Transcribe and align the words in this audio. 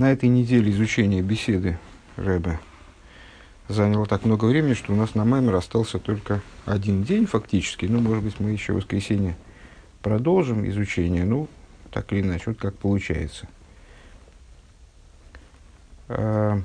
На 0.00 0.12
этой 0.12 0.30
неделе 0.30 0.70
изучения 0.70 1.20
беседы 1.20 1.78
Рэбе 2.16 2.58
заняло 3.68 4.06
так 4.06 4.24
много 4.24 4.46
времени, 4.46 4.72
что 4.72 4.94
у 4.94 4.96
нас 4.96 5.14
на 5.14 5.26
маймер 5.26 5.54
остался 5.54 5.98
только 5.98 6.40
один 6.64 7.02
день 7.02 7.26
фактически. 7.26 7.84
Ну, 7.84 8.00
может 8.00 8.24
быть, 8.24 8.40
мы 8.40 8.48
еще 8.48 8.72
в 8.72 8.76
воскресенье 8.76 9.36
продолжим 10.00 10.66
изучение. 10.70 11.26
Ну, 11.26 11.48
так 11.90 12.10
или 12.14 12.22
иначе, 12.22 12.44
вот 12.46 12.56
как 12.56 12.78
получается. 12.78 13.46
А, 16.08 16.62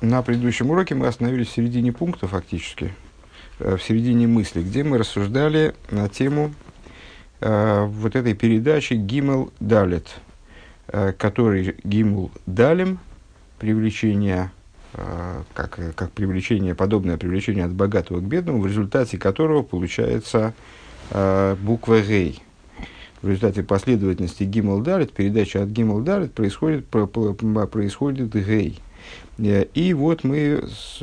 на 0.00 0.22
предыдущем 0.22 0.70
уроке 0.70 0.94
мы 0.94 1.08
остановились 1.08 1.48
в 1.48 1.52
середине 1.52 1.92
пункта 1.92 2.28
фактически, 2.28 2.94
э, 3.58 3.74
в 3.74 3.82
середине 3.82 4.28
мысли, 4.28 4.62
где 4.62 4.84
мы 4.84 4.98
рассуждали 4.98 5.74
на 5.90 6.08
тему 6.08 6.54
э, 7.40 7.86
вот 7.86 8.14
этой 8.14 8.34
передачи 8.34 8.94
Гимел 8.94 9.52
Далет– 9.58 10.06
который 11.18 11.76
гимул 11.84 12.30
далим, 12.46 12.98
привлечение, 13.60 14.50
э, 14.94 15.42
как, 15.54 15.78
как 15.94 16.10
привлечение, 16.12 16.74
подобное 16.74 17.18
привлечение 17.18 17.66
от 17.66 17.72
богатого 17.72 18.20
к 18.20 18.24
бедному, 18.24 18.62
в 18.62 18.66
результате 18.66 19.18
которого 19.18 19.62
получается 19.62 20.54
э, 21.10 21.56
буква 21.60 22.00
Гей. 22.00 22.42
В 23.22 23.28
результате 23.28 23.62
последовательности 23.62 24.44
гимл 24.44 24.80
далит, 24.80 25.12
передача 25.12 25.62
от 25.62 25.68
гимл 25.68 26.00
далит 26.00 26.32
происходит, 26.32 26.86
происходит 26.86 28.34
Гей. 28.34 28.80
И 29.38 29.94
вот 29.94 30.24
мы 30.24 30.64
с, 30.66 31.02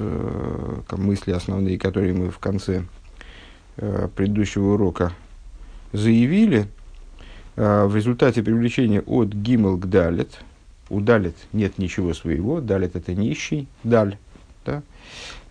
мысли 0.92 1.32
основные, 1.32 1.78
которые 1.78 2.14
мы 2.14 2.32
в 2.32 2.40
конце 2.40 2.86
предыдущего 3.76 4.74
урока 4.74 5.14
заявили, 5.94 6.68
в 7.58 7.96
результате 7.96 8.44
привлечения 8.44 9.02
от 9.02 9.30
гимел 9.30 9.78
к 9.78 9.90
далит, 9.90 10.30
у 10.90 11.02
далит 11.02 11.36
нет 11.54 11.78
ничего 11.78 12.14
своего, 12.14 12.62
далит 12.62 12.96
это 12.96 13.14
нищий, 13.14 13.68
даль, 13.84 14.18
да? 14.66 14.84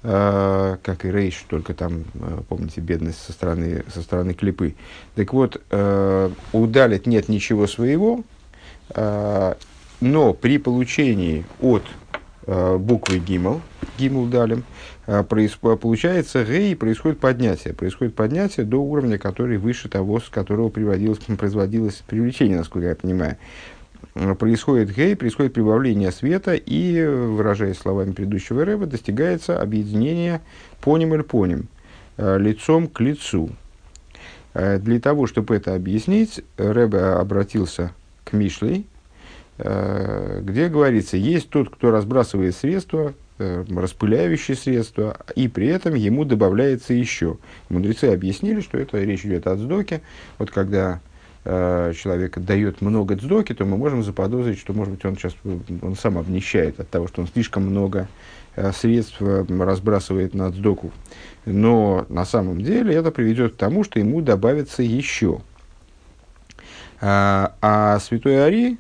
а, 0.03 0.79
как 0.83 1.05
и 1.05 1.11
рейш, 1.11 1.45
только 1.49 1.75
там, 1.75 2.05
а, 2.21 2.43
помните, 2.49 2.81
бедность 2.81 3.21
со 3.21 3.33
стороны, 3.33 3.85
со 3.93 4.03
стороны 4.03 4.35
клипы. 4.35 4.77
Так 5.17 5.33
вот, 5.33 5.61
а, 5.71 6.31
у 6.53 6.67
далит 6.67 7.07
нет 7.07 7.29
ничего 7.29 7.67
своего, 7.67 8.23
но 8.95 10.33
при 10.35 10.59
получении 10.59 11.45
от 11.61 11.83
буквы 12.47 13.19
гимел, 13.19 13.61
гимел 13.99 14.27
далим, 14.27 14.63
получается 15.07 16.45
гей, 16.45 16.75
происходит 16.75 17.21
поднятие. 17.21 17.75
Происходит 17.75 18.15
поднятие 18.15 18.67
до 18.67 18.79
уровня, 18.79 19.19
который 19.19 19.57
выше 19.57 19.89
того, 19.89 20.19
с 20.19 20.29
которого 20.29 20.69
приводилось, 20.69 21.19
производилось 21.39 22.03
привлечение, 22.07 22.59
насколько 22.59 22.89
я 22.89 22.97
понимаю. 22.97 23.37
А, 24.17 24.35
происходит 24.35 24.95
гей, 24.95 25.15
происходит 25.15 25.55
прибавление 25.55 26.11
света, 26.11 26.55
и, 26.55 27.05
выражаясь 27.05 27.79
словами 27.79 28.13
предыдущего 28.13 28.65
рэба, 28.65 28.87
достигается 28.87 29.61
объединение 29.61 30.41
поним 30.81 31.15
или 31.15 31.23
поним, 31.23 31.69
а, 32.17 32.37
лицом 32.37 32.89
к 32.89 33.01
лицу. 33.01 33.51
Для 34.55 35.01
того, 35.01 35.27
чтобы 35.27 35.55
это 35.55 35.75
объяснить, 35.75 36.43
Рэбе 36.57 36.99
обратился 36.99 37.93
к 38.25 38.33
Мишлей, 38.33 38.87
где 39.59 40.69
говорится, 40.71 41.19
есть 41.19 41.51
тот, 41.51 41.69
кто 41.69 41.91
разбрасывает 41.91 42.57
средства, 42.57 43.13
Э, 43.13 43.26
распыляющие 43.39 44.57
средства, 44.57 45.19
и 45.35 45.49
при 45.49 45.69
этом 45.69 45.95
ему 45.95 46.25
добавляется 46.25 46.95
еще. 46.95 47.39
Мудрецы 47.69 48.05
объяснили, 48.05 48.61
что 48.61 48.79
это 48.79 48.99
речь 49.03 49.25
идет 49.25 49.47
о 49.47 49.57
цдоке. 49.57 50.01
Вот 50.39 50.51
когда 50.51 51.01
э, 51.45 51.93
человек 51.97 52.39
дает 52.39 52.81
много 52.81 53.17
цдоки, 53.17 53.53
то 53.55 53.65
мы 53.65 53.77
можем 53.77 54.03
заподозрить, 54.03 54.59
что, 54.59 54.73
может 54.73 54.95
быть, 54.95 55.05
он 55.05 55.17
сейчас 55.17 55.35
он 55.83 55.97
сам 55.97 56.19
обнищает 56.19 56.81
от 56.81 56.89
того, 56.89 57.09
что 57.09 57.23
он 57.23 57.29
слишком 57.29 57.65
много 57.65 58.09
э, 58.57 58.73
средств 58.73 59.17
э, 59.21 59.45
разбрасывает 59.49 60.35
на 60.35 60.51
цдоку. 60.51 60.91
Но 61.45 62.07
на 62.09 62.25
самом 62.25 62.61
деле 62.61 62.95
это 62.95 63.11
приведет 63.11 63.55
к 63.55 63.57
тому, 63.57 63.85
что 63.85 63.99
ему 63.99 64.21
добавится 64.21 64.83
еще. 64.83 65.41
А, 67.01 67.55
а 67.61 67.99
святой 68.01 68.45
Ари 68.45 68.79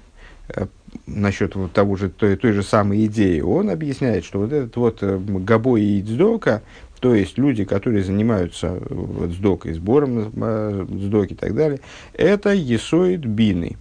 э, 0.48 0.66
насчет 1.06 1.54
вот 1.54 1.72
того 1.72 1.96
же, 1.96 2.08
той, 2.08 2.36
той 2.36 2.52
же 2.52 2.62
самой 2.62 3.06
идеи, 3.06 3.40
он 3.40 3.70
объясняет, 3.70 4.24
что 4.24 4.40
вот 4.40 4.52
этот 4.52 4.76
вот 4.76 4.98
э, 5.02 5.18
габой 5.18 5.82
и 5.82 6.02
дздока, 6.02 6.62
то 7.00 7.14
есть 7.14 7.38
люди, 7.38 7.64
которые 7.64 8.02
занимаются 8.02 8.78
вот, 8.88 9.30
сдокой, 9.30 9.74
сбором 9.74 10.32
сдоки 10.88 11.32
и 11.32 11.36
так 11.36 11.54
далее, 11.54 11.80
это 12.14 12.50
есоид 12.52 13.24
бины, 13.24 13.76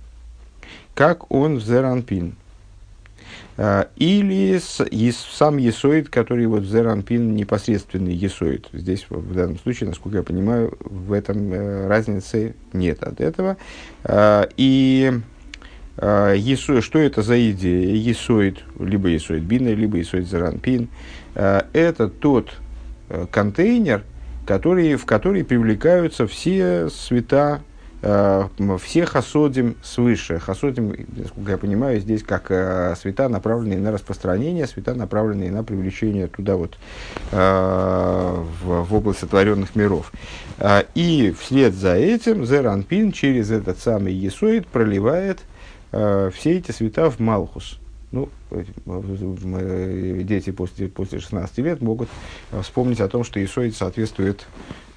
как 0.94 1.32
он 1.32 1.58
в 1.58 1.64
зеранпин. 1.64 2.36
Или 3.58 4.60
сам 5.12 5.58
есоид, 5.58 6.10
который 6.10 6.46
вот 6.46 6.64
в 6.64 6.70
зеранпин 6.70 7.36
непосредственный 7.38 8.14
есоид. 8.14 8.68
Здесь 8.74 9.06
в 9.10 9.34
данном 9.34 9.58
случае, 9.60 9.88
насколько 9.88 10.18
я 10.18 10.24
понимаю, 10.24 10.78
в 10.82 11.14
этом 11.14 11.54
э, 11.54 11.88
разницы 11.88 12.54
нет 12.74 13.02
от 13.02 13.22
этого. 13.22 13.56
А, 14.04 14.50
и 14.58 15.14
Есо, 15.98 16.82
что 16.82 17.00
это 17.00 17.22
за 17.22 17.52
идея? 17.52 17.96
Есоид, 17.96 18.64
либо 18.80 19.08
есоид 19.08 19.44
бина, 19.44 19.70
либо 19.70 19.98
есоид 19.98 20.28
заранпин. 20.28 20.90
А, 21.36 21.68
это 21.72 22.10
тот 22.10 22.52
э, 23.10 23.28
контейнер, 23.32 24.04
который, 24.46 24.96
в 24.96 25.06
который 25.06 25.46
привлекаются 25.46 26.28
все 26.28 26.90
света, 26.90 27.62
а, 28.02 28.50
все 28.82 29.06
хасодим 29.06 29.78
свыше. 29.82 30.38
Хасодим, 30.40 30.96
насколько 31.16 31.52
я 31.52 31.58
понимаю, 31.58 32.02
здесь 32.02 32.24
как 32.24 32.98
света, 32.98 33.30
направленные 33.30 33.80
на 33.80 33.94
распространение, 33.94 34.68
света, 34.68 34.96
направленные 34.96 35.50
на 35.50 35.64
привлечение 35.64 36.28
туда 36.28 36.58
вот 36.58 36.78
в, 37.32 38.46
в 38.62 38.94
область 38.94 39.20
сотворенных 39.20 39.76
миров. 39.76 40.12
И 40.94 41.34
вслед 41.40 41.74
за 41.74 41.96
этим 41.96 42.46
Зеранпин 42.46 43.14
через 43.14 43.50
этот 43.50 43.80
самый 43.80 44.14
Есоид 44.14 44.68
проливает 44.68 45.40
э, 45.96 46.32
все 46.34 46.58
эти 46.58 46.72
света 46.72 47.10
в 47.10 47.20
Малхус. 47.20 47.80
Ну, 48.12 48.30
дети 50.24 50.52
после, 50.52 50.88
после 50.88 51.20
16 51.20 51.58
лет 51.60 51.82
могут 51.82 52.08
э, 52.52 52.62
вспомнить 52.62 53.02
о 53.02 53.08
том, 53.08 53.24
что 53.24 53.44
Исоид 53.44 53.76
соответствует 53.76 54.46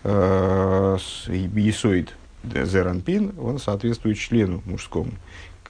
э, 0.04 0.96
Исоид 0.96 2.14
Зеранпин, 2.44 3.34
он 3.38 3.58
соответствует 3.58 4.18
члену 4.18 4.62
мужскому, 4.64 5.10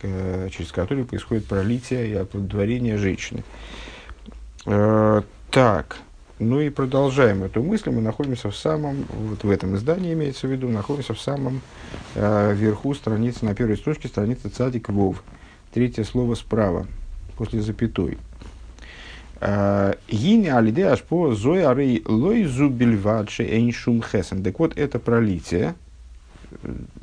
через 0.02 0.70
который 0.70 1.04
происходит 1.04 1.46
пролитие 1.46 2.08
и 2.08 2.14
оплодотворение 2.14 2.98
женщины. 2.98 3.42
Э, 4.66 5.22
так, 5.50 5.96
ну 6.38 6.60
и 6.60 6.70
продолжаем 6.70 7.42
эту 7.42 7.62
мысль. 7.62 7.90
Мы 7.90 8.00
находимся 8.00 8.50
в 8.50 8.56
самом, 8.56 9.06
вот 9.08 9.42
в 9.42 9.50
этом 9.50 9.76
издании 9.76 10.12
имеется 10.12 10.46
в 10.46 10.50
виду, 10.50 10.68
находимся 10.68 11.14
в 11.14 11.20
самом 11.20 11.60
э, 12.14 12.54
верху 12.54 12.94
страницы, 12.94 13.44
на 13.44 13.54
первой 13.54 13.76
строчке 13.76 14.08
страницы 14.08 14.48
Цадик 14.48 14.88
Вов. 14.88 15.22
Третье 15.72 16.04
слово 16.04 16.34
справа, 16.34 16.86
после 17.36 17.60
запятой. 17.60 18.18
Э, 19.40 19.94
Гини 20.08 20.48
алиде 20.48 20.86
аж 20.86 21.02
по 21.02 21.34
зой 21.34 21.64
арей 21.64 22.02
лой 22.06 22.44
зубильвадши 22.44 23.44
эйншум 23.44 24.02
хесен. 24.02 24.42
Так 24.42 24.58
вот, 24.58 24.76
это 24.76 24.98
пролитие, 24.98 25.74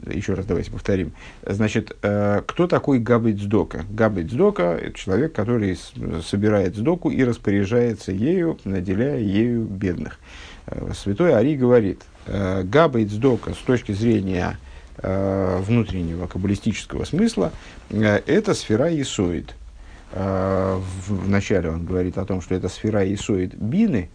еще 0.07 0.33
раз 0.33 0.45
давайте 0.45 0.71
повторим. 0.71 1.13
Значит, 1.45 1.95
э, 2.01 2.41
кто 2.45 2.67
такой 2.67 2.99
Габит 2.99 3.39
Сдока? 3.39 3.85
Габит 3.89 4.31
Сдока– 4.31 4.63
это 4.81 4.97
человек, 4.97 5.33
который 5.33 5.77
собирает 6.23 6.75
сдоку 6.75 7.09
и 7.09 7.23
распоряжается 7.23 8.11
ею, 8.11 8.59
наделяя 8.63 9.19
ею 9.19 9.63
бедных. 9.63 10.19
Э, 10.67 10.91
святой 10.95 11.35
Ари 11.35 11.55
говорит, 11.55 12.01
э, 12.27 12.63
Габит 12.63 13.11
Сдока 13.11 13.53
с 13.53 13.57
точки 13.57 13.91
зрения 13.91 14.57
внутреннего 14.97 16.25
каббалистического 16.25 17.03
смысла– 17.03 17.51
это 17.89 18.53
сфера 18.53 18.89
Исоид. 19.01 19.53
Вначале 20.13 21.69
он 21.69 21.85
говорит 21.85 22.17
о 22.17 22.23
том, 22.23 22.39
что 22.39 22.55
это 22.55 22.69
сфера 22.69 23.03
Исоид 23.13 23.55
Бины 23.55 24.09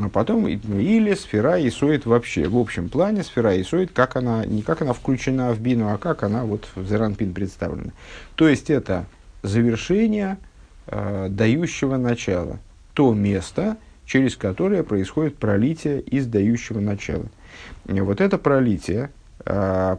а 0.00 0.08
потом 0.08 0.48
или 0.48 1.14
сфера 1.14 1.56
Исоид 1.66 2.06
вообще. 2.06 2.48
В 2.48 2.56
общем 2.56 2.88
плане 2.88 3.22
сфера 3.22 3.60
Исоид, 3.60 3.92
как 3.92 4.16
она, 4.16 4.44
не 4.44 4.62
как 4.62 4.82
она 4.82 4.92
включена 4.92 5.52
в 5.52 5.60
бину, 5.60 5.92
а 5.92 5.98
как 5.98 6.22
она 6.22 6.44
вот 6.44 6.68
в 6.74 6.86
Зеранпин 6.86 7.32
представлена. 7.32 7.92
То 8.34 8.48
есть 8.48 8.70
это 8.70 9.06
завершение 9.42 10.38
э, 10.86 11.28
дающего 11.30 11.96
начала. 11.96 12.58
То 12.94 13.12
место, 13.12 13.76
через 14.06 14.36
которое 14.36 14.82
происходит 14.82 15.36
пролитие 15.36 16.00
из 16.00 16.26
дающего 16.26 16.80
начала. 16.80 17.26
И 17.86 18.00
вот 18.00 18.20
это 18.20 18.38
пролитие 18.38 19.10
э, 19.44 19.96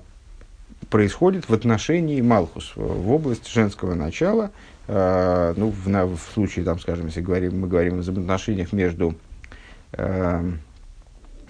происходит 0.89 1.49
в 1.49 1.53
отношении 1.53 2.21
Малхус, 2.21 2.73
в 2.75 3.11
область 3.11 3.51
женского 3.51 3.93
начала. 3.93 4.51
Э, 4.87 5.53
ну, 5.55 5.69
в, 5.69 5.87
на, 5.89 6.05
в 6.05 6.19
случае, 6.33 6.65
там, 6.65 6.79
скажем, 6.79 7.07
если 7.07 7.21
говорим, 7.21 7.61
мы 7.61 7.67
говорим 7.67 7.95
о 7.95 7.97
взаимоотношениях 7.97 8.73
между 8.73 9.15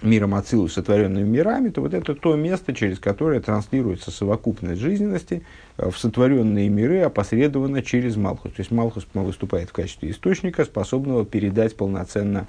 миром 0.01 0.35
Ацилу, 0.35 0.67
сотворенными 0.67 1.27
мирами, 1.27 1.69
то 1.69 1.81
вот 1.81 1.93
это 1.93 2.15
то 2.15 2.35
место, 2.35 2.73
через 2.73 2.99
которое 2.99 3.39
транслируется 3.39 4.11
совокупность 4.11 4.81
жизненности 4.81 5.43
э, 5.77 5.89
в 5.89 5.97
сотворенные 5.97 6.69
миры, 6.69 7.01
опосредованно 7.01 7.81
через 7.81 8.15
Малхус. 8.15 8.51
То 8.51 8.59
есть 8.59 8.71
Малхус 8.71 9.07
выступает 9.13 9.69
в 9.69 9.73
качестве 9.73 10.11
источника, 10.11 10.65
способного 10.65 11.25
передать 11.25 11.75
полноценно 11.75 12.47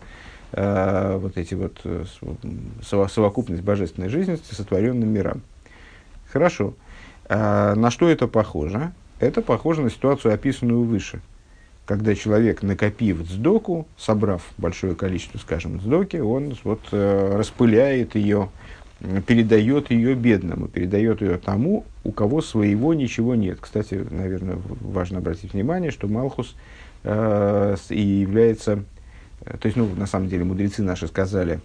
э, 0.52 1.18
вот 1.20 1.36
эти 1.36 1.54
вот 1.54 1.80
э, 1.84 2.04
совокупность 2.82 3.62
божественной 3.62 4.08
жизненности 4.08 4.54
сотворенным 4.54 5.08
мирам. 5.08 5.42
Хорошо. 6.30 6.74
А 7.28 7.74
на 7.74 7.90
что 7.90 8.08
это 8.08 8.28
похоже? 8.28 8.92
Это 9.18 9.40
похоже 9.40 9.82
на 9.82 9.90
ситуацию, 9.90 10.34
описанную 10.34 10.82
выше– 10.82 11.20
когда 11.86 12.16
человек, 12.16 12.62
накопив 12.62 13.22
дздоку, 13.22 13.86
собрав 13.96 14.42
большое 14.58 14.94
количество, 14.96 15.38
скажем, 15.38 15.78
дздоки, 15.78 16.16
он 16.16 16.56
вот, 16.64 16.80
э, 16.90 17.36
распыляет 17.36 18.16
ее, 18.16 18.50
передает 19.26 19.90
ее 19.90 20.14
бедному, 20.14 20.66
передает 20.66 21.22
ее 21.22 21.38
тому, 21.38 21.84
у 22.02 22.10
кого 22.10 22.42
своего 22.42 22.92
ничего 22.92 23.36
нет. 23.36 23.58
Кстати, 23.60 24.04
наверное, 24.10 24.58
важно 24.80 25.18
обратить 25.18 25.52
внимание, 25.52 25.92
что 25.92 26.08
Малхус 26.08 26.56
э, 27.04 27.76
и 27.90 28.02
является, 28.02 28.82
э, 29.42 29.56
то 29.56 29.66
есть, 29.66 29.76
ну, 29.76 29.88
на 29.94 30.06
самом 30.06 30.28
деле, 30.28 30.42
мудрецы 30.42 30.82
наши 30.82 31.06
сказали, 31.06 31.60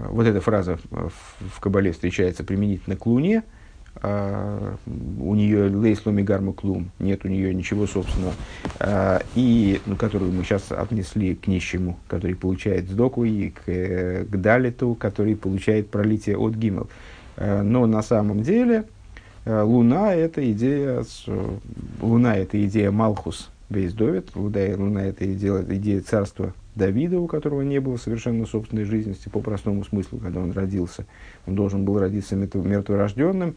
э, 0.00 0.06
вот 0.08 0.26
эта 0.26 0.40
фраза 0.40 0.80
в, 0.90 1.12
в 1.54 1.60
Кабале 1.60 1.92
встречается 1.92 2.42
применительно 2.42 2.96
к 2.96 3.06
Луне– 3.06 3.44
у 4.02 5.34
нее 5.34 5.68
лейсломи 5.68 6.22
гарма 6.22 6.52
клум, 6.52 6.90
нет 6.98 7.24
у 7.24 7.28
нее 7.28 7.54
ничего 7.54 7.86
собственного, 7.86 8.34
uh, 8.78 9.24
и 9.34 9.80
ну, 9.86 9.96
которую 9.96 10.32
мы 10.32 10.44
сейчас 10.44 10.70
отнесли 10.70 11.34
к 11.34 11.46
нищему, 11.46 11.98
который 12.08 12.34
получает 12.34 12.88
сдоку, 12.88 13.24
и 13.24 13.50
к, 13.50 13.62
э, 13.66 14.24
к 14.24 14.36
далиту, 14.36 14.94
который 14.94 15.36
получает 15.36 15.90
пролитие 15.90 16.36
от 16.36 16.54
гимел. 16.54 16.88
Uh, 17.36 17.62
но 17.62 17.86
на 17.86 18.02
самом 18.02 18.42
деле 18.42 18.84
Луна 19.44 20.14
это 20.14 20.50
идея, 20.52 21.04
Луна 22.00 22.36
это 22.36 22.64
идея 22.66 22.90
Малхус 22.90 23.50
Вейсдовит, 23.70 24.34
Луна, 24.34 24.60
Луна 24.76 25.04
это 25.04 25.32
идея, 25.32 25.64
идея 25.68 26.00
царства 26.00 26.52
Давида, 26.76 27.18
у 27.18 27.26
которого 27.26 27.62
не 27.62 27.80
было 27.80 27.96
совершенно 27.96 28.46
собственной 28.46 28.84
жизненности 28.84 29.28
по 29.28 29.40
простому 29.40 29.84
смыслу, 29.84 30.18
когда 30.18 30.40
он 30.40 30.52
родился. 30.52 31.06
Он 31.46 31.54
должен 31.54 31.84
был 31.84 31.98
родиться 31.98 32.36
мертворожденным, 32.36 33.56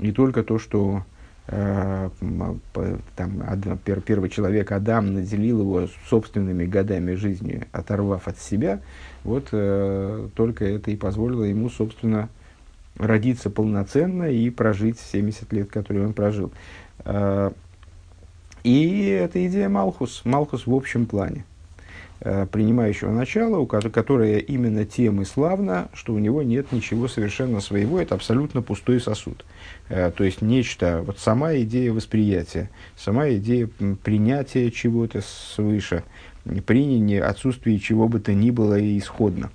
не 0.00 0.12
только 0.12 0.42
то, 0.42 0.58
что 0.58 1.04
э, 1.46 2.10
там, 3.16 3.78
первый 4.04 4.30
человек 4.30 4.72
Адам 4.72 5.14
наделил 5.14 5.60
его 5.60 5.88
собственными 6.08 6.64
годами 6.64 7.14
жизни, 7.14 7.66
оторвав 7.72 8.28
от 8.28 8.38
себя, 8.38 8.80
вот 9.24 9.48
э, 9.52 10.28
только 10.34 10.64
это 10.64 10.90
и 10.90 10.96
позволило 10.96 11.44
ему, 11.44 11.68
собственно, 11.70 12.28
родиться 12.96 13.50
полноценно 13.50 14.30
и 14.30 14.50
прожить 14.50 14.98
70 14.98 15.52
лет, 15.52 15.70
которые 15.70 16.06
он 16.06 16.12
прожил. 16.12 16.52
Э, 17.04 17.50
и 18.62 19.06
это 19.06 19.46
идея 19.46 19.68
Малхус, 19.68 20.22
Малхус 20.24 20.66
в 20.66 20.74
общем 20.74 21.06
плане. 21.06 21.44
Э, 22.22 22.46
принимающего 22.46 23.10
начала, 23.12 23.56
у 23.56 23.66
которое 23.66 24.40
именно 24.40 24.84
тем 24.84 25.22
и 25.22 25.24
славно, 25.24 25.88
что 25.94 26.12
у 26.12 26.18
него 26.18 26.42
нет 26.42 26.70
ничего 26.70 27.08
совершенно 27.08 27.60
своего, 27.60 27.98
это 27.98 28.14
абсолютно 28.14 28.60
пустой 28.60 29.00
сосуд. 29.00 29.42
Э, 29.88 30.10
то 30.14 30.22
есть 30.22 30.42
нечто, 30.42 31.02
вот 31.06 31.18
сама 31.18 31.54
идея 31.56 31.92
восприятия, 31.92 32.68
сама 32.94 33.30
идея 33.30 33.70
принятия 34.04 34.70
чего-то 34.70 35.22
свыше, 35.22 36.04
принятие, 36.66 37.22
отсутствие 37.22 37.78
чего 37.78 38.06
бы 38.06 38.20
то 38.20 38.34
ни 38.34 38.50
было 38.50 38.78
исходно. 38.98 39.50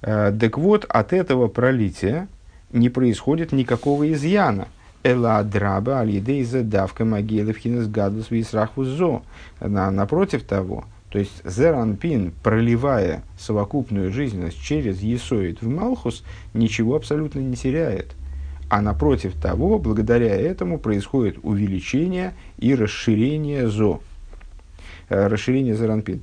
Э, 0.00 0.32
так 0.38 0.58
вот, 0.58 0.84
от 0.88 1.12
этого 1.12 1.48
пролития 1.48 2.28
не 2.70 2.88
происходит 2.88 3.50
никакого 3.50 4.12
изъяна. 4.12 4.68
Эла 5.02 5.42
драба 5.42 5.98
аль 5.98 6.22
давка 6.62 7.04
могилы 7.04 7.52
в 7.52 7.58
хинес 7.58 7.88
гадус 7.88 8.30
висраху 8.30 8.84
Напротив 9.60 10.44
того, 10.44 10.84
то 11.10 11.18
есть 11.18 11.42
Зеранпин, 11.44 12.32
проливая 12.42 13.22
совокупную 13.38 14.12
жизненность 14.12 14.60
через 14.62 15.00
Есоид 15.00 15.62
в 15.62 15.68
Малхус, 15.68 16.22
ничего 16.52 16.96
абсолютно 16.96 17.40
не 17.40 17.56
теряет. 17.56 18.14
А 18.68 18.82
напротив 18.82 19.32
того, 19.40 19.78
благодаря 19.78 20.36
этому 20.36 20.78
происходит 20.78 21.38
увеличение 21.42 22.34
и 22.58 22.74
расширение 22.74 23.68
ЗО. 23.68 24.02
Э, 25.08 25.26
расширение 25.28 25.74
Зеранпин. 25.74 26.22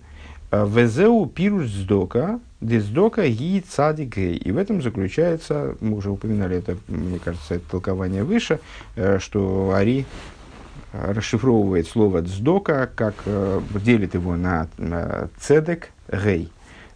Э, 0.51 0.67
Везеу 0.67 1.25
пируш 1.25 1.67
сдока, 1.67 2.39
дездока 2.61 3.27
ги 3.27 3.63
цадик 3.67 4.19
И 4.19 4.51
в 4.51 4.57
этом 4.57 4.83
заключается, 4.83 5.75
мы 5.81 5.97
уже 5.97 6.11
упоминали 6.11 6.57
это, 6.57 6.77
мне 6.87 7.17
кажется, 7.17 7.55
это 7.55 7.71
толкование 7.71 8.23
выше, 8.23 8.59
э, 8.95 9.17
что 9.19 9.73
Ари 9.73 10.05
расшифровывает 11.07 11.87
слово 11.87 12.21
«дздока», 12.21 12.87
как 12.87 13.15
э, 13.25 13.61
делит 13.83 14.13
его 14.13 14.35
на 14.35 14.67
«цедек», 15.39 15.91
«гей». 16.11 16.51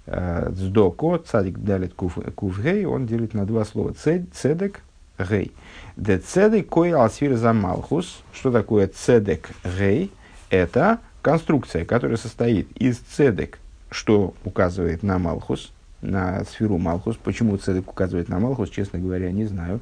Э, 0.06 0.50
«Дздоко», 0.51 1.18
«цадик» 1.18 1.60
далит 1.60 1.94
куф, 1.94 2.18
«куф 2.36 2.60
гей», 2.60 2.86
он 2.86 3.06
делит 3.06 3.34
на 3.34 3.46
два 3.46 3.66
слова 3.66 3.94
«цедек», 3.94 4.81
«гей». 5.18 5.51
«Де 5.96 6.18
цедек 6.18 6.69
кой 6.69 6.94
алсфир 6.94 7.36
за 7.36 7.54
малхус». 7.54 8.24
Что 8.34 8.51
такое 8.51 8.88
«цедек», 8.88 9.50
«гей»? 9.63 10.12
Это 10.50 11.00
конструкция, 11.22 11.86
которая 11.86 12.18
состоит 12.18 12.72
из 12.78 12.98
«цедек», 12.98 13.60
что 13.92 14.34
указывает 14.44 15.04
на 15.04 15.18
Малхус, 15.18 15.72
на 16.01 16.44
сферу 16.46 16.78
Малхус. 16.78 17.18
Почему 17.18 17.57
цедек 17.57 17.90
указывает 17.90 18.30
на 18.30 18.40
Малхус, 18.40 18.69
честно 18.69 19.00
говоря, 19.00 19.31
не 19.31 19.46
знаю. 19.46 19.80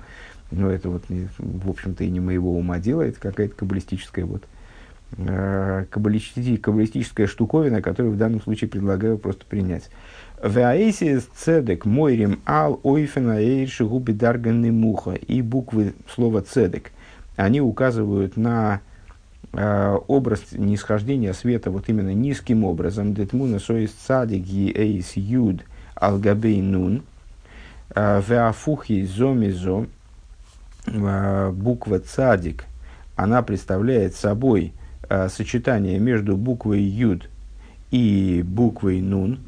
Но 0.51 0.69
это 0.69 0.89
вот, 0.89 1.03
в 1.09 1.69
общем-то, 1.69 2.03
и 2.03 2.09
не 2.09 2.19
моего 2.19 2.57
ума 2.57 2.79
дело, 2.79 3.01
это 3.01 3.19
какая-то 3.19 3.55
каббалистическая 3.55 4.25
вот 4.25 4.43
э, 5.17 5.85
каббалистическая, 5.89 6.57
каббалистическая 6.57 7.27
штуковина, 7.27 7.81
которую 7.81 8.13
в 8.13 8.17
данном 8.17 8.41
случае 8.41 8.69
предлагаю 8.69 9.17
просто 9.17 9.45
принять. 9.45 9.89
Ваэсис 10.41 11.27
цедек 11.35 11.85
мойрим 11.85 12.39
ал 12.45 12.79
ойфена 12.83 13.41
эйрши 13.41 13.85
губи 13.85 14.13
дарганны 14.13 14.71
муха. 14.71 15.13
И 15.13 15.41
буквы 15.41 15.93
слова 16.13 16.41
цедек, 16.41 16.91
они 17.35 17.59
указывают 17.59 18.37
на 18.37 18.81
э, 19.53 19.97
образ 20.07 20.43
нисхождения 20.51 21.33
света 21.33 21.71
вот 21.71 21.89
именно 21.89 22.13
низким 22.13 22.63
образом. 22.63 23.13
Детмуна 23.13 23.59
соис 23.59 23.91
цадик 23.91 24.47
и 24.47 24.71
эйс 24.71 25.13
юд 25.15 25.63
алгабей 25.95 26.61
нун. 26.61 27.01
Э, 27.95 28.21
Веафухи 28.25 29.05
зомизо 29.05 29.87
буква 30.87 31.99
цадик, 31.99 32.65
она 33.15 33.41
представляет 33.41 34.15
собой 34.15 34.73
э, 35.09 35.27
сочетание 35.29 35.99
между 35.99 36.37
буквой 36.37 36.81
юд 36.81 37.29
и 37.91 38.43
буквой 38.45 39.01
нун. 39.01 39.39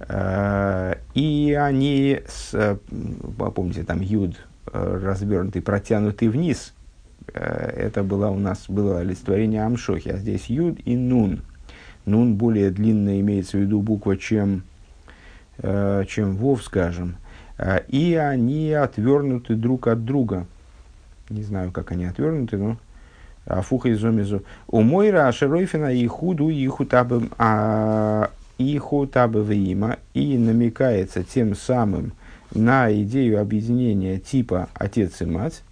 Э, 0.00 0.96
и 1.14 1.58
они, 1.58 2.20
с, 2.26 2.78
помните, 3.54 3.82
там 3.82 4.00
юд 4.00 4.36
развернутый, 4.66 5.62
протянутый 5.62 6.28
вниз. 6.28 6.74
Это 7.32 8.02
было 8.02 8.28
у 8.28 8.38
нас 8.38 8.64
было 8.68 9.00
олицетворение 9.00 9.64
Амшохи, 9.64 10.10
а 10.10 10.16
здесь 10.18 10.46
юд 10.46 10.78
и 10.84 10.96
нун. 10.96 11.42
Нун 12.04 12.34
более 12.34 12.70
длинная 12.70 13.20
имеется 13.20 13.56
в 13.56 13.60
виду 13.60 13.80
буква, 13.80 14.16
чем, 14.16 14.64
чем 15.58 16.36
вов, 16.36 16.62
скажем. 16.64 17.16
И 17.88 18.14
они 18.14 18.72
отвернуты 18.72 19.54
друг 19.54 19.86
от 19.86 20.04
друга. 20.04 20.46
Не 21.32 21.42
знаю, 21.42 21.72
как 21.72 21.92
они 21.92 22.04
отвернуты, 22.04 22.58
но 22.58 22.76
Афуха 23.46 23.88
и 23.88 23.94
Зомизу. 23.94 24.42
У 24.68 24.82
Мойра 24.82 25.28
Ашеройфина 25.28 25.94
и 25.94 26.06
худу 26.06 26.50
и 26.50 26.66
хутабы 26.66 27.28
а 27.38 28.30
и 28.58 28.76
хутабы 28.78 29.44
и 29.54 30.38
намекается 30.38 31.24
тем 31.24 31.54
самым 31.54 32.12
на 32.54 32.92
идею 33.02 33.40
объединения 33.40 34.18
типа 34.18 34.68
отец 34.74 35.22
и 35.22 35.24
мать. 35.24 35.62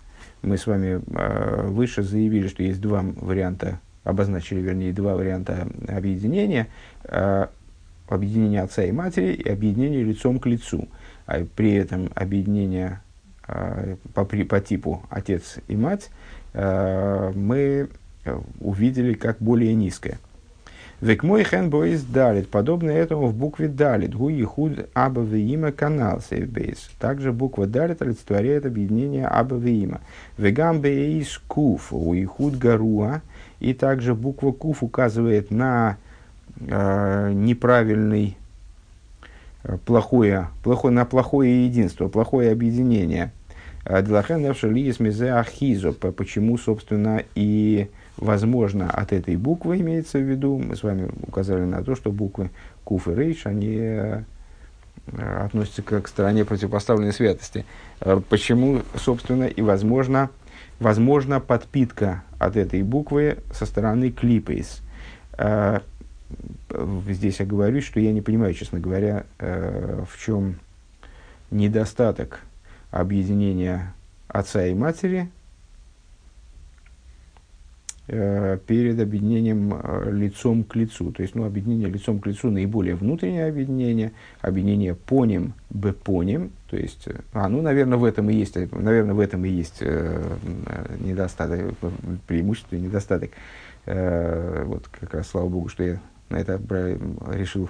Мы 0.43 0.57
с 0.57 0.67
вами 0.67 1.03
э, 1.07 1.67
выше 1.69 2.03
заявили, 2.03 2.49
что 2.49 2.63
есть 2.63 2.81
два 2.81 3.05
варианта, 3.17 3.79
обозначили, 4.05 4.61
вернее, 4.61 4.95
два 4.95 5.15
варианта 5.15 5.69
объединения. 5.87 6.69
Э, 7.05 7.49
объединение 8.09 8.63
отца 8.63 8.83
и 8.83 8.93
матери 8.93 9.35
и 9.35 9.49
объединение 9.49 10.03
лицом 10.03 10.41
к 10.41 10.47
лицу. 10.47 10.89
А 11.27 11.47
при 11.55 11.75
этом 11.75 12.11
объединение 12.15 13.03
по, 14.15 14.25
по 14.25 14.61
типу 14.61 15.03
отец 15.11 15.57
и 15.69 15.77
мать, 15.77 16.11
э, 16.53 17.33
мы 17.35 17.89
увидели 18.61 19.15
как 19.15 19.39
более 19.41 19.75
низкое. 19.75 20.19
Век 21.01 21.23
мой 21.23 21.45
хенбоис 21.45 22.03
далит, 22.03 22.51
подобно 22.51 22.91
этому 22.91 23.29
в 23.29 23.35
букве 23.35 23.69
далит, 23.69 24.15
гу 24.15 24.31
худ 24.45 24.87
аба 24.93 25.23
има 25.35 25.73
канал 25.73 26.21
сейвбейс. 26.21 26.91
Также 26.99 27.33
буква 27.33 27.67
далит 27.67 28.03
олицетворяет 28.03 28.67
объединение 28.67 29.27
аба 29.27 29.57
има. 29.57 30.03
Вегам 30.37 30.81
бейс 30.83 31.41
куф, 31.49 31.95
у 31.95 32.13
и 32.13 32.25
худ 32.27 32.59
гаруа, 32.59 33.23
и 33.61 33.73
также 33.73 34.15
буква 34.15 34.53
куф 34.53 34.83
указывает 34.83 35.51
на 35.51 35.97
э, 36.61 37.33
неправильный 37.33 38.37
плохое, 39.87 40.49
плохое, 40.63 40.93
на 40.93 41.07
плохое 41.07 41.65
единство, 41.65 42.09
плохое 42.09 42.53
объединение. 42.53 43.33
Делахен 43.85 44.51
Эвшалиес 44.51 45.01
Мизе 45.01 45.33
Ахизо. 45.33 45.93
Почему, 45.93 46.59
собственно, 46.59 47.23
и 47.35 47.89
возможно 48.17 48.91
от 48.91 49.13
этой 49.13 49.37
буквы 49.37 49.81
имеется 49.81 50.19
в 50.19 50.23
виду. 50.23 50.59
Мы 50.59 50.77
с 50.77 50.83
вами 50.83 51.11
указали 51.27 51.65
на 51.65 51.83
то, 51.83 51.95
что 51.95 52.13
буквы 52.13 52.51
Куф 52.85 53.09
и 53.09 53.15
Рейш, 53.15 53.47
они 53.47 54.25
относятся 55.07 55.83
к, 55.83 56.01
к 56.03 56.09
стороне 56.09 56.45
противопоставленной 56.45 57.13
святости. 57.13 57.65
Почему, 58.29 58.83
собственно, 58.97 59.45
и 59.45 59.63
возможно, 59.63 60.31
возможно 60.79 61.41
подпитка 61.41 62.23
от 62.39 62.57
этой 62.57 62.83
буквы 62.83 63.39
со 63.53 63.65
стороны 63.67 64.11
клипейс. 64.11 64.83
Здесь 67.09 67.41
я 67.41 67.47
говорю, 67.47 67.81
что 67.81 67.99
я 67.99 68.13
не 68.13 68.21
понимаю, 68.21 68.53
честно 68.55 68.79
говоря, 68.79 69.25
в 69.39 70.11
чем 70.23 70.57
недостаток 71.51 72.41
объединения 72.91 73.95
отца 74.29 74.67
и 74.67 74.75
матери 74.75 75.29
э, 78.09 78.59
перед 78.67 79.01
объединением 79.01 79.75
э, 79.75 80.11
лицом 80.13 80.65
к 80.65 80.75
лицу. 80.77 81.13
То 81.13 81.23
есть, 81.23 81.35
ну, 81.35 81.45
объединение 81.45 81.89
лицом 81.89 82.21
к 82.21 82.27
лицу 82.27 82.51
наиболее 82.51 82.95
внутреннее 82.95 83.47
объединение, 83.47 84.13
объединение 84.41 84.95
поним, 84.95 85.55
бепоним, 85.71 86.53
то 86.69 86.77
есть, 86.77 87.09
а, 87.33 87.49
ну, 87.49 87.63
наверное, 87.63 87.99
в 87.99 88.05
этом 88.05 88.31
и 88.31 88.35
есть, 88.35 88.57
наверное, 88.73 89.15
в 89.15 89.21
этом 89.21 89.45
и 89.45 89.49
есть 89.49 89.79
э, 89.81 90.37
недостаток, 91.01 91.75
преимущество 92.27 92.77
и 92.77 92.81
недостаток. 92.81 93.31
Э, 93.87 94.65
вот 94.67 94.89
как 94.89 95.15
раз, 95.15 95.29
слава 95.29 95.49
богу, 95.49 95.69
что 95.69 95.83
я 95.83 96.01
на 96.29 96.37
это 96.37 96.61
решил 97.33 97.69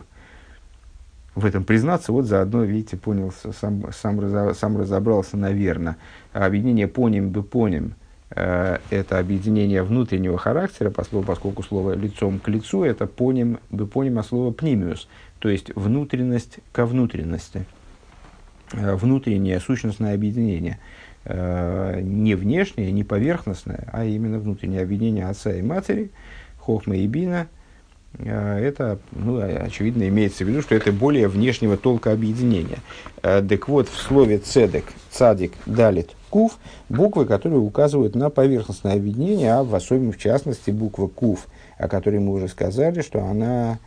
в 1.34 1.44
этом 1.44 1.64
признаться, 1.64 2.12
вот 2.12 2.26
заодно, 2.26 2.64
видите, 2.64 2.96
понял, 2.96 3.32
сам, 3.32 3.84
сам, 3.92 4.54
сам 4.54 4.78
разобрался, 4.78 5.36
наверное. 5.36 5.96
Объединение 6.32 6.88
поним 6.88 7.30
бы 7.30 7.42
поним 7.42 7.94
э, 8.30 8.78
это 8.90 9.18
объединение 9.18 9.82
внутреннего 9.82 10.38
характера, 10.38 10.90
поскольку, 10.90 11.62
слово 11.62 11.94
лицом 11.94 12.40
к 12.40 12.48
лицу 12.48 12.82
это 12.82 13.06
поним 13.06 13.60
бы 13.70 13.86
поним, 13.86 14.18
а 14.18 14.24
слово 14.24 14.52
пнимиус, 14.52 15.08
то 15.38 15.48
есть 15.48 15.74
внутренность 15.76 16.58
ко 16.72 16.84
внутренности, 16.84 17.64
э, 18.72 18.94
внутреннее 18.94 19.60
сущностное 19.60 20.14
объединение. 20.14 20.78
Э, 21.24 22.00
не 22.02 22.34
внешнее, 22.34 22.90
не 22.90 23.04
поверхностное, 23.04 23.88
а 23.92 24.04
именно 24.04 24.40
внутреннее 24.40 24.82
объединение 24.82 25.26
отца 25.26 25.52
и 25.52 25.62
матери, 25.62 26.10
хохма 26.58 26.96
и 26.96 27.06
бина– 27.06 27.46
это, 28.18 28.98
ну, 29.12 29.40
очевидно, 29.40 30.08
имеется 30.08 30.44
в 30.44 30.48
виду, 30.48 30.62
что 30.62 30.74
это 30.74 30.92
более 30.92 31.28
внешнего 31.28 31.76
толка 31.76 32.12
объединения. 32.12 32.78
Э, 33.22 33.42
так 33.46 33.68
вот, 33.68 33.88
в 33.88 33.96
слове 33.96 34.38
цедек, 34.38 34.84
цадик, 35.10 35.52
далит, 35.64 36.10
кув, 36.28 36.58
буквы, 36.88 37.24
которые 37.24 37.60
указывают 37.60 38.14
на 38.14 38.30
поверхностное 38.30 38.94
объединение, 38.94 39.54
а 39.54 39.62
в 39.62 39.74
особенности, 39.74 40.18
в 40.18 40.22
частности, 40.22 40.70
буква 40.70 41.06
кув, 41.06 41.46
о 41.78 41.88
которой 41.88 42.18
мы 42.18 42.32
уже 42.32 42.48
сказали, 42.48 43.00
что 43.00 43.24
она 43.24 43.78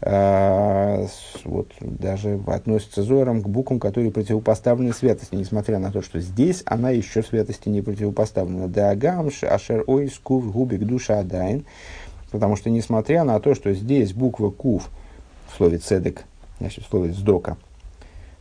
э, 0.00 1.06
вот, 1.44 1.68
даже 1.80 2.40
относится 2.46 3.02
зором 3.02 3.42
к 3.42 3.48
буквам, 3.48 3.80
которые 3.80 4.10
противопоставлены 4.10 4.92
святости, 4.92 5.34
несмотря 5.34 5.78
на 5.78 5.90
то, 5.90 6.02
что 6.02 6.20
здесь 6.20 6.62
она 6.66 6.90
еще 6.90 7.22
святости 7.22 7.68
не 7.68 7.82
противопоставлена. 7.82 8.68
Дагамш, 8.68 9.44
ашер 9.44 9.84
ойс, 9.86 10.18
кув, 10.18 10.50
губик, 10.52 10.84
душа, 10.84 11.20
адайн. 11.20 11.64
Потому 12.32 12.56
что, 12.56 12.70
несмотря 12.70 13.24
на 13.24 13.38
то, 13.38 13.54
что 13.54 13.72
здесь 13.74 14.14
буква 14.14 14.50
Кув 14.50 14.88
в 15.52 15.56
слове 15.56 15.78
цедек, 15.78 16.24
значит, 16.58 16.84
в 16.84 16.88
слове 16.88 17.12
сдока, 17.12 17.58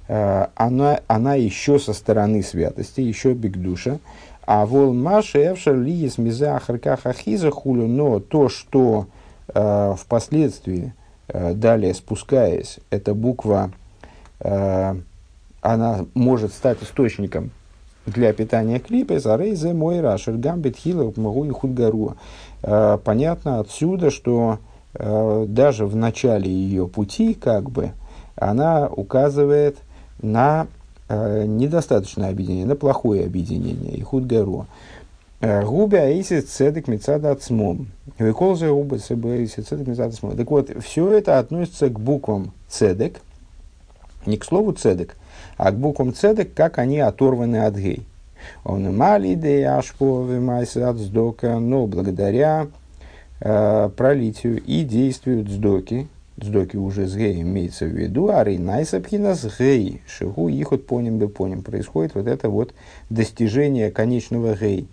э, 0.08 0.48
она, 0.56 1.02
она 1.08 1.36
еще 1.36 1.78
со 1.78 1.94
стороны 1.94 2.42
святости, 2.42 3.02
еще 3.02 3.34
бигдуша, 3.34 4.00
а 4.48 4.66
вол 4.66 4.94
маша 4.94 5.52
эвшер 5.52 5.78
лиес 5.78 6.18
миза 6.18 6.56
ахарках 6.56 7.06
ахиза 7.06 7.52
хулю, 7.52 7.88
но 7.88 8.22
то, 8.22 8.48
что 8.48 9.08
э, 9.54 9.96
впоследствии, 10.00 10.94
э, 11.28 11.54
далее 11.54 11.94
спускаясь, 11.94 12.80
эта 12.90 13.14
буква, 13.14 13.72
э, 14.40 14.96
она 15.60 16.06
может 16.14 16.54
стать 16.54 16.82
источником 16.82 17.52
для 18.06 18.34
питания 18.34 18.80
клипа, 18.80 19.20
за 19.20 19.36
рейзе 19.36 19.74
мой 19.74 20.02
рашер 20.02 20.38
гамбит 20.38 20.78
хила 20.78 21.12
могу 21.16 21.46
и 21.46 21.50
худгаруа. 21.50 22.16
Э, 22.64 22.98
понятно 23.04 23.60
отсюда, 23.60 24.10
что 24.10 24.60
э, 24.94 25.46
даже 25.48 25.86
в 25.86 25.96
начале 25.96 26.50
ее 26.50 26.88
пути, 26.88 27.34
как 27.34 27.70
бы, 27.70 27.92
она 28.36 28.88
указывает 28.88 29.78
на 30.22 30.68
э, 31.10 31.46
недостаточное 31.46 32.30
объединение, 32.30 32.66
на 32.66 32.76
плохое 32.76 33.26
объединение, 33.26 33.96
и 33.96 34.02
худ 34.02 34.26
гаро. 34.26 34.66
Губи 35.42 35.96
аисит 35.96 36.50
цедек 36.50 36.88
мецада 36.88 37.32
ацмом. 37.32 37.88
Виколза 38.20 38.70
губи 38.70 39.00
аисит 39.28 39.68
цедек 39.68 39.88
мецада 39.88 40.10
ацмом. 40.10 40.38
Так 40.38 40.52
вот, 40.52 40.70
все 40.84 41.12
это 41.12 41.40
относится 41.40 41.90
к 41.90 42.00
буквам 42.00 42.54
цедек, 42.68 43.22
не 44.28 44.38
к 44.38 44.46
слову 44.46 44.72
цедек, 44.74 45.18
а 45.62 45.72
к 45.72 45.78
буквам 45.78 46.12
цедек, 46.12 46.56
как 46.56 46.80
они 46.80 47.00
оторваны 47.00 47.58
от 47.68 47.76
гей. 47.76 48.04
Он 48.64 48.98
мали 48.98 49.36
де 49.36 49.64
ашпо 49.68 50.26
от 50.26 50.98
сдока, 50.98 51.60
но 51.60 51.86
благодаря 51.86 52.66
э, 53.42 53.90
пролитию 53.96 54.60
и 54.64 54.84
действию 54.84 55.46
дздоки, 55.46 56.08
дздоки 56.36 56.78
уже 56.78 57.06
с 57.06 57.16
гей 57.16 57.44
имеется 57.44 57.86
в 57.86 57.90
виду, 57.90 58.30
а 58.30 58.44
рейнайсапхина 58.44 59.36
с 59.36 59.56
гей, 59.60 60.02
шигу 60.08 60.50
ихот 60.50 60.88
поним 60.88 61.20
бы 61.20 61.30
поним, 61.30 61.62
происходит 61.62 62.16
вот 62.16 62.26
это 62.26 62.50
вот 62.50 62.74
достижение 63.12 63.92
конечного 63.92 64.56
гей, 64.56 64.88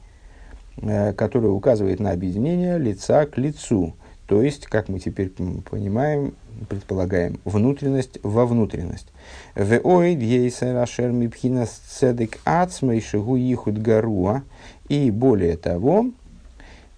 э, 0.83 1.15
которое 1.15 1.49
указывает 1.49 1.99
на 1.99 2.11
объединение 2.11 2.77
лица 2.77 3.25
к 3.25 3.39
лицу. 3.39 3.95
То 4.29 4.43
есть, 4.43 4.67
как 4.67 4.91
мы 4.91 4.99
теперь 5.01 5.31
понимаем, 5.31 6.35
предполагаем, 6.69 7.41
внутренность 7.47 8.19
во 8.23 8.45
внутренность. 8.45 9.07
В 9.55 9.73
оид 9.73 10.21
ейсер 10.21 10.77
ашер 10.77 11.13
мипхинас 11.13 11.71
цедек 11.71 12.39
ацмей 12.45 13.01
шигу 13.01 13.37
ихуд 13.37 13.79
гаруа. 13.79 14.43
И 14.91 15.11
более 15.11 15.57
того, 15.57 16.11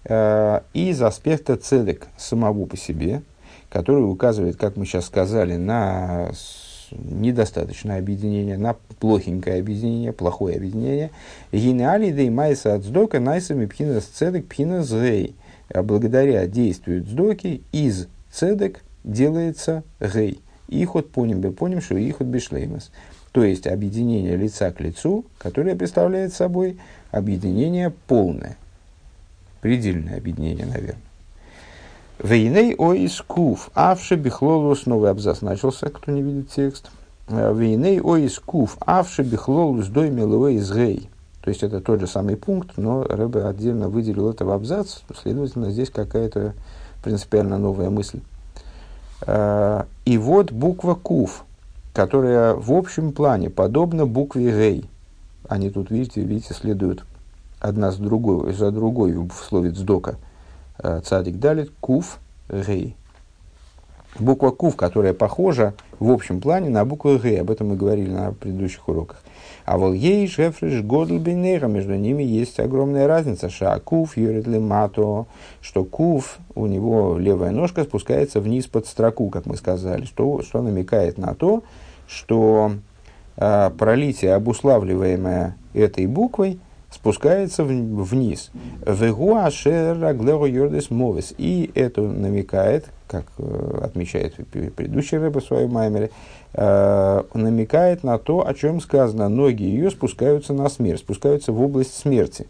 э, 0.03 0.61
из 0.73 1.01
аспекта 1.01 1.55
цедек 1.55 2.09
самого 2.17 2.65
по 2.65 2.75
себе, 2.75 3.21
который 3.69 4.01
указывает, 4.01 4.57
как 4.57 4.75
мы 4.75 4.85
сейчас 4.85 5.05
сказали, 5.05 5.55
на 5.55 6.31
недостаточное 6.91 7.99
объединение, 7.99 8.57
на 8.57 8.75
плохенькое 8.99 9.61
объединение, 9.61 10.11
плохое 10.11 10.57
объединение. 10.57 11.11
Генеали 11.53 12.11
дей 12.11 12.29
майса 12.29 12.75
от 12.75 12.83
сдока 12.83 13.21
найсами 13.21 13.67
пхинас 13.67 14.03
цедек 14.03 14.47
пхинас 14.47 14.89
зей. 14.89 15.33
Благодаря 15.73 16.47
действию 16.47 17.03
цдоки 17.03 17.63
из 17.71 18.07
цедек 18.31 18.83
делается 19.03 19.83
гей. 19.99 20.41
Ихот 20.67 21.11
поним 21.11 21.41
бы 21.41 21.51
поним, 21.51 21.81
что 21.81 21.97
ихот 21.97 22.27
бишлеймас. 22.27 22.91
То 23.31 23.43
есть 23.43 23.67
объединение 23.67 24.35
лица 24.35 24.71
к 24.71 24.79
лицу, 24.81 25.25
которое 25.37 25.75
представляет 25.75 26.33
собой 26.33 26.77
объединение 27.11 27.93
полное. 28.07 28.57
Предельное 29.61 30.17
объединение, 30.17 30.65
наверное. 30.65 31.01
Вейней 32.21 32.75
оис 32.75 33.21
куф. 33.21 33.69
Авши 33.73 34.15
бихлолус. 34.15 34.85
Новый 34.85 35.09
абзац 35.09 35.41
начался, 35.41 35.89
кто 35.89 36.11
не 36.11 36.21
видит 36.21 36.49
текст. 36.49 36.91
Вейней 37.27 37.99
оис 37.99 38.39
куф. 38.39 38.77
Авши 38.81 39.23
бихлолус 39.23 39.87
дой 39.87 40.09
из 40.55 40.71
гей. 40.71 41.09
То 41.41 41.49
есть 41.49 41.63
это 41.63 41.81
тот 41.81 41.99
же 41.99 42.07
самый 42.07 42.37
пункт, 42.37 42.77
но 42.77 43.03
Рэбе 43.03 43.45
отдельно 43.45 43.89
выделил 43.89 44.29
это 44.29 44.45
в 44.45 44.51
абзац. 44.51 44.99
Следовательно, 45.21 45.71
здесь 45.71 45.89
какая-то 45.89 46.53
принципиально 47.03 47.57
новая 47.57 47.89
мысль. 47.89 48.21
Э, 49.25 49.83
и 50.05 50.17
вот 50.17 50.51
буква 50.51 50.93
Кув, 50.93 51.45
которая 51.93 52.53
в 52.53 52.71
общем 52.71 53.11
плане 53.11 53.49
подобна 53.49 54.05
букве 54.05 54.51
Гей. 54.51 54.89
Они 55.49 55.71
тут, 55.71 55.89
видите, 55.89 56.21
видите, 56.21 56.53
следуют 56.53 57.05
одна 57.59 57.91
с 57.91 57.97
другой, 57.97 58.53
за 58.53 58.71
другой 58.71 59.13
в 59.13 59.33
слове 59.33 59.71
цдока. 59.71 60.17
Э, 60.77 61.01
цадик 61.03 61.39
далит, 61.39 61.71
Кув, 61.79 62.19
Гей. 62.49 62.95
Буква 64.19 64.51
Кув, 64.51 64.75
которая 64.75 65.13
похожа 65.13 65.73
в 65.99 66.11
общем 66.11 66.41
плане 66.41 66.69
на 66.69 66.83
букву 66.85 67.17
Гей. 67.17 67.39
Об 67.39 67.51
этом 67.51 67.69
мы 67.69 67.75
говорили 67.75 68.09
на 68.09 68.33
предыдущих 68.33 68.87
уроках. 68.87 69.23
А 69.65 69.77
вот 69.77 69.93
ей 69.93 70.27
шефриш 70.27 70.81
годл 70.81 71.17
между 71.17 71.95
ними 71.95 72.23
есть 72.23 72.59
огромная 72.59 73.07
разница. 73.07 73.49
Ша 73.49 73.79
куф 73.79 74.17
юрит 74.17 74.47
мато, 74.47 75.25
что 75.61 75.83
куф, 75.83 76.39
у 76.55 76.65
него 76.65 77.17
левая 77.17 77.51
ножка 77.51 77.83
спускается 77.83 78.41
вниз 78.41 78.67
под 78.67 78.87
строку, 78.87 79.29
как 79.29 79.45
мы 79.45 79.55
сказали, 79.55 80.05
что, 80.05 80.41
что 80.41 80.61
намекает 80.61 81.17
на 81.17 81.35
то, 81.35 81.63
что 82.07 82.73
э, 83.37 83.71
пролитие, 83.77 84.33
обуславливаемое 84.33 85.55
этой 85.73 86.07
буквой, 86.07 86.59
спускается 86.91 87.63
вниз. 87.63 88.51
мовис. 90.91 91.33
И 91.37 91.71
это 91.73 92.01
намекает, 92.01 92.85
как 93.07 93.25
э, 93.37 93.79
отмечает 93.81 94.35
предыдущий 94.35 95.17
рыба 95.17 95.39
в 95.39 95.45
своем 95.45 95.71
маймере, 95.71 96.11
э, 96.53 97.23
намекает 97.33 98.03
на 98.03 98.17
то, 98.17 98.45
о 98.45 98.53
чем 98.53 98.81
сказано. 98.81 99.29
Ноги 99.29 99.63
ее 99.63 99.89
спускаются 99.89 100.53
на 100.53 100.69
смерть, 100.69 100.99
спускаются 100.99 101.51
в 101.51 101.61
область 101.61 101.97
смерти. 101.97 102.47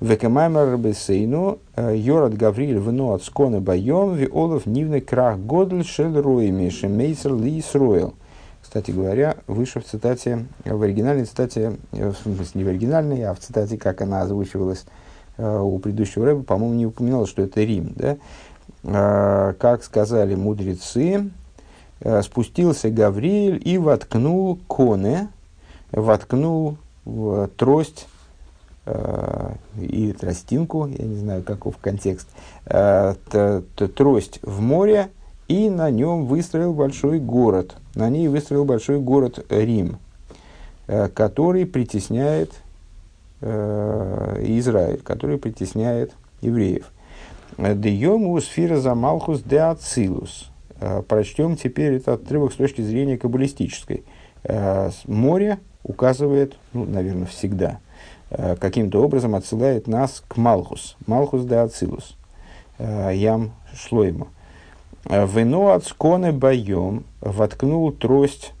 Векамаймер 0.00 0.78
бесейну 0.78 1.58
э, 1.76 1.94
Йорат 1.94 2.34
Гавриль 2.34 2.78
вно 2.78 3.12
от 3.12 3.22
скона 3.22 3.60
боем 3.60 4.14
виолов 4.14 4.66
нивный 4.66 5.00
крах 5.00 5.38
годль 5.38 5.84
шел 5.84 6.20
роями 6.20 6.70
шемейсер 6.70 7.36
ли 7.36 7.62
сроил. 7.62 8.14
Кстати 8.72 8.90
говоря, 8.90 9.36
выше 9.46 9.80
в 9.80 9.84
цитате, 9.84 10.46
в 10.64 10.80
оригинальной 10.80 11.26
цитате, 11.26 11.76
э, 11.92 12.08
в 12.08 12.16
смысле 12.16 12.46
не 12.54 12.64
в 12.64 12.68
оригинальной, 12.68 13.22
а 13.24 13.34
в 13.34 13.38
цитате, 13.38 13.76
как 13.76 14.00
она 14.00 14.22
озвучивалась 14.22 14.86
э, 15.36 15.60
у 15.60 15.78
предыдущего 15.78 16.24
рэба, 16.24 16.42
по-моему, 16.42 16.74
не 16.74 16.86
упоминалось, 16.86 17.28
что 17.28 17.42
это 17.42 17.62
Рим. 17.62 17.94
Да? 17.94 18.16
Как 19.60 19.84
сказали 19.84 20.34
мудрецы, 20.34 21.30
спустился 22.22 22.90
Гавриэль 22.90 23.60
и 23.62 23.78
воткнул 23.78 24.58
коне, 24.66 25.28
воткнул 25.92 26.78
трость 27.56 28.08
Э, 28.84 29.54
и 29.78 30.12
тростинку, 30.12 30.86
я 30.86 31.04
не 31.04 31.16
знаю, 31.16 31.44
каков 31.44 31.76
контекст, 31.76 32.26
э, 32.66 33.14
трость 33.94 34.40
в 34.42 34.60
море, 34.60 35.10
и 35.46 35.70
на 35.70 35.88
нем 35.90 36.26
выстроил 36.26 36.72
большой 36.72 37.20
город. 37.20 37.76
На 37.94 38.08
ней 38.08 38.28
выстроил 38.28 38.64
большой 38.64 39.00
город 39.00 39.44
Рим, 39.48 39.98
э, 40.86 41.08
который 41.08 41.66
притесняет 41.66 42.52
Израиль, 43.44 45.00
который 45.02 45.36
притесняет 45.36 46.12
евреев. 46.42 46.92
Деему 47.58 48.40
сфера 48.40 48.78
за 48.78 48.94
Малхус 48.94 49.42
де 49.42 49.58
Ацилус. 49.58 50.48
Прочтем 51.08 51.56
теперь 51.56 51.94
этот 51.94 52.22
отрывок 52.22 52.52
с 52.52 52.54
точки 52.54 52.82
зрения 52.82 53.18
каббалистической. 53.18 54.04
Море 55.06 55.58
указывает, 55.82 56.54
ну, 56.72 56.84
наверное, 56.84 57.26
всегда– 57.26 57.80
Э, 58.34 58.56
каким-то 58.56 59.02
образом 59.02 59.34
отсылает 59.34 59.86
нас 59.86 60.22
к 60.26 60.38
Малхус. 60.38 60.96
Малхус 61.06 61.44
де 61.44 61.56
Ацилус. 61.56 62.16
Э, 62.78 63.10
ям 63.14 63.52
Шлойма. 63.74 64.28
Э, 65.06 65.26
Вино 65.26 65.72
от 65.72 65.84
сконы 65.84 66.32
боем 66.32 67.04
воткнул 67.20 67.92
трость 67.92 68.52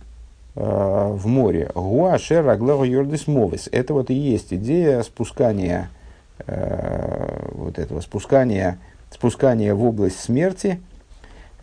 в 0.54 1.26
море. 1.26 1.70
Гуашер 1.74 2.46
аглаву 2.46 2.84
йордис 2.84 3.26
мовис. 3.26 3.70
Это 3.72 3.94
вот 3.94 4.10
и 4.10 4.14
есть 4.14 4.52
идея 4.52 5.02
спускания, 5.02 5.88
вот 6.46 7.78
этого 7.78 8.00
спускания, 8.00 8.78
спускания 9.10 9.74
в 9.74 9.82
область 9.82 10.20
смерти– 10.20 10.78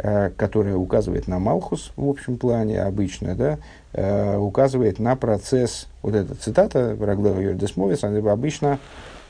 Э, 0.02 0.30
которая 0.30 0.78
указывает 0.78 1.28
на 1.28 1.40
Малхус 1.40 1.92
в 1.98 2.08
общем 2.08 2.38
плане 2.38 2.82
обычно, 2.82 3.36
да, 3.36 3.58
э, 3.92 4.38
указывает 4.38 4.98
на 4.98 5.18
процесс, 5.18 5.88
вот 6.02 6.16
эта 6.16 6.36
цитата 6.36 6.96
Раглева 6.98 7.42
Йордесмовис, 7.42 8.06
она 8.06 8.32
обычно 8.32 8.80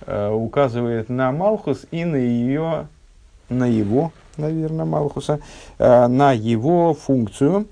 э, 0.05 0.29
указывает 0.29 1.09
на 1.09 1.31
Малхус 1.31 1.87
и 1.89 2.05
на 2.05 2.17
ее, 2.17 2.87
на 3.49 3.65
его, 3.65 4.11
наверное, 4.37 4.85
Малхуса, 4.85 5.39
на 5.77 6.31
его 6.33 6.93
функцию 6.93 7.67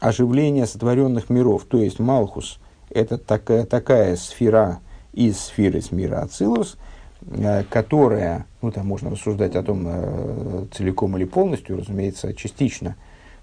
оживления 0.00 0.66
сотворенных 0.66 1.30
миров. 1.30 1.64
То 1.68 1.78
есть 1.78 1.98
Малхус– 1.98 2.58
это 2.90 3.18
такая, 3.18 3.64
такая 3.66 4.16
сфера 4.16 4.80
из 5.12 5.38
сферы 5.38 5.80
с 5.80 5.92
мира 5.92 6.22
Ацилус– 6.22 6.76
Э, 7.30 7.62
которая, 7.68 8.46
ну 8.62 8.72
там 8.72 8.86
можно 8.86 9.10
рассуждать 9.10 9.54
о 9.54 9.62
том, 9.62 9.84
э, 9.86 10.66
целиком 10.72 11.16
или 11.16 11.24
полностью, 11.24 11.78
разумеется, 11.78 12.34
частично, 12.34 12.96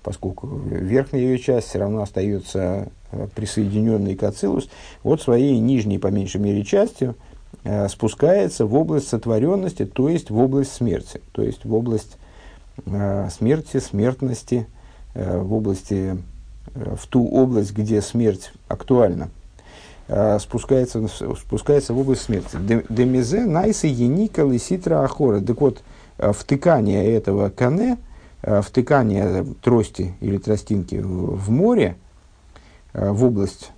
поскольку 0.04 0.48
верхняя 0.48 1.24
ее 1.24 1.38
часть 1.38 1.70
все 1.70 1.80
равно 1.80 2.02
остается 2.02 2.90
э, 3.12 3.28
присоединенной 3.34 4.16
к 4.16 4.24
Ацилус, 4.24 4.70
вот 5.04 5.22
своей 5.22 5.58
нижней, 5.60 5.98
по 5.98 6.08
меньшей 6.08 6.42
мере, 6.42 6.64
частью 6.66 7.16
спускается 7.90 8.66
в 8.66 8.76
область 8.76 9.10
сотворенности, 9.10 9.86
то 9.86 10.08
есть 10.10 10.30
в 10.30 10.38
область 10.38 10.74
смерти, 10.74 11.22
то 11.32 11.42
есть 11.42 11.66
в 11.66 11.74
область 11.74 12.18
смерти, 12.86 13.80
смертности, 13.80 14.68
в 15.14 15.54
области, 15.54 16.18
в 16.74 17.08
ту 17.08 17.28
область, 17.28 17.74
где 17.74 18.02
смерть 18.02 18.52
актуальна. 18.68 19.30
Э, 20.12 20.40
спускается, 20.40 21.08
спускается 21.08 21.94
в 21.94 22.00
область 22.00 22.24
смерти. 22.24 22.58
Демизе 22.90 23.46
найса 23.46 23.86
еника 23.86 24.42
лиситра 24.42 25.04
ахора. 25.04 25.40
Так 25.40 25.62
вот, 25.62 25.84
э, 26.18 26.32
втыкание 26.34 27.14
этого 27.14 27.50
кане, 27.50 28.00
э, 28.42 28.64
втыкание 28.64 29.46
трости 29.62 30.16
или 30.20 30.40
тростинки 30.40 30.96
в 30.96 31.52
море, 31.52 31.96
в 32.92 33.24
область 33.24 33.70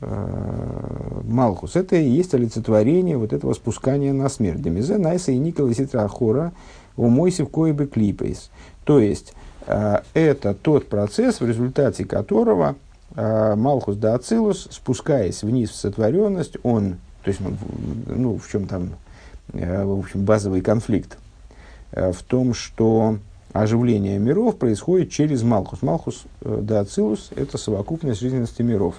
Малхус, 0.00 1.74
это 1.74 1.96
и 1.96 2.08
есть 2.08 2.32
олицетворение 2.32 3.16
вот 3.16 3.32
этого 3.32 3.52
спускания 3.52 4.12
на 4.12 4.28
смерть. 4.28 4.62
Демизе 4.62 4.96
найса 4.96 5.32
и 5.32 5.38
Никола 5.38 5.74
Ситра 5.74 6.04
Ахора 6.04 6.52
у 6.96 7.08
Мойсев 7.08 7.50
Коебе 7.50 7.86
Клипейс. 7.86 8.50
То 8.84 9.00
есть, 9.00 9.34
это 9.66 10.54
тот 10.54 10.88
процесс, 10.88 11.40
в 11.40 11.46
результате 11.46 12.04
которого 12.04 12.76
а, 13.14 13.56
Малхус 13.56 13.96
да 13.96 14.14
Ацилус, 14.14 14.68
спускаясь 14.70 15.42
вниз 15.42 15.70
в 15.70 15.74
сотворенность, 15.74 16.56
он, 16.62 16.98
то 17.22 17.30
есть, 17.30 17.40
ну, 18.06 18.38
в 18.38 18.48
чем 18.50 18.66
там, 18.66 18.90
э, 19.52 19.84
в 19.84 19.98
общем, 19.98 20.24
базовый 20.24 20.60
конфликт, 20.60 21.18
э, 21.92 22.12
в 22.12 22.22
том, 22.22 22.54
что 22.54 23.18
оживление 23.52 24.18
миров 24.18 24.56
происходит 24.56 25.10
через 25.10 25.42
Малхус. 25.42 25.82
Малхус 25.82 26.24
э, 26.42 26.60
да 26.62 26.80
Ацилус– 26.80 27.30
это 27.36 27.56
совокупность 27.56 28.20
жизненности 28.20 28.62
миров. 28.62 28.96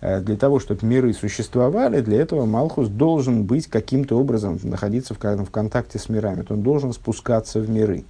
Для 0.00 0.36
того, 0.36 0.60
чтобы 0.60 0.86
миры 0.86 1.12
существовали, 1.12 2.00
для 2.00 2.22
этого 2.22 2.46
Малхус 2.46 2.88
должен 2.88 3.44
быть 3.44 3.66
каким-то 3.66 4.18
образом, 4.18 4.58
находиться 4.62 5.14
в, 5.14 5.18
в 5.18 5.50
контакте 5.50 5.98
с 5.98 6.08
мирами. 6.08 6.44
Он 6.48 6.62
должен 6.62 6.92
спускаться 6.94 7.60
в 7.60 7.68
миры. 7.68 8.04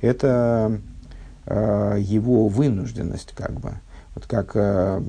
Это 0.00 0.80
его 1.46 2.48
вынужденность, 2.48 3.34
как 3.36 3.52
бы. 3.60 3.74
Вот 4.14 4.26
как 4.26 4.52
э, 4.54 5.02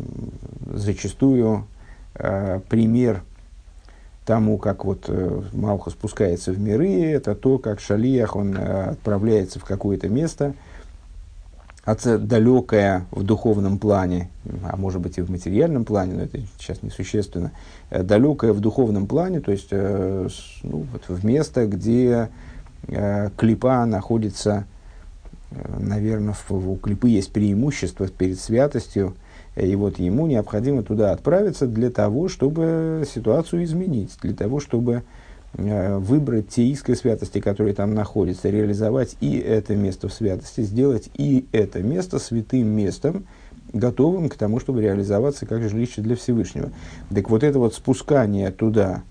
зачастую 0.74 1.68
э, 2.16 2.60
пример 2.70 3.22
тому, 4.26 4.58
как 4.58 4.84
вот 4.84 5.06
э, 5.08 5.42
Малха 5.54 5.92
спускается 5.92 6.52
в 6.52 6.60
миры, 6.60 7.12
это 7.12 7.36
то, 7.36 7.60
как 7.60 7.80
Шалиях, 7.80 8.36
он 8.36 8.56
э, 8.58 8.92
отправляется 8.92 9.60
в 9.60 9.66
какое-то 9.66 10.10
место, 10.10 10.56
далекое 11.86 13.06
в 13.12 13.24
духовном 13.24 13.78
плане, 13.78 14.30
а 14.64 14.76
может 14.78 15.02
быть 15.02 15.18
и 15.18 15.22
в 15.22 15.30
материальном 15.30 15.86
плане, 15.86 16.14
но 16.16 16.24
это 16.24 16.40
сейчас 16.58 16.82
несущественно, 16.84 17.52
э, 17.90 18.04
далекое 18.04 18.54
в 18.54 18.60
духовном 18.60 19.08
плане, 19.08 19.40
то 19.40 19.52
есть 19.52 19.68
э, 19.72 20.28
ну, 20.64 20.86
вот 20.92 21.04
в 21.08 21.26
место, 21.26 21.68
где 21.68 22.30
э, 22.88 23.30
клипа 23.38 23.86
находится 23.86 24.66
Э, 25.56 25.78
наверное, 25.80 26.36
у 26.50 26.76
клипы 26.76 27.10
есть 27.10 27.32
преимущество 27.32 28.08
перед 28.08 28.40
святостью, 28.40 29.16
и 29.56 29.76
вот 29.76 30.00
ему 30.00 30.28
необходимо 30.28 30.84
туда 30.84 31.12
отправиться 31.12 31.68
для 31.68 31.90
того, 31.90 32.28
чтобы 32.28 33.06
ситуацию 33.12 33.64
изменить, 33.64 34.18
для 34.22 34.34
того, 34.34 34.60
чтобы 34.60 34.94
э, 34.94 35.02
выбрать 35.58 36.50
те 36.50 36.66
искры 36.66 36.96
святости, 36.96 37.40
которые 37.40 37.74
там 37.74 37.94
находятся, 37.94 38.50
реализовать 38.50 39.16
и 39.22 39.38
это 39.38 39.76
место 39.76 40.10
в 40.10 40.14
святости, 40.14 40.62
сделать 40.62 41.10
и 41.16 41.46
это 41.52 41.82
место 41.82 42.20
святым 42.20 42.68
местом, 42.68 43.26
готовым 43.76 44.30
к 44.30 44.36
тому, 44.36 44.60
чтобы 44.60 44.82
реализоваться 44.82 45.46
как 45.46 45.68
жилище 45.70 46.02
для 46.02 46.16
Всевышнего. 46.16 46.72
Так 47.14 47.30
вот 47.30 47.44
это 47.44 47.60
вот 47.60 47.76
спускание 47.76 48.52
туда, 48.52 49.04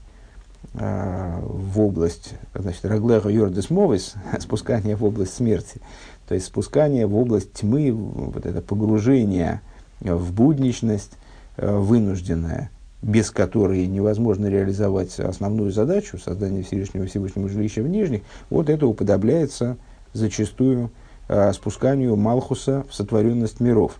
э, 0.74 1.40
в 1.42 1.80
область, 1.80 2.34
значит, 2.54 2.84
Раглеха 2.84 3.28
Йордес 3.28 3.70
Мовис, 3.70 4.14
спускание 4.40 4.96
в 4.96 5.04
область 5.04 5.34
смерти, 5.34 5.80
то 6.26 6.34
есть 6.34 6.46
спускание 6.46 7.06
в 7.06 7.16
область 7.16 7.52
тьмы, 7.52 7.92
вот 7.92 8.46
это 8.46 8.62
погружение 8.62 9.60
в 10.00 10.32
будничность 10.32 11.12
э, 11.56 11.76
вынужденное, 11.76 12.70
без 13.04 13.30
которой 13.30 13.86
невозможно 13.86 14.46
реализовать 14.46 15.20
основную 15.20 15.70
задачу 15.70 16.18
создания 16.18 16.62
Всевышнего 16.62 17.06
Всевышнего 17.06 17.48
жилища 17.48 17.82
в 17.82 17.88
Нижних, 17.88 18.22
вот 18.48 18.70
это 18.70 18.86
уподобляется 18.86 19.76
зачастую 20.14 20.90
э, 21.28 21.52
спусканию 21.52 22.16
Малхуса 22.16 22.84
в 22.88 22.94
сотворенность 22.94 23.60
миров. 23.60 23.98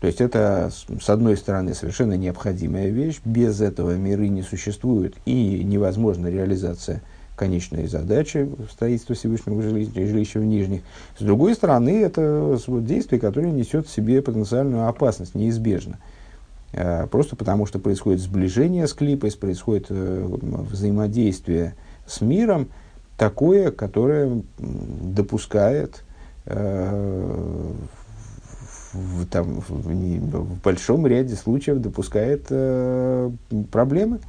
То 0.00 0.06
есть 0.06 0.22
это, 0.22 0.70
с 1.00 1.10
одной 1.10 1.36
стороны, 1.36 1.74
совершенно 1.74 2.14
необходимая 2.14 2.88
вещь, 2.88 3.20
без 3.24 3.60
этого 3.60 3.94
миры 3.96 4.28
не 4.28 4.42
существуют 4.42 5.16
и 5.26 5.62
невозможна 5.62 6.28
реализация 6.28 7.02
конечные 7.36 7.88
задачи 7.88 8.48
строительства 8.72 9.14
Всевышнего 9.14 9.60
жилища, 9.60 10.06
жилища 10.06 10.40
в 10.40 10.44
Нижних. 10.44 10.80
С 11.18 11.22
другой 11.22 11.54
стороны, 11.54 12.00
это 12.00 12.58
действие, 12.80 13.20
которое 13.20 13.50
несет 13.50 13.86
в 13.86 13.90
себе 13.90 14.22
потенциальную 14.22 14.88
опасность, 14.88 15.34
неизбежно. 15.34 15.98
Просто 17.10 17.34
потому, 17.36 17.66
что 17.66 17.78
происходит 17.78 18.20
сближение 18.20 18.86
с 18.86 18.92
клипой, 18.92 19.32
происходит 19.32 19.86
э, 19.88 20.26
взаимодействие 20.26 21.74
с 22.06 22.20
миром, 22.20 22.68
такое, 23.16 23.70
которое 23.70 24.42
допускает 24.58 26.04
э, 26.46 27.72
в, 28.92 29.26
там, 29.26 29.60
в, 29.60 29.70
в 29.70 30.62
большом 30.62 31.06
ряде 31.06 31.36
случаев 31.36 31.78
допускает 31.78 32.46
э, 32.50 33.30
проблемы, 33.72 34.20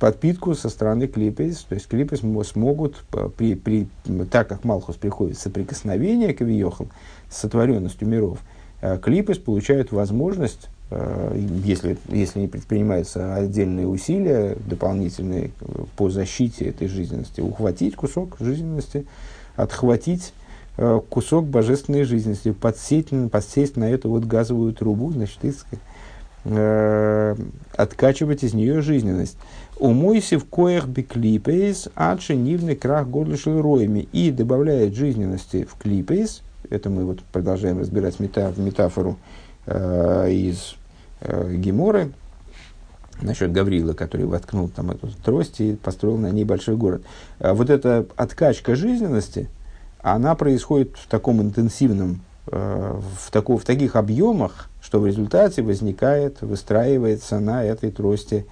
подпитку 0.00 0.54
со 0.54 0.70
стороны 0.70 1.06
клипес. 1.06 1.66
То 1.68 1.74
есть 1.74 1.86
клипес 1.86 2.20
смогут, 2.48 3.04
при, 3.36 3.54
при, 3.54 3.88
так 4.30 4.48
как 4.48 4.64
Малхус 4.64 4.96
приходит 4.96 5.36
в 5.36 5.40
соприкосновение 5.40 6.32
к 6.32 6.40
Виохам 6.40 6.88
с 7.30 7.38
сотворенностью 7.38 8.08
миров, 8.08 8.38
э, 8.80 8.98
клипес 8.98 9.38
получают 9.38 9.92
возможность 9.92 10.68
Э, 10.68 10.77
если, 10.90 11.98
если 12.08 12.40
не 12.40 12.48
предпринимаются 12.48 13.34
отдельные 13.34 13.86
усилия 13.86 14.56
дополнительные 14.66 15.50
э, 15.60 15.84
по 15.96 16.08
защите 16.08 16.64
этой 16.64 16.88
жизненности, 16.88 17.42
ухватить 17.42 17.94
кусок 17.94 18.36
жизненности, 18.40 19.06
отхватить 19.54 20.32
э, 20.78 21.00
кусок 21.10 21.46
божественной 21.46 22.04
жизненности, 22.04 22.52
подсесть, 22.52 23.08
подсесть 23.30 23.76
на 23.76 23.90
эту 23.90 24.08
вот 24.08 24.24
газовую 24.24 24.72
трубу, 24.72 25.12
значит, 25.12 25.44
и, 25.44 25.52
э, 26.44 27.36
откачивать 27.76 28.42
из 28.42 28.54
нее 28.54 28.80
жизненность. 28.80 29.36
Умойся 29.78 30.38
в 30.38 30.46
коях 30.46 30.88
биклипейс, 30.88 31.88
адши 31.94 32.34
нивный 32.34 32.76
крах 32.76 33.08
годлишил 33.08 33.60
роями. 33.60 34.08
И 34.12 34.30
добавляет 34.30 34.94
жизненности 34.94 35.68
в 35.70 35.78
клипейс, 35.78 36.40
это 36.70 36.88
мы 36.88 37.04
вот 37.04 37.20
продолжаем 37.32 37.78
разбирать 37.78 38.18
мета, 38.20 38.52
метафору 38.56 39.12
э, 39.12 39.47
из 40.30 40.76
э, 41.20 41.54
Геморы, 41.54 42.12
насчет 43.20 43.52
Гаврила, 43.52 43.94
который 43.94 44.26
воткнул 44.26 44.68
там 44.68 44.90
эту 44.90 45.08
трость 45.24 45.60
и 45.60 45.74
построил 45.74 46.16
на 46.16 46.30
ней 46.30 46.44
большой 46.44 46.76
город. 46.76 47.02
А 47.38 47.54
вот 47.54 47.70
эта 47.70 48.06
откачка 48.16 48.76
жизненности, 48.76 49.48
она 50.00 50.34
происходит 50.34 50.96
в 50.96 51.08
таком 51.08 51.42
интенсивном, 51.42 52.22
э, 52.46 53.00
в, 53.18 53.30
тако, 53.30 53.56
в 53.56 53.64
таких 53.64 53.96
объемах, 53.96 54.70
что 54.80 55.00
в 55.00 55.06
результате 55.06 55.62
возникает, 55.62 56.40
выстраивается 56.40 57.40
на 57.40 57.64
этой 57.64 57.90
трости 57.90 58.46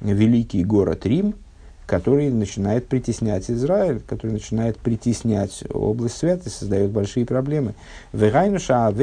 великий 0.00 0.64
город 0.64 1.04
Рим, 1.06 1.34
который 1.86 2.30
начинает 2.30 2.86
притеснять 2.86 3.50
Израиль, 3.50 4.00
который 4.06 4.32
начинает 4.32 4.78
притеснять 4.78 5.64
область 5.70 6.16
святости, 6.16 6.48
создает 6.48 6.90
большие 6.90 7.26
проблемы. 7.26 7.74
Э, 8.12 8.96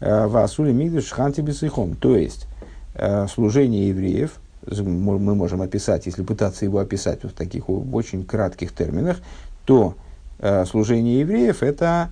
Васули 0.00 0.72
Мигдаш 0.72 1.10
Ханти 1.10 1.40
Бесихом. 1.40 1.94
То 1.96 2.16
есть, 2.16 2.46
э, 2.94 3.26
служение 3.28 3.88
евреев, 3.88 4.32
мы 4.66 5.34
можем 5.34 5.62
описать, 5.62 6.06
если 6.06 6.22
пытаться 6.22 6.64
его 6.64 6.78
описать 6.78 7.22
в 7.22 7.32
таких 7.32 7.68
очень 7.68 8.24
кратких 8.24 8.72
терминах, 8.72 9.18
то 9.66 9.94
э, 10.38 10.64
служение 10.64 11.20
евреев 11.20 11.62
это 11.62 12.10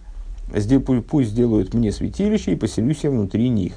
пусть 1.08 1.30
сделают 1.30 1.72
мне 1.72 1.92
святилище 1.92 2.52
и 2.52 2.56
поселюсь 2.56 3.04
я 3.04 3.10
внутри 3.10 3.48
них. 3.48 3.74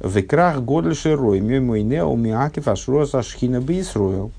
В 0.00 0.18
икрах 0.18 0.62
годльше 0.62 1.14
рой 1.14 1.40
мойне 1.40 2.04
умиакив 2.04 2.68
ашроса 2.68 3.22
шхина 3.22 3.60
бейсроил. 3.60 4.32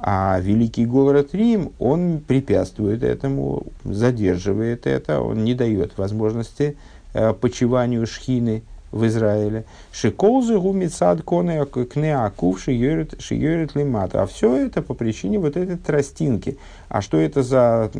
А 0.00 0.38
великий 0.40 0.86
город 0.86 1.30
Рим, 1.32 1.72
он 1.80 2.20
препятствует 2.26 3.02
этому, 3.02 3.64
задерживает 3.84 4.86
это, 4.86 5.20
он 5.20 5.42
не 5.42 5.54
дает 5.54 5.98
возможности 5.98 6.76
Э, 6.76 6.76
почиванию 7.12 8.06
шхины 8.06 8.62
в 8.90 9.06
Израиле. 9.06 9.64
Шиколзы 9.92 10.58
гумицад 10.58 11.22
коне 11.22 11.64
кнеакув 11.66 12.60
шиерит 12.60 13.74
лимата. 13.74 14.22
А 14.22 14.26
все 14.26 14.56
это 14.56 14.82
по 14.82 14.94
причине 14.94 15.38
вот 15.38 15.56
этой 15.56 15.76
тростинки. 15.76 16.58
А 16.88 17.02
что 17.02 17.18
это 17.18 17.42
за 17.42 17.90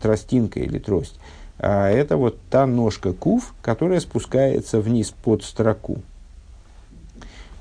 тростинка 0.00 0.60
или 0.60 0.78
трость? 0.78 1.18
А 1.58 1.90
это 1.90 2.16
вот 2.16 2.38
та 2.50 2.66
ножка 2.66 3.12
кув, 3.12 3.54
которая 3.60 4.00
спускается 4.00 4.80
вниз 4.80 5.10
под 5.10 5.44
строку. 5.44 5.98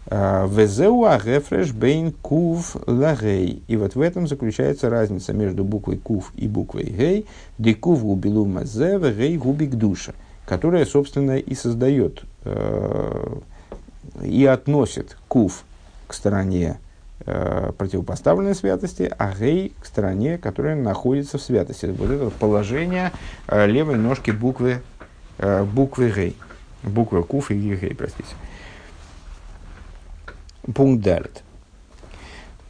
А, 0.07 0.47
Везеу 0.47 1.03
агефреш 1.03 1.73
бейн 1.73 2.13
кув 2.13 2.77
лагей. 2.87 3.61
И 3.67 3.75
вот 3.75 3.95
в 3.95 4.01
этом 4.01 4.25
заключается 4.25 4.89
разница 4.89 5.33
между 5.33 5.65
буквой 5.65 5.97
кув 5.97 6.31
и 6.37 6.47
буквой 6.47 6.85
гей. 6.85 7.25
Декув 7.57 8.05
губилу 8.05 8.45
мазе, 8.45 8.97
гей 8.99 9.37
губик 9.37 9.71
душа 9.71 10.13
которая, 10.49 10.83
собственно, 10.85 11.37
и 11.37 11.53
создает 11.53 12.23
э, 12.43 13.37
и 14.23 14.45
относит 14.47 15.15
кув 15.27 15.63
к 16.07 16.13
стороне 16.15 16.79
э, 17.27 17.71
противопоставленной 17.77 18.55
святости, 18.55 19.13
а 19.19 19.31
гей 19.39 19.73
к 19.79 19.85
стороне, 19.85 20.39
которая 20.39 20.75
находится 20.75 21.37
в 21.37 21.41
святости. 21.43 21.85
Вот 21.85 22.09
это 22.09 22.31
положение 22.31 23.11
э, 23.47 23.67
левой 23.67 23.97
ножки 23.97 24.31
буквы, 24.31 24.81
э, 25.37 25.63
буквы 25.65 26.11
гей. 26.11 26.35
Буква 26.81 27.21
кув 27.21 27.51
и 27.51 27.75
гей, 27.75 27.93
простите. 27.93 28.33
Пункт 30.73 31.03
далит. 31.03 31.43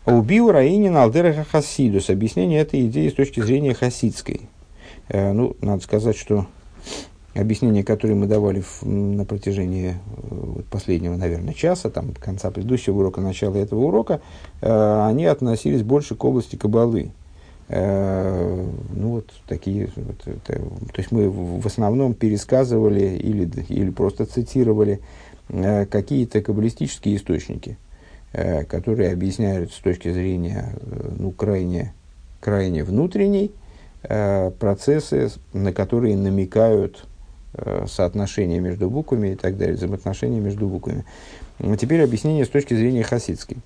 Убил 0.06 0.52
Раинин 0.52 0.98
Алдераха 0.98 1.46
Хасидус. 1.50 2.10
Объяснение 2.10 2.60
этой 2.60 2.88
идеи 2.88 3.08
с 3.08 3.14
точки 3.14 3.40
зрения 3.40 3.74
хасидской. 3.74 4.50
Э, 5.08 5.32
ну, 5.32 5.56
надо 5.62 5.82
сказать, 5.82 6.18
что 6.18 6.46
объяснения, 7.34 7.84
которые 7.84 8.18
мы 8.18 8.28
давали 8.28 8.62
в, 8.62 8.84
на 8.84 9.26
протяжении 9.26 9.92
э, 9.92 9.96
вот, 10.30 10.66
последнего, 10.66 11.16
наверное, 11.16 11.54
часа, 11.54 11.90
там, 11.90 12.14
конца 12.14 12.52
предыдущего 12.52 13.00
урока, 13.00 13.22
начала 13.22 13.56
этого 13.56 13.86
урока, 13.86 14.22
э, 14.62 15.06
они 15.08 15.26
относились 15.26 15.84
больше 15.84 16.16
к 16.16 16.24
области 16.24 16.56
кабалы. 16.56 17.12
Э, 17.68 18.66
ну, 18.96 19.10
вот 19.10 19.32
такие, 19.48 19.90
вот, 19.96 20.22
это, 20.26 20.60
то 20.60 20.98
есть 20.98 21.12
мы 21.12 21.30
в 21.30 21.66
основном 21.66 22.16
пересказывали 22.16 23.18
или, 23.18 23.50
или 23.70 23.90
просто 23.92 24.26
цитировали 24.26 25.00
э, 25.50 25.86
какие-то 25.86 26.42
каббалистические 26.42 27.18
источники, 27.18 27.78
э, 28.34 28.64
которые 28.64 29.14
объясняют 29.14 29.72
с 29.72 29.78
точки 29.78 30.12
зрения 30.12 30.74
э, 30.82 31.12
ну, 31.20 31.30
крайне, 31.30 31.94
крайне 32.40 32.84
внутренней, 32.84 33.52
э, 34.02 34.50
процессы, 34.50 35.30
на 35.54 35.72
которые 35.72 36.18
намекают 36.18 37.06
соотношения 37.88 38.60
между 38.60 38.90
буквами 38.90 39.30
и 39.30 39.36
так 39.36 39.58
далее, 39.58 39.76
взаимоотношения 39.76 40.40
между 40.40 40.68
буквами. 40.68 41.04
Теперь 41.80 42.04
объяснение 42.04 42.46
с 42.46 42.50
точки 42.50 42.74
зрения 42.74 43.04
хасидской. 43.04 43.58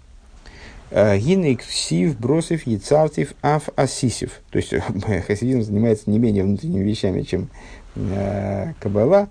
Э, 0.96 1.17
Гинейк 1.17 1.63
сив, 1.63 2.19
бросив, 2.19 2.67
яцартив, 2.67 3.34
аф, 3.41 3.69
асисив. 3.76 4.41
То 4.52 4.58
есть 4.58 4.74
хасидизм 5.28 5.63
занимается 5.63 6.10
не 6.10 6.19
менее 6.19 6.43
внутренними 6.43 6.84
вещами, 6.84 7.22
чем 7.24 7.50
э, 7.96 8.74
Каббала, 8.80 9.28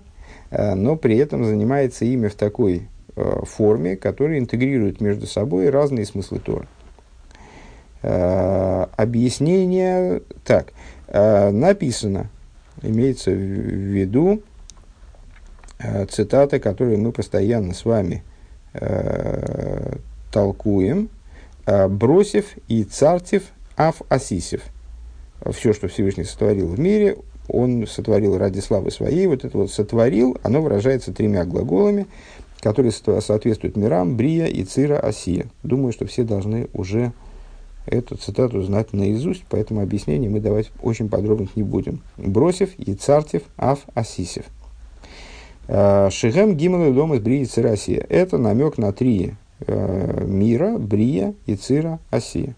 э, 0.51 0.75
но 0.75 0.97
при 0.97 1.17
этом 1.17 1.45
занимается 1.45 2.03
ими 2.03 2.27
в 2.27 2.35
такой 2.35 2.89
э, 3.15 3.45
форме, 3.45 3.95
которая 3.95 4.39
интегрирует 4.39 4.99
между 4.99 5.25
собой 5.25 5.69
разные 5.69 6.05
смыслы 6.05 6.39
Тора. 6.39 6.67
Э, 8.01 8.87
объяснение 8.97 10.21
так. 10.43 10.73
Э, 11.07 11.49
написано, 11.49 12.29
имеется 12.83 13.31
в 13.31 13.35
виду 13.35 14.41
э, 15.79 16.05
цитаты, 16.05 16.59
которые 16.59 16.97
мы 16.97 17.11
постоянно 17.11 17.73
с 17.73 17.85
вами 17.85 18.23
э, 18.73 19.95
толкуем, 20.31 21.09
э, 21.65 21.87
бросив 21.87 22.45
и 22.67 22.83
цартив 22.83 23.43
аф 23.75 24.01
асисев. 24.09 24.61
Все, 25.51 25.73
что 25.73 25.87
Всевышний 25.87 26.23
сотворил 26.23 26.67
в 26.67 26.79
мире, 26.79 27.17
он 27.47 27.85
сотворил 27.87 28.37
ради 28.37 28.59
славы 28.59 28.91
своей. 28.91 29.27
Вот 29.27 29.43
это 29.43 29.57
вот 29.57 29.71
сотворил, 29.71 30.37
оно 30.43 30.61
выражается 30.61 31.13
тремя 31.13 31.43
глаголами, 31.43 32.07
которые 32.61 32.91
соответствуют 32.93 33.75
мирам, 33.75 34.15
брия 34.15 34.45
и 34.45 34.63
цира, 34.63 34.99
осия. 34.99 35.47
Думаю, 35.63 35.91
что 35.91 36.05
все 36.05 36.23
должны 36.23 36.69
уже 36.73 37.11
эту 37.85 38.15
цитату 38.15 38.61
знать 38.61 38.93
наизусть, 38.93 39.43
поэтому 39.49 39.81
объяснение 39.81 40.29
мы 40.29 40.39
давать 40.39 40.71
очень 40.81 41.09
подробно 41.09 41.47
не 41.55 41.63
будем. 41.63 42.01
Бросив, 42.17 42.77
Яцартев, 42.77 43.43
Аф, 43.57 43.79
Асисев. 43.93 44.45
А, 45.67 46.09
Шигем 46.09 46.55
Гимал 46.55 46.93
дом 46.93 47.13
из 47.13 47.21
Брии 47.21 47.45
Цира 47.45 47.71
Асия. 47.71 48.05
Это 48.09 48.37
намек 48.37 48.77
на 48.77 48.91
три 48.91 49.33
э, 49.65 50.25
мира, 50.25 50.77
Брия, 50.77 51.33
Ицира, 51.45 51.99
Асия. 52.11 52.55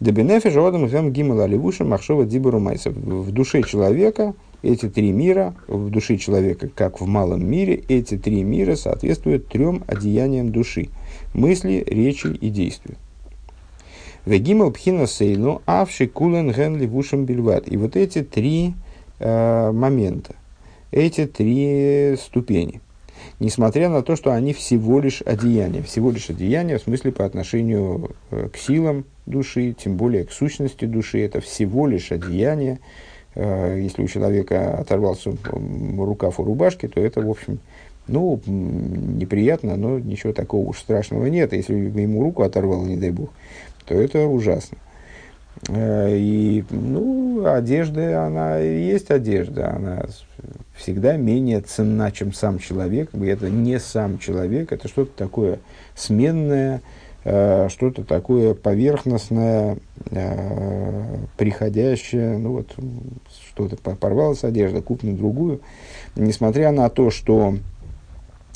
Дебенефи 0.00 0.50
жодом 0.50 0.86
гем 0.88 1.12
гимал 1.12 1.40
аливуша 1.40 1.84
махшова 1.84 2.26
дибуру 2.26 2.58
майса. 2.58 2.90
В 2.90 3.30
душе 3.30 3.62
человека 3.62 4.34
эти 4.62 4.88
три 4.88 5.12
мира, 5.12 5.54
в 5.68 5.90
душе 5.90 6.16
человека, 6.16 6.68
как 6.68 7.00
в 7.00 7.06
малом 7.06 7.46
мире, 7.46 7.84
эти 7.88 8.18
три 8.18 8.42
мира 8.42 8.76
соответствуют 8.76 9.48
трем 9.48 9.84
одеяниям 9.86 10.50
души. 10.50 10.88
Мысли, 11.32 11.84
речи 11.86 12.26
и 12.26 12.48
действию. 12.50 12.96
Вегимал 14.26 14.70
пхина 14.70 15.06
сейну, 15.06 15.60
авши 15.66 16.06
кулен 16.06 16.50
ген 16.50 16.76
ливушем 16.76 17.26
бельват. 17.26 17.70
И 17.70 17.76
вот 17.76 17.94
эти 17.94 18.22
три 18.22 18.74
э, 19.18 19.70
момента, 19.70 20.34
эти 20.90 21.26
три 21.26 22.16
ступени. 22.18 22.80
несмотря 23.38 23.88
на 23.88 24.02
то, 24.02 24.16
что 24.16 24.32
они 24.32 24.52
всего 24.52 25.00
лишь 25.00 25.22
одеяния. 25.22 25.82
Всего 25.82 26.10
лишь 26.10 26.30
одеяния, 26.30 26.78
в 26.78 26.82
смысле 26.82 27.12
по 27.12 27.24
отношению 27.24 28.12
э, 28.30 28.48
к 28.52 28.56
силам 28.56 29.04
души, 29.26 29.74
тем 29.78 29.96
более 29.96 30.24
к 30.24 30.32
сущности 30.32 30.84
души, 30.84 31.20
это 31.20 31.40
всего 31.40 31.86
лишь 31.86 32.12
одеяние. 32.12 32.78
Э, 33.34 33.78
если 33.80 34.02
у 34.02 34.08
человека 34.08 34.78
оторвался 34.78 35.34
рукав 35.98 36.40
у 36.40 36.44
рубашки, 36.44 36.88
то 36.88 37.00
это, 37.00 37.20
в 37.20 37.30
общем, 37.30 37.58
ну, 38.06 38.40
неприятно, 38.46 39.76
но 39.76 39.98
ничего 39.98 40.32
такого 40.32 40.68
уж 40.68 40.78
страшного 40.78 41.26
нет. 41.26 41.52
Если 41.52 41.74
ему 41.74 42.22
руку 42.22 42.42
оторвало, 42.42 42.84
не 42.84 42.96
дай 42.96 43.10
бог, 43.10 43.30
то 43.86 43.94
это 43.94 44.26
ужасно. 44.26 44.78
Э, 45.68 46.16
и, 46.16 46.64
ну, 46.70 47.46
одежда, 47.46 48.26
она 48.26 48.58
есть 48.58 49.10
одежда, 49.10 49.74
она 49.74 50.06
всегда 50.74 51.16
менее 51.16 51.60
ценна, 51.60 52.10
чем 52.10 52.32
сам 52.32 52.58
человек. 52.58 53.10
Это 53.14 53.48
не 53.48 53.78
сам 53.78 54.18
человек, 54.18 54.72
это 54.72 54.88
что-то 54.88 55.12
такое 55.16 55.60
сменное, 55.94 56.82
э, 57.24 57.68
что-то 57.70 58.04
такое 58.04 58.54
поверхностное, 58.54 59.78
э, 60.10 61.16
приходящее, 61.36 62.38
ну 62.38 62.52
вот, 62.52 62.74
что-то 63.48 63.76
порвалась 63.76 64.44
одежда, 64.44 64.82
купим 64.82 65.16
другую. 65.16 65.60
Несмотря 66.16 66.72
на 66.72 66.88
то, 66.90 67.10
что 67.10 67.56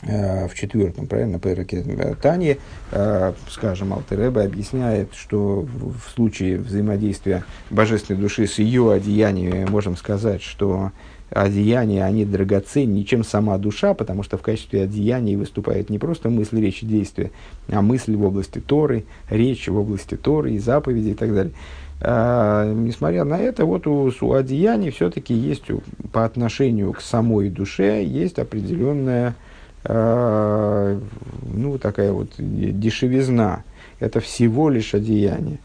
в 0.03 0.55
четвертом, 0.55 1.07
правильно, 1.07 1.41
Переке 1.41 1.83
Тани, 2.23 2.59
э, 2.93 3.33
скажем, 3.51 3.93
Алтереба 3.93 4.45
объясняет, 4.45 5.13
что 5.15 5.67
в 5.67 6.11
случае 6.15 6.59
взаимодействия 6.59 7.45
божественной 7.71 8.21
души 8.21 8.47
с 8.47 8.61
ее 8.61 8.93
одеяниями, 8.93 9.69
можем 9.69 9.97
сказать, 9.97 10.43
что 10.43 10.93
одеяния, 11.31 12.05
они 12.05 12.25
драгоценнее, 12.25 13.05
чем 13.05 13.25
сама 13.25 13.59
душа, 13.59 13.93
потому 13.93 14.23
что 14.23 14.39
в 14.39 14.43
качестве 14.43 14.83
одеяний 14.85 15.37
выступает 15.37 15.91
не 15.91 15.99
просто 15.99 16.31
мысль, 16.31 16.61
речь 16.61 16.83
и 16.83 16.87
действие, 16.87 17.33
а 17.69 17.83
мысль 17.83 18.15
в 18.15 18.25
области 18.25 18.61
Торы, 18.61 19.05
речь 19.29 19.69
в 19.69 19.77
области 19.77 20.17
Торы 20.17 20.53
и 20.53 20.59
заповеди 20.59 21.09
и 21.09 21.15
так 21.15 21.35
далее. 21.35 21.53
А, 22.01 22.73
несмотря 22.73 23.25
на 23.25 23.39
это, 23.39 23.65
вот 23.65 23.89
у, 23.89 24.13
у 24.21 24.33
одеяний 24.33 24.91
все-таки 24.91 25.35
есть 25.35 25.65
по 26.13 26.25
отношению 26.25 26.93
к 26.93 27.01
самой 27.01 27.51
душе 27.51 28.05
есть 28.05 28.39
определенная 28.39 29.31
Э, 29.31 29.48
ну, 29.85 31.79
такая 31.81 32.13
вот 32.13 32.31
дешевизна. 32.39 33.65
Это 34.01 34.21
всего 34.21 34.71
лишь 34.71 34.95
одеяние. 34.95 35.59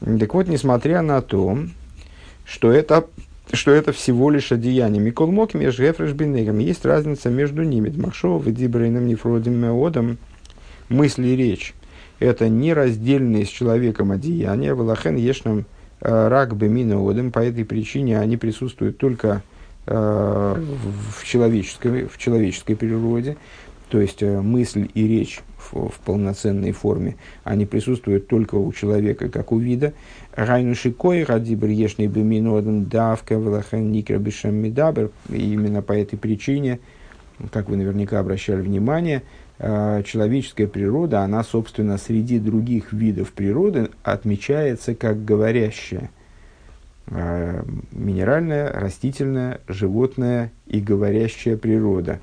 Так 0.00 0.34
вот, 0.34 0.48
несмотря 0.48 1.02
на 1.02 1.20
то, 1.20 1.58
что 2.44 2.72
это, 2.72 3.06
что 3.52 3.70
это 3.70 3.92
всего 3.92 4.30
лишь 4.30 4.52
одеяние, 4.52 5.02
Микол 5.02 5.30
Мок 5.30 5.54
между 5.54 5.82
Гефреш 5.82 6.14
есть 6.60 6.84
разница 6.84 7.28
между 7.28 7.62
ними. 7.62 7.90
Дмашов 7.90 8.46
и 8.46 8.52
Дибрейном 8.52 9.06
Нефродим 9.06 9.54
Меодом, 9.54 10.18
мысли 10.88 11.28
и 11.28 11.36
речь. 11.36 11.74
Это 12.18 12.48
нераздельные 12.48 13.46
с 13.46 13.48
человеком 13.48 14.10
одеяния, 14.10 14.74
Валахен 14.74 15.16
Ешном 15.16 15.64
э, 16.00 16.28
Рак 16.28 16.54
Бемина 16.54 16.96
Одем, 17.08 17.30
по 17.30 17.38
этой 17.38 17.64
причине 17.64 18.18
они 18.18 18.36
присутствуют 18.36 18.98
только 18.98 19.42
Э, 19.42 19.42
в 19.86 21.24
человеческой, 21.24 22.06
в 22.06 22.18
человеческой 22.18 22.76
природе, 22.76 23.36
то 23.90 24.00
есть 24.00 24.22
э, 24.22 24.40
мысль 24.40 24.88
и 24.94 25.06
речь 25.06 25.40
в, 25.58 25.88
в 25.88 25.98
полноценной 26.04 26.72
форме, 26.72 27.16
они 27.42 27.66
присутствуют 27.66 28.28
только 28.28 28.54
у 28.54 28.72
человека, 28.72 29.28
как 29.28 29.52
у 29.52 29.58
вида. 29.58 29.92
Райнуши 30.34 30.92
кой 30.92 31.24
ради 31.24 31.54
бриешный 31.54 32.06
беминоден 32.06 32.84
давка 32.84 33.38
влахен 33.38 33.90
никрабишем 33.90 34.54
медабер. 34.54 35.10
Именно 35.28 35.82
по 35.82 35.92
этой 35.92 36.16
причине, 36.16 36.78
как 37.52 37.68
вы 37.68 37.76
наверняка 37.76 38.20
обращали 38.20 38.60
внимание, 38.60 39.22
э, 39.58 40.04
человеческая 40.06 40.68
природа, 40.68 41.22
она, 41.22 41.42
собственно, 41.42 41.98
среди 41.98 42.38
других 42.38 42.92
видов 42.92 43.32
природы 43.32 43.90
отмечается 44.04 44.94
как 44.94 45.24
говорящая– 45.24 46.10
Э, 46.19 46.19
минеральная, 47.10 48.72
растительная, 48.72 49.60
животная 49.66 50.52
и 50.66 50.80
говорящая 50.80 51.56
природа. 51.56 52.20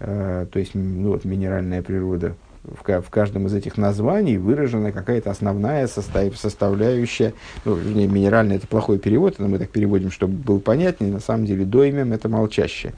Э, 0.00 0.46
то 0.50 0.58
есть, 0.58 0.74
ну, 0.74 1.10
вот, 1.10 1.24
минеральная 1.24 1.82
природа. 1.82 2.34
В, 2.62 2.82
в 3.00 3.10
каждом 3.10 3.46
из 3.46 3.54
этих 3.54 3.76
названий 3.76 4.36
выражена 4.36 4.92
какая-то 4.92 5.30
основная 5.30 5.86
состав, 5.86 6.36
составляющая. 6.36 7.34
Ну, 7.64 7.74
вернее, 7.74 8.06
минеральная 8.06 8.56
это 8.56 8.66
плохой 8.66 8.98
перевод, 8.98 9.38
но 9.38 9.48
мы 9.48 9.58
так 9.58 9.70
переводим, 9.70 10.10
чтобы 10.10 10.34
был 10.34 10.60
понятнее. 10.60 11.12
На 11.12 11.20
самом 11.20 11.46
деле, 11.46 11.64
доймем 11.64 12.12
это 12.12 12.28
молчащая. 12.28 12.94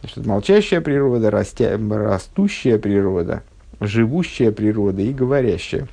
Значит, 0.00 0.24
молчащая 0.24 0.80
природа, 0.80 1.30
растя, 1.30 1.78
растущая 1.90 2.78
природа, 2.78 3.42
живущая 3.80 4.50
природа 4.50 5.02
и 5.02 5.12
говорящая. 5.12 5.88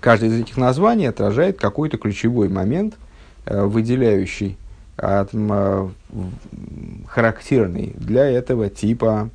Каждое 0.00 0.30
из 0.30 0.40
этих 0.40 0.56
названий 0.56 1.06
отражает 1.06 1.58
какой-то 1.58 1.98
ключевой 1.98 2.48
момент– 2.48 2.94
Э, 3.04 3.09
выделяющий, 3.46 4.56
от, 4.96 5.32
характерный 7.06 7.94
для 7.96 8.26
этого 8.26 8.68
типа, 8.68 9.30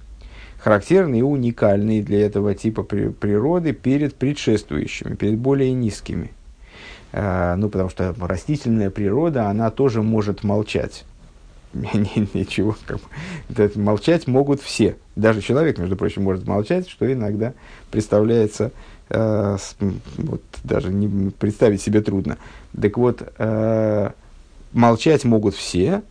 характерный 0.59 1.19
и 1.19 1.23
уникальный 1.23 2.01
для 2.01 2.25
этого 2.25 2.55
типа 2.55 2.83
при, 2.83 3.09
природы 3.09 3.73
перед 3.73 4.15
предшествующими, 4.15 5.15
перед 5.15 5.37
более 5.37 5.73
низкими. 5.73 6.31
Э, 7.11 7.55
ну, 7.55 7.69
потому 7.69 7.89
что 7.89 8.15
растительная 8.19 8.89
природа, 8.89 9.47
она 9.49 9.71
тоже 9.71 10.01
может 10.01 10.43
молчать. 10.43 11.05
Ничего, 11.73 12.75
как 12.85 12.97
бы, 12.97 13.71
молчать 13.75 14.27
могут 14.27 14.61
все. 14.61 14.97
Даже 15.15 15.41
человек, 15.41 15.77
между 15.77 15.95
прочим, 15.95 16.23
может 16.23 16.47
молчать, 16.47 16.89
что 16.89 17.11
иногда 17.11 17.53
представляется 17.91 18.71
э, 19.09 19.57
вот, 20.17 20.41
даже 20.63 20.93
не 20.93 21.29
представить 21.31 21.81
себе 21.81 22.01
трудно. 22.01 22.37
Так 22.79 22.97
вот, 22.97 23.21
э, 23.37 24.09
молчать 24.73 25.23
могут 25.25 25.55
все, 25.55 26.01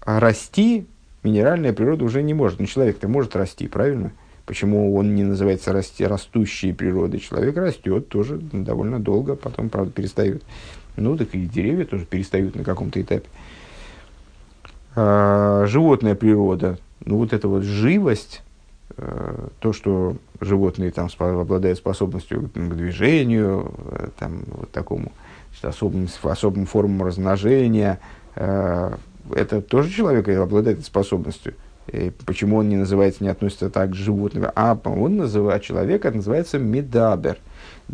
а 0.00 0.20
расти 0.20 0.86
минеральная 1.22 1.72
природа 1.72 2.04
уже 2.04 2.22
не 2.22 2.34
может. 2.34 2.60
Ну, 2.60 2.66
человек-то 2.66 3.08
может 3.08 3.34
расти, 3.34 3.66
правильно? 3.66 4.12
Почему 4.46 4.94
он 4.94 5.14
не 5.14 5.24
называется 5.24 5.72
расти, 5.72 6.04
растущей 6.04 6.72
природой? 6.72 7.20
Человек 7.20 7.56
растет 7.56 8.08
тоже 8.08 8.38
довольно 8.38 9.00
долго, 9.00 9.36
потом, 9.36 9.70
правда, 9.70 9.90
перестает. 9.90 10.42
Ну, 10.96 11.16
так 11.16 11.34
и 11.34 11.46
деревья 11.46 11.86
тоже 11.86 12.04
перестают 12.04 12.54
на 12.54 12.62
каком-то 12.62 13.00
этапе. 13.00 13.26
А, 14.94 15.64
животная 15.66 16.14
природа, 16.14 16.78
ну, 17.04 17.16
вот 17.16 17.32
эта 17.32 17.48
вот 17.48 17.62
живость, 17.62 18.42
то, 19.60 19.72
что 19.72 20.16
животные 20.40 20.90
там 20.90 21.08
обладают 21.18 21.78
способностью 21.78 22.50
к 22.54 22.74
движению, 22.74 23.72
э, 23.90 24.08
там, 24.18 24.42
вот 24.46 24.70
такому 24.70 25.12
особым, 25.62 26.08
особым 26.22 26.66
формам 26.66 27.06
размножения. 27.06 28.00
Э, 28.36 28.96
это 29.34 29.62
тоже 29.62 29.90
человек 29.90 30.28
обладает 30.28 30.84
способностью. 30.84 31.54
И 31.92 32.12
почему 32.24 32.56
он 32.56 32.68
не 32.68 32.76
называется, 32.76 33.22
не 33.22 33.30
относится 33.30 33.68
так 33.68 33.90
к 33.90 33.94
животным, 33.94 34.46
а 34.54 34.78
он 34.84 35.16
называет 35.16 35.62
человека, 35.62 36.10
называется 36.10 36.58
מדבר. 36.58 37.38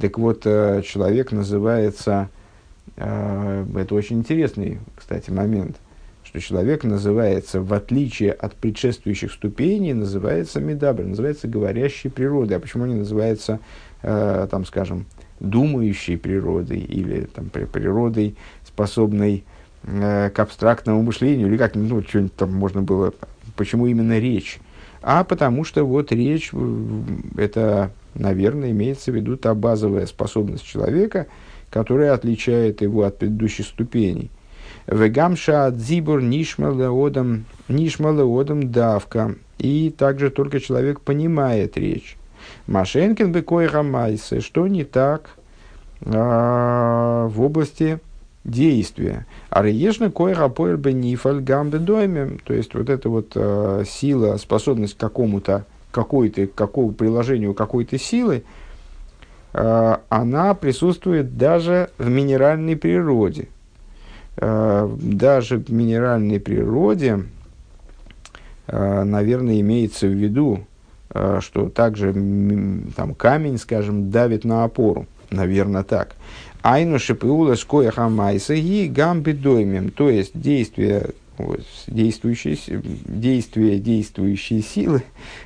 Так 0.01 0.19
вот, 0.19 0.43
э, 0.45 0.83
человек 0.85 1.33
называется, 1.33 2.29
э, 2.97 3.67
это 3.77 3.95
очень 3.95 4.19
интересный, 4.19 4.79
кстати, 4.97 5.31
момент, 5.31 5.77
что 6.31 6.39
человек 6.39 6.85
называется, 6.85 7.61
в 7.61 7.75
отличие 7.75 8.31
от 8.31 8.55
предшествующих 8.55 9.33
ступеней, 9.33 9.95
называется 9.95 10.61
מדבר, 10.61 11.07
называется 11.07 11.49
говорящей 11.49 12.09
природой. 12.09 12.57
А 12.57 12.61
почему 12.61 12.87
не 12.87 12.95
называется, 12.95 13.59
там, 14.01 14.65
скажем, 14.65 15.07
думающей 15.41 16.17
природой 16.17 16.79
или 16.79 17.23
там, 17.23 17.51
природой, 17.51 18.37
способной 18.65 19.43
э, 19.83 20.31
к 20.31 20.39
абстрактному 20.39 21.03
мышлению, 21.03 21.49
или 21.49 21.57
как, 21.57 21.75
ну, 21.75 22.01
что-нибудь 22.03 22.37
там 22.37 22.55
можно 22.55 22.81
было, 22.81 23.13
почему 23.57 23.89
именно 23.89 24.21
речь? 24.21 24.61
А 25.03 25.25
потому 25.25 25.65
что 25.65 25.83
вот 25.83 26.13
речь, 26.13 26.53
это, 27.37 27.91
наверное, 28.15 28.71
имеется 28.71 29.11
в 29.11 29.17
виду 29.17 29.37
та 29.37 29.53
базовая 29.57 30.07
способность 30.07 30.65
человека, 30.65 31.27
которая 31.71 32.13
отличает 32.13 32.83
его 32.83 33.03
от 33.03 33.19
предыдущих 33.19 33.67
ступеней. 33.67 34.31
Вегамша 34.87 35.71
дзибур 35.71 36.23
нишмалеодам, 36.23 37.45
нишмалеодам 37.69 38.71
давка. 38.71 39.37
И 39.59 39.91
также 39.91 40.31
только 40.31 40.61
человек 40.61 41.01
понимает 41.01 41.77
речь. 41.77 42.17
Машенкин 42.67 43.33
бы 43.33 43.43
койрамайсы, 43.43 44.41
что 44.41 44.67
не 44.67 44.85
так 44.85 45.37
а, 46.05 47.27
в 47.29 47.43
области 47.43 48.01
действия. 48.45 49.27
А 49.51 49.63
реешна 49.63 50.11
койра 50.11 50.49
поэр 50.49 50.77
бы 50.79 50.93
нифаль 50.93 51.41
гамбе 51.41 51.79
дойме, 51.79 52.39
то 52.45 52.55
есть 52.55 52.75
вот 52.75 52.89
эта 52.89 53.09
вот 53.09 53.33
а, 53.35 53.85
сила, 53.87 54.37
способность 54.39 54.97
к 54.97 55.01
какому-то, 55.01 55.67
какой-то, 55.91 56.47
какому 56.47 56.93
приложению 56.93 57.55
какой-то 57.55 57.99
силы, 57.99 58.45
а, 59.53 60.01
она 60.09 60.55
присутствует 60.55 61.37
даже 61.37 61.91
в 61.99 62.09
минеральной 62.09 62.77
природе. 62.77 63.49
А, 64.37 64.91
даже 65.01 65.59
в 65.59 65.71
минеральной 65.71 66.41
природе, 66.41 67.25
а, 68.67 69.05
наверное, 69.05 69.61
имеется 69.61 70.07
в 70.07 70.13
виду 70.13 70.67
что 71.41 71.69
также 71.69 72.13
там, 72.13 73.17
камень, 73.17 73.59
скажем, 73.59 74.13
давит 74.13 74.45
на 74.45 74.63
опору. 74.63 75.07
Наверное, 75.31 75.83
так. 75.83 76.15
Айну 76.63 77.01
шипиула 77.01 77.57
скоя 77.57 77.91
хамайса 77.91 78.55
и 78.55 78.87
гамби 78.87 79.33
доймем. 79.33 79.91
То 79.91 80.09
есть 80.09 80.41
действие 80.41 81.11
вот, 81.39 81.63
действующие, 81.87 82.59
действие 82.75 83.79
действующей 83.79 84.63
силы, 84.63 85.03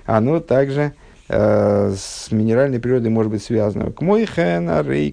оно 0.06 0.40
также 0.40 0.92
э, 1.28 1.94
с 1.96 2.30
минеральной 2.32 2.80
природой 2.80 3.10
может 3.10 3.30
быть 3.30 3.42
связано. 3.42 3.92
К 3.92 4.00
мой 4.00 4.26
хэна, 4.26 4.82
рей, 4.82 5.12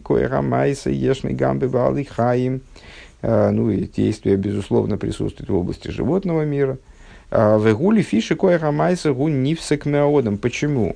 валы, 1.68 2.04
хаим. 2.06 2.62
Э, 3.22 3.52
ну 3.52 3.70
и 3.70 3.88
действие, 3.88 4.38
безусловно, 4.38 4.98
присутствует 4.98 5.50
в 5.50 5.56
области 5.56 5.90
животного 5.90 6.44
мира. 6.44 6.78
Э, 7.30 7.60
Вегули 7.60 8.02
фиши 8.02 8.36
коэха, 8.36 8.72
майса, 8.72 9.14
гу 9.14 9.28
нивсек 9.28 9.86
меодом. 9.86 10.38
Почему? 10.38 10.96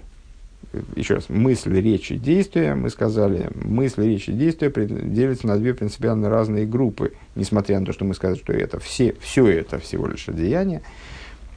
еще 0.96 1.16
раз, 1.16 1.30
мысль, 1.30 1.80
речь 1.80 2.12
и 2.12 2.18
действие, 2.18 2.76
мы 2.76 2.90
сказали, 2.90 3.50
мысль, 3.56 4.06
речь 4.06 4.30
и 4.30 4.34
действие 4.34 4.72
делятся 4.74 5.48
на 5.48 5.58
две 5.58 5.74
принципиально 5.74 6.30
разные 6.30 6.66
группы, 6.66 7.14
несмотря 7.36 7.80
на 7.80 7.86
то, 7.86 7.94
что 7.94 8.06
мы 8.06 8.14
сказали, 8.14 8.38
что 8.38 8.54
это 8.54 8.80
все, 8.80 9.16
все 9.20 9.48
это 9.48 9.80
всего 9.80 10.08
лишь 10.08 10.28
одеяние. 10.28 10.82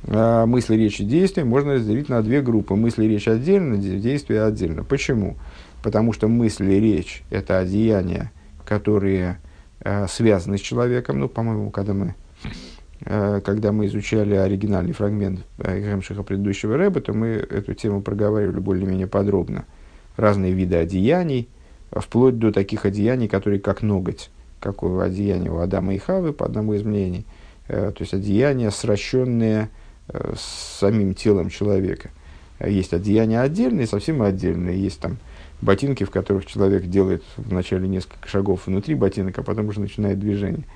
А 0.07 0.47
мысли, 0.47 0.77
речь 0.77 1.01
и 1.01 1.05
действие 1.05 1.45
можно 1.45 1.75
разделить 1.75 2.09
на 2.09 2.23
две 2.23 2.41
группы. 2.41 2.75
Мысли, 2.77 3.05
речь 3.07 3.27
отдельно, 3.27 3.77
действие 3.77 4.45
отдельно. 4.45 4.85
Почему? 4.85 5.37
Потому 5.83 6.13
что 6.13 6.29
мысли, 6.29 6.75
речь– 6.75 7.23
это 7.31 7.59
одеяния, 7.59 8.31
которые 8.65 9.39
связаны 10.09 10.59
с 10.59 10.61
человеком. 10.61 11.21
Ну, 11.21 11.29
по-моему, 11.29 11.71
когда 11.71 11.95
мы 11.95 12.15
Э, 13.05 13.41
когда 13.45 13.73
мы 13.73 13.87
изучали 13.87 14.35
оригинальный 14.35 14.93
фрагмент 14.93 15.41
Гремшиха 15.59 16.23
предыдущего 16.23 16.77
рэба, 16.77 17.01
то 17.01 17.13
мы 17.13 17.29
эту 17.29 17.75
тему 17.75 18.03
проговаривали 18.03 18.59
более-менее 18.59 19.07
подробно. 19.07 19.65
Разные 20.17 20.53
виды 20.53 20.77
одеяний, 20.77 21.49
вплоть 21.93 22.39
до 22.39 22.53
таких 22.53 22.85
одеяний, 22.85 23.29
которые 23.29 23.61
как 23.61 23.83
ноготь, 23.83 24.31
как 24.61 24.83
у 24.83 24.99
одеяния 24.99 25.51
у 25.51 25.59
Адама 25.59 25.95
и 25.95 25.99
Хавы, 25.99 26.33
по 26.33 26.45
одному 26.45 26.75
из 26.75 26.83
мнений. 26.83 27.25
Э, 27.69 27.93
то 27.95 28.03
есть 28.03 28.15
одеяния, 28.15 28.71
сращенные 28.71 29.71
э, 30.09 30.35
с 30.37 30.79
самим 30.81 31.15
телом 31.15 31.51
человека. 31.51 32.11
Есть 32.61 32.93
одеяния 32.93 33.43
отдельные, 33.43 33.87
совсем 33.87 34.21
отдельные. 34.23 34.83
Есть 34.83 34.99
там 34.99 35.19
ботинки, 35.61 36.05
в 36.05 36.11
которых 36.11 36.47
человек 36.47 36.87
делает 36.87 37.23
вначале 37.37 37.89
несколько 37.89 38.29
шагов 38.29 38.67
внутри 38.67 38.95
ботинок, 38.95 39.39
а 39.39 39.43
потом 39.43 39.69
уже 39.69 39.81
начинает 39.81 40.19
движение– 40.19 40.65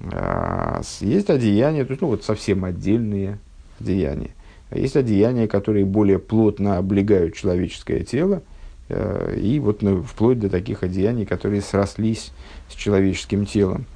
а, 0.00 0.80
есть 1.00 1.30
одеяния, 1.30 1.84
то 1.84 1.92
есть, 1.92 2.02
ну, 2.02 2.08
вот 2.08 2.24
совсем 2.24 2.64
отдельные 2.64 3.38
одеяния. 3.80 4.30
Есть 4.70 4.96
одеяния, 4.96 5.48
которые 5.48 5.84
более 5.84 6.18
плотно 6.18 6.76
облегают 6.76 7.34
человеческое 7.34 8.04
тело, 8.04 8.42
э, 8.88 9.38
и 9.40 9.58
вот 9.60 9.82
ну, 9.82 10.02
вплоть 10.02 10.38
до 10.38 10.50
таких 10.50 10.82
одеяний, 10.82 11.24
которые 11.24 11.62
срослись 11.62 12.32
с 12.68 12.74
человеческим 12.74 13.46
телом. 13.46 13.86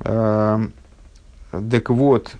А, 0.00 0.62
так 1.50 1.90
вот, 1.90 2.36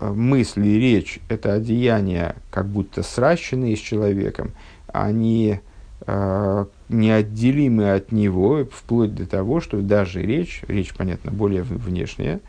мысли 0.00 0.68
речь– 0.68 1.18
это 1.28 1.54
одеяния, 1.54 2.36
как 2.50 2.66
будто 2.66 3.02
сращенные 3.02 3.76
с 3.76 3.80
человеком, 3.80 4.52
они 4.86 5.60
э, 5.60 5.69
неотделимы 6.06 7.92
от 7.92 8.10
него, 8.10 8.64
вплоть 8.64 9.14
до 9.14 9.26
того, 9.26 9.60
что 9.60 9.80
даже 9.80 10.22
речь, 10.22 10.62
речь, 10.66 10.94
понятно, 10.94 11.30
более 11.30 11.62
внешняя, 11.62 12.40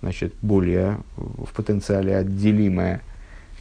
значит, 0.00 0.34
более 0.42 0.98
в 1.16 1.52
потенциале 1.54 2.16
отделимая. 2.16 3.02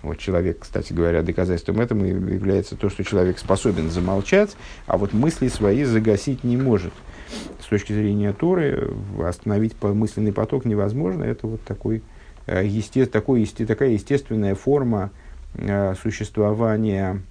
Вот 0.01 0.17
человек, 0.17 0.59
кстати 0.59 0.93
говоря, 0.93 1.23
доказательством 1.23 1.81
этому 1.81 2.05
является 2.05 2.77
то, 2.77 2.89
что 2.89 3.03
человек 3.03 3.37
способен 3.37 3.89
замолчать, 3.89 4.55
а 4.87 4.97
вот 4.97 5.13
мысли 5.13 5.49
свои 5.49 5.83
загасить 5.83 6.43
не 6.43 6.55
может. 6.55 6.93
С 7.61 7.65
точки 7.65 7.91
зрения 7.91 8.33
Торы 8.33 8.91
остановить 9.21 9.75
мысленный 9.81 10.31
поток 10.31 10.65
невозможно. 10.65 11.23
Это 11.23 11.47
вот 11.47 11.61
такой, 11.63 12.01
э, 12.47 12.65
такой, 13.11 13.45
такая 13.45 13.89
естественная 13.89 14.55
форма 14.55 15.11
э, 15.55 15.93
существования 16.01 17.21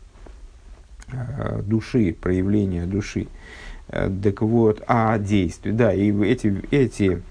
души, 1.62 2.14
проявления 2.18 2.87
души. 2.87 3.29
Э, 3.88 4.11
так 4.23 4.42
вот, 4.42 4.83
а 4.87 5.18
действия, 5.18 5.73
да, 5.73 5.92
и 5.92 6.12
эти, 6.25 6.61
эти 6.71 7.23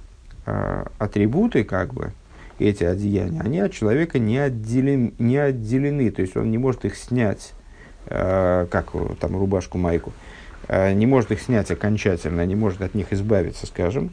э, 0.45 0.85
атрибуты, 0.97 1.63
как 1.63 1.93
бы, 1.93 2.13
эти 2.59 2.83
одеяния, 2.83 3.41
они 3.41 3.59
от 3.59 3.71
человека 3.71 4.17
не, 4.17 4.39
отделен, 4.39 5.13
не 5.19 5.37
отделены, 5.37 6.09
то 6.09 6.23
есть 6.23 6.35
он 6.35 6.49
не 6.49 6.57
может 6.57 6.85
их 6.85 6.95
снять, 6.95 7.53
как 8.07 8.93
там 9.19 9.37
рубашку, 9.37 9.77
майку, 9.77 10.11
не 10.69 11.05
может 11.05 11.31
их 11.31 11.41
снять 11.41 11.69
окончательно, 11.69 12.43
не 12.45 12.55
может 12.55 12.81
от 12.81 12.95
них 12.95 13.13
избавиться, 13.13 13.67
скажем, 13.67 14.11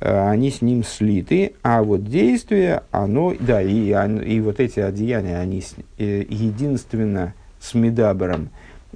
они 0.00 0.50
с 0.50 0.60
ним 0.60 0.82
слиты, 0.82 1.52
а 1.62 1.84
вот 1.84 2.04
действие, 2.04 2.82
оно, 2.90 3.36
да, 3.38 3.62
и, 3.62 3.94
и 4.24 4.40
вот 4.40 4.58
эти 4.58 4.80
одеяния, 4.80 5.38
они 5.38 5.62
единственно 5.98 7.34
с 7.60 7.74
медабером, 7.74 8.48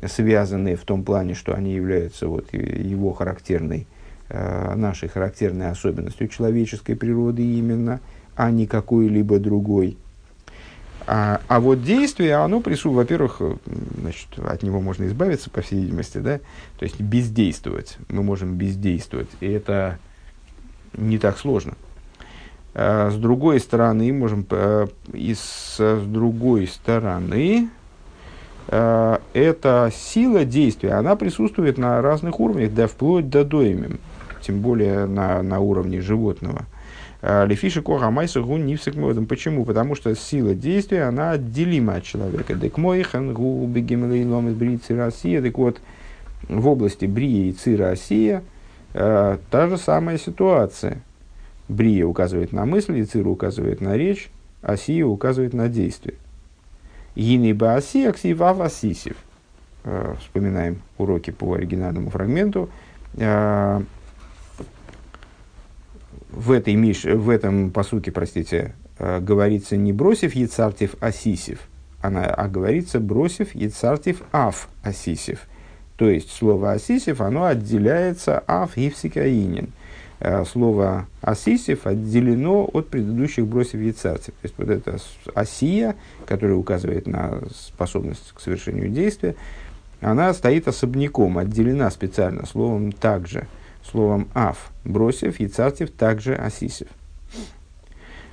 связаны 0.07 0.77
в 0.77 0.83
том 0.83 1.05
плане, 1.05 1.35
что 1.35 1.55
они 1.55 1.75
являются 1.75 2.29
вот 2.29 2.53
его 2.53 3.13
характерной, 3.13 3.87
э, 4.29 4.75
нашей 4.75 5.09
характерной 5.09 5.71
особенностью 5.71 6.29
человеческой 6.29 6.97
природы 6.97 7.43
именно, 7.43 8.01
а 8.35 8.51
не 8.51 8.67
какой-либо 8.67 9.39
другой. 9.39 9.97
А, 11.07 11.41
а 11.49 11.61
вот 11.61 11.83
действие, 11.83 12.35
оно 12.37 12.61
присутствует, 12.61 12.97
во-первых, 12.97 13.37
э, 13.41 13.57
значит, 14.01 14.29
от 14.39 14.63
него 14.63 14.81
можно 14.81 15.05
избавиться, 15.07 15.51
по 15.51 15.61
всей 15.61 15.81
видимости, 15.81 16.19
да, 16.19 16.39
то 16.79 16.85
есть 16.85 17.01
бездействовать. 17.01 17.97
Мы 18.09 18.23
можем 18.23 18.57
бездействовать, 18.57 19.29
и 19.41 19.47
это 19.47 19.99
не 20.97 21.19
так 21.19 21.39
сложно. 21.39 21.75
А 22.75 23.11
с 23.11 23.17
другой 23.17 23.61
стороны, 23.61 24.13
можем, 24.13 24.47
э, 24.51 24.87
и 25.13 25.35
с, 25.35 25.77
с 25.79 26.05
другой 26.07 26.67
стороны, 26.67 27.69
Э, 27.69 27.82
эта 28.69 29.91
сила 29.93 30.45
действия, 30.45 30.93
она 30.93 31.17
присутствует 31.17 31.79
на 31.79 32.01
разных 32.01 32.41
уровнях, 32.41 32.73
да 32.73 32.87
вплоть 32.87 33.29
до 33.29 33.45
доимим, 33.45 33.99
тем 34.41 34.61
более 34.61 35.07
на, 35.07 35.43
на 35.43 35.61
уровне 35.61 36.01
животного. 36.01 36.67
Э, 37.23 37.47
Лефиши 37.47 37.83
коха 37.83 38.11
майса 38.11 38.43
гун 38.43 38.67
нивсек 38.67 38.95
Почему? 39.29 39.65
Потому 39.65 39.95
что 39.95 40.15
сила 40.15 40.55
действия, 40.55 41.05
она 41.05 41.33
отделима 41.33 41.97
от 41.97 42.03
человека. 42.03 42.55
Дек 42.55 42.77
мойхан 42.77 43.33
гу 43.33 43.67
бегемлейлом 43.67 44.49
из 44.49 44.55
бри 44.55 44.79
Россия. 44.89 45.41
Так 45.41 45.57
вот, 45.57 45.81
в 46.49 46.69
области 46.69 47.07
брии 47.07 47.49
и 47.49 47.53
цира 47.53 47.91
Россия 47.91 48.43
э, 48.93 49.39
та 49.51 49.69
же 49.69 49.79
самая 49.79 50.19
ситуация. 50.19 51.01
Брия 51.69 52.05
указывает 52.05 52.53
на 52.53 52.67
мысли, 52.67 53.03
цира 53.05 53.29
указывает 53.29 53.81
на 53.81 53.97
речь, 53.97 54.29
а 54.61 54.77
сия 54.77 55.07
указывает 55.07 55.55
на 55.55 55.69
действие. 55.69 56.17
Гини 57.17 57.53
Бааси, 57.53 58.05
Аксива 58.05 58.53
Васисив. 58.53 59.17
Э, 59.85 60.15
вспоминаем 60.21 60.83
уроки 60.99 61.31
по 61.31 61.55
оригинальному 61.55 62.11
фрагменту. 62.11 62.69
Э, 63.17 63.81
в, 66.31 66.53
этой 66.53 66.75
миш, 66.75 67.05
в 67.05 67.29
этом 67.29 67.71
פסוק 67.71 67.97
е, 67.97 68.11
простите, 68.11 68.75
э, 68.99 69.21
говорится 69.21 69.77
не 69.77 69.93
בראתיו 69.93 70.35
יצרתיו 70.35 70.95
עשיתיו, 71.01 71.61
она, 72.01 72.25
а 72.25 72.49
говорится 72.49 73.01
בראתיו 73.01 73.55
יצרתיו 73.55 74.23
אף 74.33 74.69
עשיתיו. 74.83 75.41
То 75.97 76.09
есть 76.09 76.31
слово 76.31 76.73
עשיתיו, 76.73 77.21
оно 77.21 77.45
отделяется 77.45 78.43
אף 78.47 78.77
הפסיק 78.77 79.23
הענין– 79.23 79.69
Э, 79.82 79.82
слово 80.51 81.07
«עשיתיו» 81.21 81.87
отделено 81.87 82.69
от 82.73 82.89
предыдущих 82.89 83.47
בראתיו 83.47 83.81
יצרתיו. 83.81 84.35
То 84.35 84.45
есть 84.45 84.55
вот 84.57 84.69
эта 84.69 84.99
עשיה, 85.35 85.97
которая 86.27 86.57
указывает 86.57 87.07
на 87.07 87.41
способность 87.53 88.33
к 88.33 88.41
совершению 88.41 88.89
действия, 88.89 89.35
она 90.01 90.33
стоит 90.35 90.69
особняком, 90.69 91.39
отделена 91.39 91.91
специально 91.91 92.47
словом 92.47 92.93
«также», 92.93 93.47
словом 93.85 94.29
«аф», 94.35 94.71
бросив, 94.85 95.41
яйцарцев, 95.41 95.91
также 95.91 96.35
«асисев». 96.35 96.89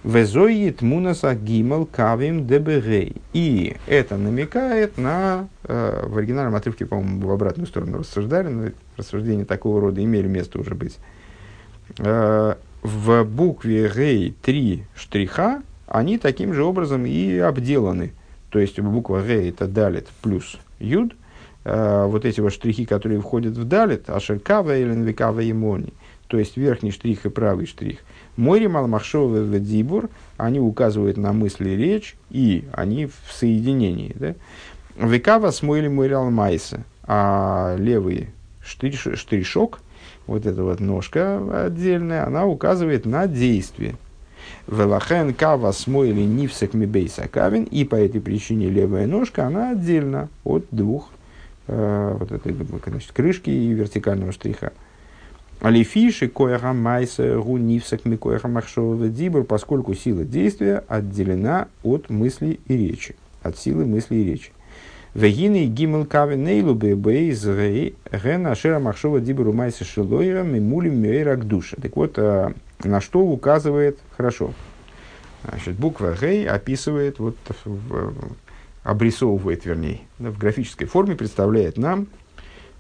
Везоит 0.04 0.82
мунаса 0.82 1.36
гимал 1.36 1.86
кавим 1.86 2.48
дебегей. 2.48 3.18
И 3.34 3.76
это 3.86 4.16
намекает 4.16 4.98
на, 4.98 5.50
э, 5.66 6.06
в 6.08 6.18
оригинальном 6.18 6.56
отрывке, 6.56 6.86
по-моему, 6.86 7.28
в 7.28 7.32
обратную 7.32 7.68
сторону 7.68 8.00
рассуждали, 8.00 8.48
но 8.48 8.70
рассуждения 8.96 9.44
такого 9.44 9.82
рода 9.82 10.02
имели 10.02 10.28
место 10.28 10.58
уже 10.60 10.74
быть 10.74 10.98
Э, 11.98 12.56
в 12.82 13.24
букве 13.24 13.92
Гей 13.94 14.36
три 14.42 14.84
штриха, 14.96 15.62
они 15.88 16.18
таким 16.18 16.54
же 16.54 16.64
образом 16.64 17.06
и 17.06 17.38
обделаны. 17.38 18.14
То 18.50 18.60
есть 18.60 18.80
буква 18.80 19.22
Гей 19.22 19.50
это 19.50 19.68
далит 19.68 20.08
плюс 20.22 20.58
юд. 20.80 21.14
Э, 21.66 22.06
вот 22.08 22.26
эти 22.26 22.40
вот 22.40 22.54
штрихи, 22.54 22.86
которые 22.86 23.20
входят 23.20 23.58
в 23.58 23.66
далит, 23.66 24.10
ашеркава 24.10 24.78
или 24.78 24.94
нвикава 24.94 25.42
емони, 25.42 25.94
то 26.28 26.40
есть 26.40 26.58
верхний 26.58 26.92
штрих 26.92 27.26
и 27.26 27.30
правый 27.30 27.66
штрих. 27.66 28.00
Мори 28.38 28.68
малмахшовый 28.68 29.60
дибур, 29.60 30.10
они 30.38 30.60
указывают 30.60 31.18
на 31.18 31.34
мысли 31.34 31.72
речь, 31.72 32.16
и 32.30 32.64
они 32.72 33.08
в 33.08 33.34
соединении. 33.34 34.16
Да? 34.16 34.36
Векава 34.96 35.52
смойли 35.52 35.90
мойрал 35.90 36.30
майса, 36.30 36.84
а 37.04 37.76
левый 37.78 38.30
штриш, 38.64 39.08
штришок, 39.16 39.80
вот 40.30 40.46
эта 40.46 40.64
вот 40.64 40.80
ножка 40.80 41.66
отдельная, 41.66 42.26
она 42.26 42.46
указывает 42.46 43.06
на 43.06 43.28
действие. 43.28 43.96
Велахен 44.68 45.34
кава 45.34 45.72
смойли 45.72 46.22
нивсак 46.22 46.74
мибейса 46.74 47.28
кавин, 47.28 47.64
и 47.64 47.84
по 47.84 47.96
этой 47.96 48.22
причине 48.22 48.70
левая 48.70 49.08
ножка, 49.08 49.48
она 49.48 49.72
отдельно 49.72 50.30
от 50.44 50.66
двух 50.70 51.10
э, 51.68 52.16
вот 52.20 52.32
этой 52.32 52.56
значит, 52.86 53.12
крышки 53.12 53.50
и 53.50 53.70
вертикального 53.74 54.32
штриха. 54.32 54.72
Алифиши 55.62 56.30
коэха 56.30 56.74
майса 56.74 57.38
гу 57.40 57.58
нивсак 57.58 58.06
ми 58.06 58.20
махшова 58.44 59.10
дибр, 59.10 59.44
поскольку 59.44 59.96
сила 59.96 60.24
действия 60.24 60.84
отделена 60.88 61.68
от 61.84 62.10
мысли 62.10 62.60
и 62.68 62.78
речи, 62.78 63.16
от 63.42 63.58
силы 63.58 63.86
мысли 63.86 64.16
и 64.16 64.24
речи. 64.24 64.52
Вегины 65.16 65.66
гимел 65.66 66.06
кавен 66.06 66.44
нейлу 66.44 66.76
бейз 66.76 67.44
ген 67.44 68.48
ашера 68.48 68.80
махшова 68.80 69.20
дибру 69.20 69.54
майса 69.54 69.84
шилойра 69.84 70.44
мимулим 70.44 71.02
мюэйрак 71.02 71.48
душа. 71.48 71.78
Так 71.82 71.96
вот, 71.96 72.14
э, 72.18 72.54
на 72.84 73.02
что 73.02 73.22
указывает, 73.22 73.98
хорошо, 74.16 74.54
значит, 75.48 75.76
буква 75.76 76.16
Гей 76.20 76.48
описывает, 76.48 77.20
вот, 77.20 77.36
обрисовывает, 78.84 79.66
вернее, 79.66 80.02
в 80.20 80.38
графической 80.38 80.88
форме 80.88 81.16
представляет 81.16 81.78
нам 81.78 82.08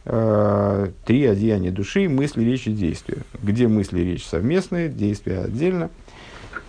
э, 0.05 0.91
три 1.05 1.25
одеяния 1.25 1.71
души, 1.71 2.07
мысли, 2.07 2.43
речи, 2.43 2.71
действия. 2.71 3.19
Где 3.41 3.67
мысли, 3.67 4.01
речь 4.01 4.25
совместные, 4.25 4.89
действия 4.89 5.39
отдельно. 5.39 5.89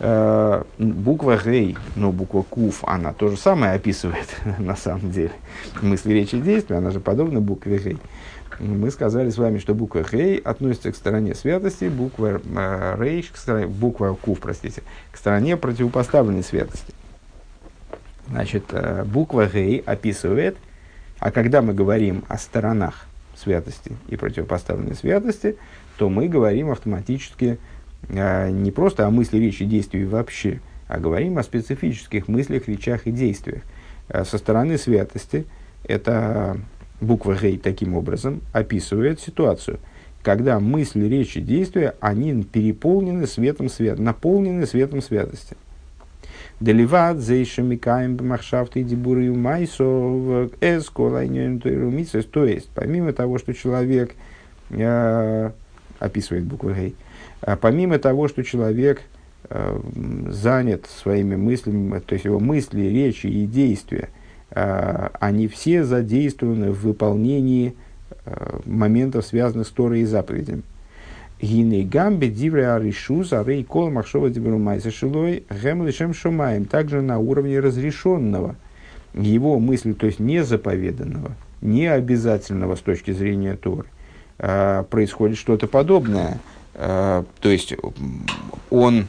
Э, 0.03 0.63
буква 0.79 1.37
Гей, 1.37 1.77
но 1.95 2.11
буква 2.11 2.43
Куф, 2.49 2.85
она 2.85 3.13
то 3.13 3.29
же 3.29 3.37
самое 3.37 3.75
описывает 3.75 4.35
на 4.59 4.75
самом 4.75 5.11
деле. 5.11 5.33
Мысли, 5.83 6.15
речи, 6.15 6.41
действия, 6.41 6.77
она 6.77 6.91
же 6.91 7.01
подобна 7.01 7.43
букве 7.43 7.77
Гей. 7.77 7.99
Мы 8.59 8.91
сказали 8.91 9.29
с 9.29 9.37
вами, 9.37 9.59
что 9.59 9.75
буква 9.75 10.03
Хей 10.03 10.39
относится 10.39 10.91
к 10.91 10.97
стороне 10.97 11.35
святости, 11.35 11.85
буква 11.85 12.41
э, 12.43 12.97
Рейш, 12.99 13.27
к 13.27 13.37
стороне, 13.37 13.67
буква 13.67 14.17
Кув, 14.19 14.41
простите, 14.41 14.83
к 15.13 15.19
стороне 15.19 15.59
противопоставленной 15.59 16.45
святости. 16.45 16.95
Значит, 18.29 18.65
э, 18.71 19.05
буква 19.05 19.49
Гей 19.53 19.83
описывает, 19.85 20.57
а 21.19 21.31
когда 21.31 21.61
мы 21.61 21.75
говорим 21.75 22.25
о 22.29 22.39
сторонах 22.39 23.05
святости 23.37 23.93
и 24.09 24.17
противопоставленной 24.17 24.95
святости, 24.95 25.57
то 25.99 26.09
мы 26.09 26.27
говорим 26.27 26.71
автоматически 26.71 27.59
не 28.09 28.71
просто 28.71 29.07
о 29.07 29.11
мысли, 29.11 29.39
речи, 29.39 29.65
действии 29.65 30.05
вообще, 30.05 30.61
а 30.89 30.99
говорим 30.99 31.39
о 31.39 31.43
специфических 31.43 32.29
мыслях, 32.29 32.67
речах 32.69 33.07
и 33.07 33.13
действиях. 33.13 33.63
Э, 34.09 34.25
со 34.25 34.39
стороны 34.39 34.77
святости 34.79 35.47
это 35.85 36.57
буква 37.01 37.37
Гей 37.41 37.59
таким 37.59 37.95
образом 37.95 38.41
описывает 38.53 39.21
ситуацию, 39.21 39.79
когда 40.23 40.61
мысли, 40.61 41.07
речи, 41.07 41.41
действия, 41.41 41.95
они 42.01 42.43
переполнены 42.43 43.27
светом 43.27 43.69
света, 43.69 44.03
наполнены 44.03 44.67
светом 44.67 45.01
святости. 45.01 45.57
Деливат 46.61 47.21
зейшамикаем 47.21 48.17
бмахшафты 48.17 48.83
дебуры 48.83 49.33
майсо 49.33 50.51
эскола 50.61 51.25
То 51.25 52.45
есть, 52.45 52.69
помимо 52.75 53.15
того, 53.15 53.39
что 53.39 53.55
человек 53.55 54.15
э, 54.69 55.51
описывает 55.99 56.45
букву 56.45 56.75
Гей, 56.75 56.91
а 56.91 56.97
помимо 57.61 57.99
того, 57.99 58.29
что 58.29 58.43
человек 58.45 59.03
э, 59.49 59.81
занят 60.29 60.87
своими 60.87 61.37
мыслями, 61.37 62.01
то 62.01 62.15
есть 62.15 62.25
его 62.25 62.41
мысли, 62.41 62.83
речи 62.83 63.27
и 63.27 63.47
действия, 63.47 64.09
э, 64.51 65.09
они 65.21 65.49
все 65.49 65.85
задействованы 65.85 66.73
в 66.73 66.83
выполнении 66.83 67.75
э, 68.25 68.61
моментов, 68.65 69.27
связанных 69.27 69.67
с 69.67 69.71
Торой 69.71 70.01
и 70.01 70.05
заповедями. 70.05 70.63
Гиней 71.41 71.85
гамбе 71.85 72.29
дивре 72.29 72.69
аришуз 72.69 73.33
арей 73.33 73.65
кол 73.65 73.91
махшова 73.91 74.29
дибрумайса 74.29 74.91
шилой 74.91 75.45
гэм 75.49 75.87
лишем 75.87 76.13
шумаем. 76.13 76.67
Также 76.67 77.01
на 77.01 77.19
уровне 77.19 77.61
разрешенного 77.61 78.57
его 79.15 79.59
мысли, 79.59 79.93
то 79.93 80.07
есть 80.07 80.19
не 80.19 80.45
заповеданного, 80.45 81.33
не 81.63 81.87
обязательного 81.87 82.77
с 82.77 82.81
точки 82.81 83.13
зрения 83.13 83.57
Торы, 83.57 83.87
а, 84.39 84.85
происходит 84.85 85.39
что-то 85.39 85.67
подобное. 85.67 86.39
А, 86.83 87.27
то 87.41 87.51
есть 87.51 87.75
он, 88.71 89.07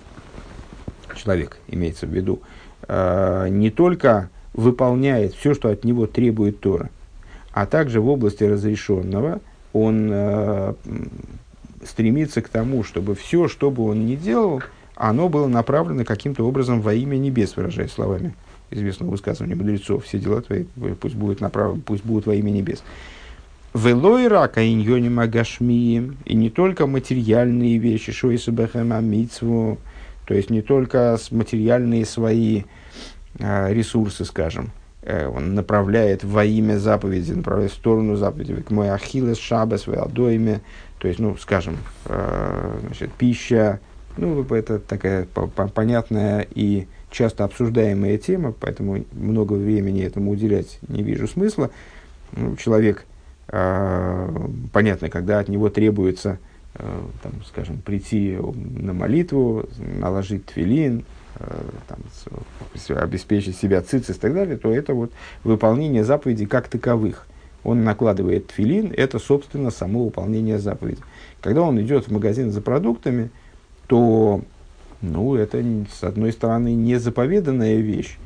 человек 1.16 1.58
имеется 1.70 2.06
в 2.06 2.10
виду, 2.10 2.42
а, 2.84 3.48
не 3.48 3.70
только 3.70 4.30
выполняет 4.54 5.34
все, 5.34 5.54
что 5.54 5.70
от 5.70 5.86
него 5.86 6.06
требует 6.06 6.60
Тора, 6.60 6.90
а 7.54 7.66
также 7.66 8.02
в 8.02 8.10
области 8.10 8.44
разрешенного 8.44 9.40
он 9.72 10.76
стремится 11.86 12.42
к 12.42 12.50
тому, 12.50 12.84
чтобы 12.84 13.16
все, 13.16 13.48
что 13.48 13.72
бы 13.72 13.86
он 13.86 14.06
ни 14.06 14.16
делал, 14.16 14.62
оно 14.96 15.30
было 15.30 15.48
направлено 15.48 16.04
каким-то 16.04 16.46
образом 16.46 16.82
во 16.82 16.94
имя 16.94 17.16
небес, 17.16 17.56
выражаясь 17.56 17.92
словами 17.92 18.36
известного 18.70 19.12
высказывания 19.12 19.56
мудрецов. 19.56 20.06
Все 20.06 20.20
дела 20.20 20.42
твои 20.42 20.66
пусть 21.00 21.16
будут, 21.16 21.40
направлены, 21.40 21.82
пусть 21.86 22.04
будут 22.04 22.26
во 22.26 22.36
имя 22.36 22.52
небес. 22.52 22.84
Велой 23.74 24.28
рака 24.28 24.68
иньони 24.68 25.08
магашмием, 25.08 26.18
и 26.26 26.36
не 26.36 26.50
только 26.50 26.88
материальные 26.88 27.78
вещи, 27.78 28.12
шо 28.12 28.30
и 28.32 28.38
мицву, 29.02 29.78
то 30.26 30.34
есть 30.34 30.50
не 30.50 30.62
только 30.62 31.18
материальные 31.32 32.06
свои 32.06 32.64
а, 33.40 33.70
ресурсы, 33.72 34.26
скажем, 34.26 34.72
э, 35.04 35.26
он 35.26 35.56
направляет 35.56 36.26
во 36.26 36.44
имя 36.44 36.80
заповеди, 36.80 37.32
направляет 37.32 37.72
в 37.72 37.76
сторону 37.76 38.18
заповеди, 38.18 38.56
к 38.56 38.72
мой 38.72 38.90
ахиллес 38.90 39.38
шабас, 39.38 39.88
в 39.88 39.94
адоиме, 39.94 40.60
то 41.00 41.08
есть, 41.08 41.20
ну, 41.20 41.38
скажем, 41.38 41.78
э, 42.06 42.78
значит, 42.86 43.12
пища, 43.14 43.80
ну, 44.18 44.44
это 44.44 44.80
такая 44.80 45.26
понятная 45.74 46.46
и 46.54 46.88
часто 47.10 47.46
обсуждаемая 47.46 48.18
тема, 48.18 48.52
поэтому 48.52 49.06
много 49.14 49.54
времени 49.54 50.04
этому 50.04 50.32
уделять 50.32 50.80
не 50.90 51.04
вижу 51.04 51.28
смысла. 51.28 51.72
Ну, 52.34 52.58
человек, 52.58 53.06
понятно, 53.52 55.10
когда 55.10 55.40
от 55.40 55.50
него 55.50 55.70
требуется, 55.70 56.40
э, 56.76 57.02
там, 57.22 57.34
скажем, 57.46 57.80
прийти 57.80 58.38
на 58.38 58.94
молитву, 58.94 59.66
наложить 59.78 60.46
твилин, 60.46 61.04
э, 61.36 61.62
там, 61.88 62.00
обеспечить 62.98 63.58
себя 63.58 63.82
цицис 63.82 64.16
и 64.16 64.20
так 64.20 64.34
далее, 64.34 64.58
то 64.58 64.72
это 64.72 64.94
вот 64.94 65.12
выполнение 65.44 66.04
заповедей 66.04 66.46
как 66.46 66.68
таковых 66.68 67.28
он 67.64 67.84
накладывает 67.84 68.48
тфилин, 68.48 68.94
это, 68.96 69.20
собственно, 69.20 69.70
само 69.70 70.06
выполнение 70.06 70.58
заповеди. 70.58 71.02
Когда 71.42 71.62
он 71.62 71.80
идет 71.82 72.08
в 72.08 72.12
магазин 72.12 72.52
за 72.52 72.62
продуктами, 72.62 73.30
то 73.88 74.42
ну, 75.02 75.36
это, 75.36 75.64
с 75.92 76.04
одной 76.04 76.32
стороны, 76.32 76.74
не 76.74 76.98
заповеданная 76.98 77.78
вещь. 77.78 78.18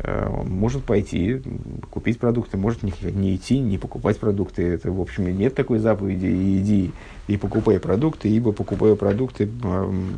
Э, 0.00 0.28
он 0.28 0.50
может 0.50 0.84
пойти, 0.84 1.42
купить 1.90 2.18
продукты, 2.18 2.56
может 2.56 2.82
не, 2.82 2.92
не 3.12 3.36
идти, 3.36 3.58
не 3.58 3.78
покупать 3.78 4.18
продукты. 4.18 4.62
Это, 4.62 4.90
в 4.92 5.00
общем, 5.00 5.36
нет 5.36 5.54
такой 5.54 5.78
заповеди. 5.78 6.26
Иди 6.26 6.92
и 7.28 7.36
покупай 7.36 7.80
продукты, 7.80 8.28
ибо 8.28 8.52
покупая 8.52 8.94
продукты, 8.94 9.48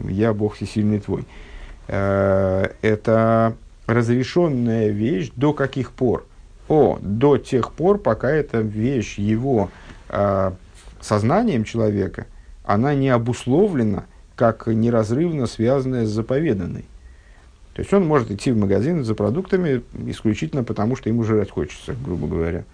я 0.08 0.32
Бог 0.34 0.54
всесильный 0.54 1.00
твой. 1.00 1.24
Э, 1.86 2.68
это 2.82 3.54
разрешенная 3.86 4.88
вещь 4.88 5.30
до 5.36 5.52
каких 5.52 5.92
пор? 5.92 6.26
О, 6.68 6.98
до 7.00 7.38
тех 7.38 7.72
пор, 7.72 7.98
пока 7.98 8.30
эта 8.30 8.58
вещь 8.58 9.18
его 9.18 9.70
э, 10.10 10.52
сознанием 11.00 11.64
человека, 11.64 12.26
она 12.64 12.94
не 12.94 13.08
обусловлена 13.08 14.04
как 14.36 14.66
неразрывно 14.66 15.46
связанная 15.46 16.04
с 16.04 16.10
заповеданной. 16.10 16.84
То 17.78 17.82
есть 17.82 17.94
он 17.94 18.08
может 18.08 18.28
идти 18.32 18.50
в 18.50 18.56
магазин 18.56 19.04
за 19.04 19.14
продуктами 19.14 19.82
исключительно 20.08 20.64
потому, 20.64 20.96
что 20.96 21.10
ему 21.10 21.22
жрать 21.22 21.52
хочется, 21.52 21.94
грубо 22.04 22.26
говоря. 22.26 22.64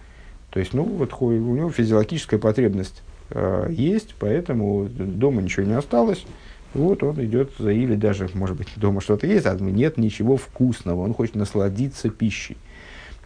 То 0.49 0.59
есть, 0.59 0.73
ну, 0.73 0.81
вот 0.81 1.13
у 1.19 1.31
него 1.31 1.69
физиологическая 1.69 2.39
потребность 2.39 3.03
э, 3.29 3.67
есть, 3.69 4.15
поэтому 4.19 4.89
дома 4.89 5.43
ничего 5.43 5.63
не 5.63 5.75
осталось. 5.75 6.25
Вот 6.73 7.03
он 7.03 7.23
идет 7.23 7.51
за, 7.59 7.69
или 7.69 7.93
даже, 7.93 8.31
может 8.33 8.57
быть, 8.57 8.69
дома 8.77 8.99
что-то 8.99 9.27
есть, 9.27 9.45
а 9.45 9.53
нет 9.53 9.99
ничего 9.99 10.37
вкусного, 10.37 11.01
он 11.01 11.13
хочет 11.13 11.35
насладиться 11.35 12.09
пищей 12.09 12.57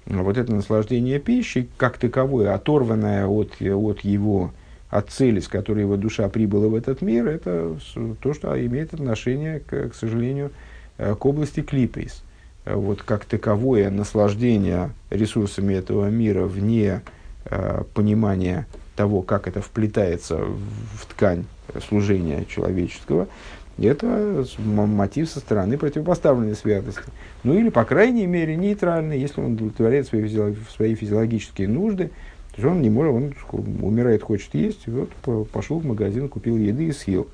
вот 0.05 0.37
это 0.37 0.53
наслаждение 0.53 1.19
пищей, 1.19 1.69
как 1.77 1.97
таковое, 1.97 2.53
оторванное 2.53 3.25
от, 3.25 3.61
от 3.61 4.01
его, 4.01 4.51
от 4.89 5.11
цели, 5.11 5.39
с 5.39 5.47
которой 5.47 5.83
его 5.83 5.95
душа 5.95 6.27
прибыла 6.27 6.67
в 6.67 6.75
этот 6.75 7.01
мир, 7.01 7.27
это 7.27 7.77
то, 8.21 8.33
что 8.33 8.65
имеет 8.65 8.93
отношение, 8.93 9.61
к, 9.61 9.89
к 9.89 9.95
сожалению, 9.95 10.47
э, 10.47 10.51
к 10.99 11.25
области 11.25 11.61
клипейс. 11.61 12.23
Вот 12.65 13.01
как 13.01 13.25
таковое 13.25 13.89
наслаждение 13.89 14.91
ресурсами 15.09 15.73
этого 15.73 16.09
мира 16.09 16.45
вне 16.45 17.01
э, 17.45 17.83
понимания 17.93 18.67
того, 18.95 19.21
как 19.21 19.47
это 19.47 19.61
вплетается 19.61 20.37
в, 20.37 21.05
ткань 21.07 21.45
служения 21.87 22.45
человеческого, 22.45 23.27
это 23.77 24.45
мотив 24.59 25.29
со 25.29 25.39
стороны 25.39 25.77
противопоставленной 25.77 26.55
святости. 26.55 27.01
Ну 27.43 27.57
или, 27.57 27.69
по 27.69 27.85
крайней 27.85 28.27
мере, 28.27 28.55
нейтральный, 28.57 29.19
если 29.19 29.39
он 29.39 29.53
удовлетворяет 29.53 30.07
свои, 30.07 30.23
физиолог, 30.23 30.57
свои 30.69 30.95
физиологические 30.95 31.69
нужды, 31.69 32.11
то 32.55 32.67
он 32.67 32.81
не 32.81 32.89
может, 32.89 33.13
он 33.13 33.33
умирает, 33.81 34.21
хочет 34.21 34.53
есть, 34.53 34.81
и 34.85 34.91
вот 34.91 35.09
пошел 35.51 35.79
в 35.79 35.85
магазин, 35.85 36.27
купил 36.27 36.57
еды 36.57 36.87
и 36.87 36.91
съел. 36.91 37.27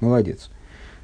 Молодец. 0.00 0.50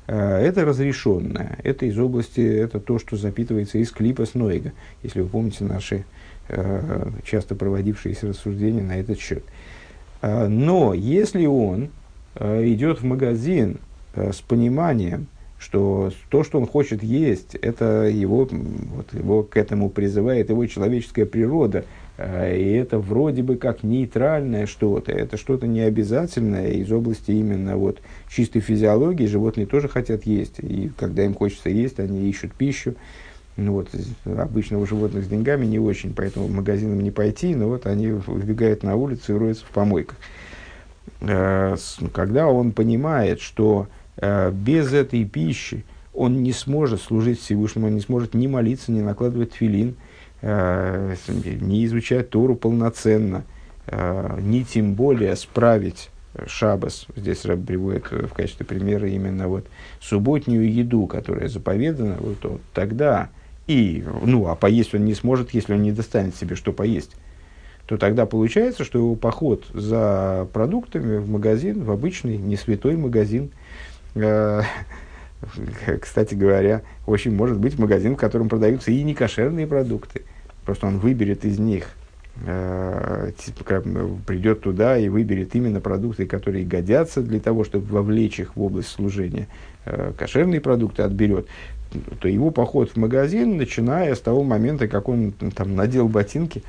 А, 0.06 0.40
это 0.40 0.64
разрешенное, 0.64 1.58
это 1.62 1.86
из 1.86 1.98
области, 1.98 2.40
это 2.40 2.80
то, 2.80 2.98
что 2.98 3.16
запитывается 3.16 3.78
из 3.78 3.90
клипа 3.90 4.26
Снойга, 4.26 4.72
если 5.02 5.20
вы 5.20 5.28
помните 5.28 5.64
наши 5.64 6.04
э, 6.48 7.10
часто 7.24 7.54
проводившиеся 7.54 8.28
рассуждения 8.28 8.82
на 8.82 8.98
этот 8.98 9.18
счет. 9.18 9.42
А, 10.22 10.48
но 10.48 10.94
если 10.94 11.46
он 11.46 11.90
э, 12.34 12.68
идет 12.68 13.00
в 13.00 13.04
магазин 13.04 13.78
Э, 14.16 14.32
с 14.32 14.40
пониманием, 14.40 15.26
что 15.58 16.10
то, 16.30 16.42
что 16.42 16.58
он 16.58 16.66
хочет 16.66 17.02
есть, 17.02 17.54
это 17.54 18.04
его, 18.04 18.48
вот 18.50 19.12
его 19.12 19.42
к 19.42 19.58
этому 19.58 19.90
призывает 19.90 20.48
его 20.48 20.66
человеческая 20.66 21.26
природа, 21.26 21.80
э, 21.80 21.84
и 22.18 22.72
это 22.72 22.98
вроде 22.98 23.42
бы 23.42 23.56
как 23.56 23.82
нейтральное 23.82 24.66
что-то, 24.66 25.12
это 25.12 25.36
что-то 25.36 25.66
необязательное 25.66 26.72
из 26.72 26.90
области 26.90 27.30
именно 27.30 27.76
вот 27.76 28.00
чистой 28.28 28.60
физиологии. 28.60 29.26
Животные 29.26 29.66
тоже 29.66 29.88
хотят 29.88 30.24
есть, 30.24 30.58
и 30.58 30.90
когда 30.98 31.24
им 31.24 31.34
хочется 31.34 31.68
есть, 31.68 32.00
они 32.00 32.28
ищут 32.28 32.52
пищу. 32.54 32.94
Ну, 33.56 33.72
вот, 33.72 33.88
обычно 34.24 34.78
у 34.78 34.86
животных 34.86 35.24
с 35.24 35.28
деньгами 35.28 35.64
не 35.64 35.78
очень, 35.78 36.12
поэтому 36.14 36.46
в 36.46 36.52
магазин 36.52 36.92
им 36.92 37.00
не 37.00 37.10
пойти, 37.10 37.54
но 37.54 37.68
вот 37.68 37.86
они 37.86 38.08
выбегают 38.08 38.82
на 38.82 38.96
улицу 38.96 39.34
и 39.34 39.38
роются 39.38 39.64
в 39.64 39.70
помойках. 39.70 40.18
Э, 41.22 41.76
когда 42.12 42.48
он 42.48 42.72
понимает, 42.72 43.40
что 43.40 43.88
Э, 44.16 44.50
без 44.50 44.92
этой 44.92 45.24
пищи 45.24 45.84
он 46.14 46.42
не 46.42 46.52
сможет 46.52 47.02
служить 47.02 47.40
Всевышнему, 47.40 47.88
он 47.88 47.94
не 47.94 48.00
сможет 48.00 48.34
ни 48.34 48.46
молиться, 48.46 48.90
ни 48.90 49.02
накладывать 49.02 49.52
филин, 49.52 49.96
не 50.42 51.84
изучать 51.86 52.30
Тору 52.30 52.56
полноценно, 52.56 53.44
э, 53.86 54.38
ни 54.40 54.62
тем 54.62 54.94
более 54.94 55.36
справить 55.36 56.10
шабас. 56.46 57.06
Здесь 57.16 57.44
Раб 57.44 57.64
приводит 57.64 58.10
в 58.10 58.28
качестве 58.28 58.66
примера 58.66 59.08
именно 59.08 59.48
вот 59.48 59.66
субботнюю 60.00 60.70
еду, 60.72 61.06
которая 61.06 61.48
заповедана, 61.48 62.16
вот, 62.20 62.36
вот 62.42 62.60
тогда 62.74 63.30
и, 63.66 64.04
ну, 64.22 64.46
а 64.46 64.54
поесть 64.54 64.94
он 64.94 65.04
не 65.04 65.14
сможет, 65.14 65.54
если 65.54 65.74
он 65.74 65.82
не 65.82 65.92
достанет 65.92 66.36
себе 66.36 66.56
что 66.56 66.72
поесть 66.72 67.16
то 67.86 67.98
тогда 67.98 68.26
получается, 68.26 68.82
что 68.82 68.98
его 68.98 69.14
поход 69.14 69.64
за 69.72 70.48
продуктами 70.52 71.18
в 71.18 71.30
магазин, 71.30 71.84
в 71.84 71.92
обычный, 71.92 72.36
не 72.36 72.56
святой 72.56 72.96
магазин, 72.96 73.52
Э, 74.16 74.62
кстати 76.00 76.34
говоря, 76.34 76.82
очень 77.06 77.34
может 77.34 77.58
быть 77.58 77.78
магазин, 77.78 78.14
в 78.14 78.18
котором 78.18 78.48
продаются 78.48 78.90
и 78.90 79.02
некошерные 79.02 79.66
продукты. 79.66 80.22
Просто 80.64 80.86
он 80.86 80.98
выберет 80.98 81.44
из 81.44 81.58
них, 81.58 81.90
э, 82.44 83.30
придет 84.26 84.62
туда 84.62 84.98
и 84.98 85.08
выберет 85.08 85.54
именно 85.54 85.80
продукты, 85.80 86.26
которые 86.26 86.64
годятся 86.64 87.22
для 87.22 87.40
того, 87.40 87.64
чтобы 87.64 87.86
вовлечь 87.86 88.40
их 88.40 88.56
в 88.56 88.62
область 88.62 88.88
служения. 88.88 89.48
Э, 89.84 90.12
кошерные 90.16 90.60
продукты 90.60 91.02
отберет 91.02 91.46
то 92.20 92.28
его 92.28 92.50
поход 92.50 92.90
в 92.90 92.96
магазин, 92.96 93.56
начиная 93.56 94.14
с 94.14 94.20
того 94.20 94.42
момента, 94.42 94.88
как 94.88 95.08
он 95.08 95.32
там 95.32 95.76
надел 95.76 96.08
ботинки, 96.08 96.62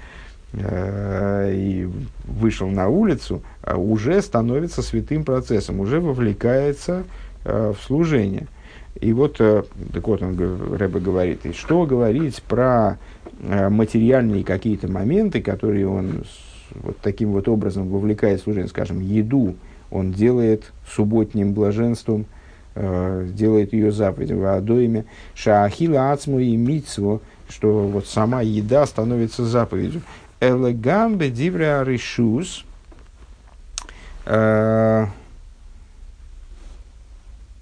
и 0.54 1.90
вышел 2.24 2.70
на 2.70 2.88
улицу, 2.88 3.42
уже 3.66 4.22
становится 4.22 4.82
святым 4.84 5.26
процессом, 5.26 5.82
уже 5.82 6.00
вовлекается 6.00 7.04
Э, 7.50 7.74
в 7.78 7.82
служение. 7.82 8.48
И 9.00 9.14
вот, 9.14 9.38
э, 9.40 9.64
так 9.94 10.08
вот 10.08 10.22
он, 10.22 10.38
Рэбе 10.76 11.00
говорит, 11.00 11.46
и 11.46 11.54
что 11.54 11.86
говорить 11.86 12.42
про 12.44 12.98
э, 13.40 13.70
материальные 13.70 14.44
какие-то 14.44 14.92
моменты, 14.92 15.42
которые 15.42 15.88
он 15.88 16.24
вот 16.72 16.98
таким 17.00 17.32
вот 17.32 17.48
образом 17.48 17.88
вовлекает 17.90 18.42
служение, 18.42 18.70
скажем, 18.70 19.00
еду, 19.00 19.56
он 19.92 20.12
делает 20.12 20.72
субботним 20.90 21.54
блаженством, 21.54 22.26
делает 22.76 23.74
ее 23.74 23.92
заповедью 23.92 24.54
Адоиме, 24.54 25.06
шаахила 25.34 26.12
ацму 26.12 26.40
и 26.40 26.56
митсво, 26.56 27.22
что 27.50 27.88
вот 27.88 28.06
сама 28.06 28.42
еда 28.42 28.86
становится 28.86 29.46
заповедью. 29.46 30.02
Элегамбе 30.42 31.32
дивре 31.32 31.82
решус, 31.84 32.66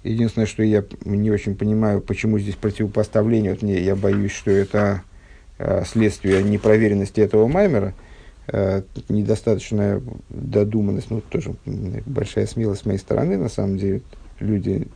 Единственное, 0.06 0.46
что 0.46 0.62
я 0.62 0.84
не 1.04 1.32
очень 1.32 1.56
понимаю, 1.56 2.00
почему 2.00 2.38
здесь 2.38 2.54
противопоставление. 2.54 3.54
Вот 3.54 3.64
мне, 3.64 3.82
я 3.82 3.96
боюсь, 3.96 4.32
что 4.32 4.52
это 4.52 5.02
э, 5.58 5.84
следствие 5.84 6.44
непроверенности 6.44 7.22
этого 7.22 7.48
маймера, 7.48 7.96
э, 8.48 8.84
недостаточная 9.10 10.04
додуманность, 10.30 11.10
ну, 11.10 11.22
тоже 11.22 11.56
большая 12.06 12.46
смелость 12.46 12.84
с 12.84 12.86
моей 12.86 13.00
стороны, 13.00 13.36
на 13.38 13.50
самом 13.50 13.78
деле. 13.78 14.02
Люди 14.40 14.88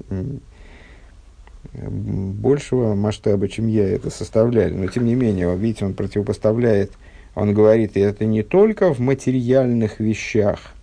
большего 1.74 2.94
масштаба, 2.94 3.48
чем 3.48 3.68
я, 3.68 3.88
это 3.90 4.12
составляли. 4.12 4.76
Но, 4.76 4.88
тем 4.88 5.06
не 5.06 5.16
менее, 5.16 5.56
видите, 5.58 5.86
он 5.86 5.96
противопоставляет, 5.96 6.92
он 7.34 7.56
говорит, 7.56 7.98
и 7.98 8.00
это 8.00 8.26
не 8.26 8.44
только 8.44 8.94
в 8.94 9.00
материальных 9.00 10.00
вещах– 10.00 10.60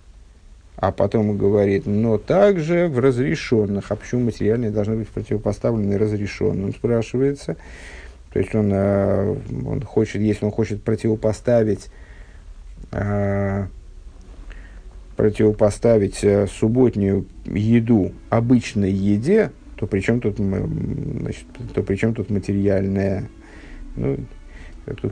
а 0.77 0.93
потом 0.93 1.39
говорит, 1.39 1.87
но 1.87 2.19
также 2.19 2.89
в 2.89 2.99
разрешенных. 2.99 3.91
А 3.91 3.97
почему 3.97 4.25
материальные 4.25 4.71
должны 4.71 4.97
быть 4.97 5.09
противопоставлены 5.09 5.97
разрешенным, 5.97 6.73
спрашивается. 6.75 7.57
То 8.33 8.39
есть 8.39 8.55
он, 8.55 8.71
э, 8.73 9.37
он 9.67 9.81
хочет, 9.81 10.21
если 10.21 10.45
он 10.45 10.51
хочет 10.51 10.83
противопоставить, 10.83 11.89
э, 12.93 13.67
противопоставить 15.17 16.23
э, 16.23 16.47
субботнюю 16.47 17.25
еду 17.47 18.13
обычной 18.29 18.93
еде, 18.93 19.53
то 19.77 19.87
при 19.87 20.01
чем 20.01 20.21
тут, 20.21 20.37
значит, 20.37 21.47
то 21.75 21.83
при 21.83 21.97
чем 21.97 22.15
тут 22.15 22.29
материальная, 22.29 23.29
ну, 23.95 24.19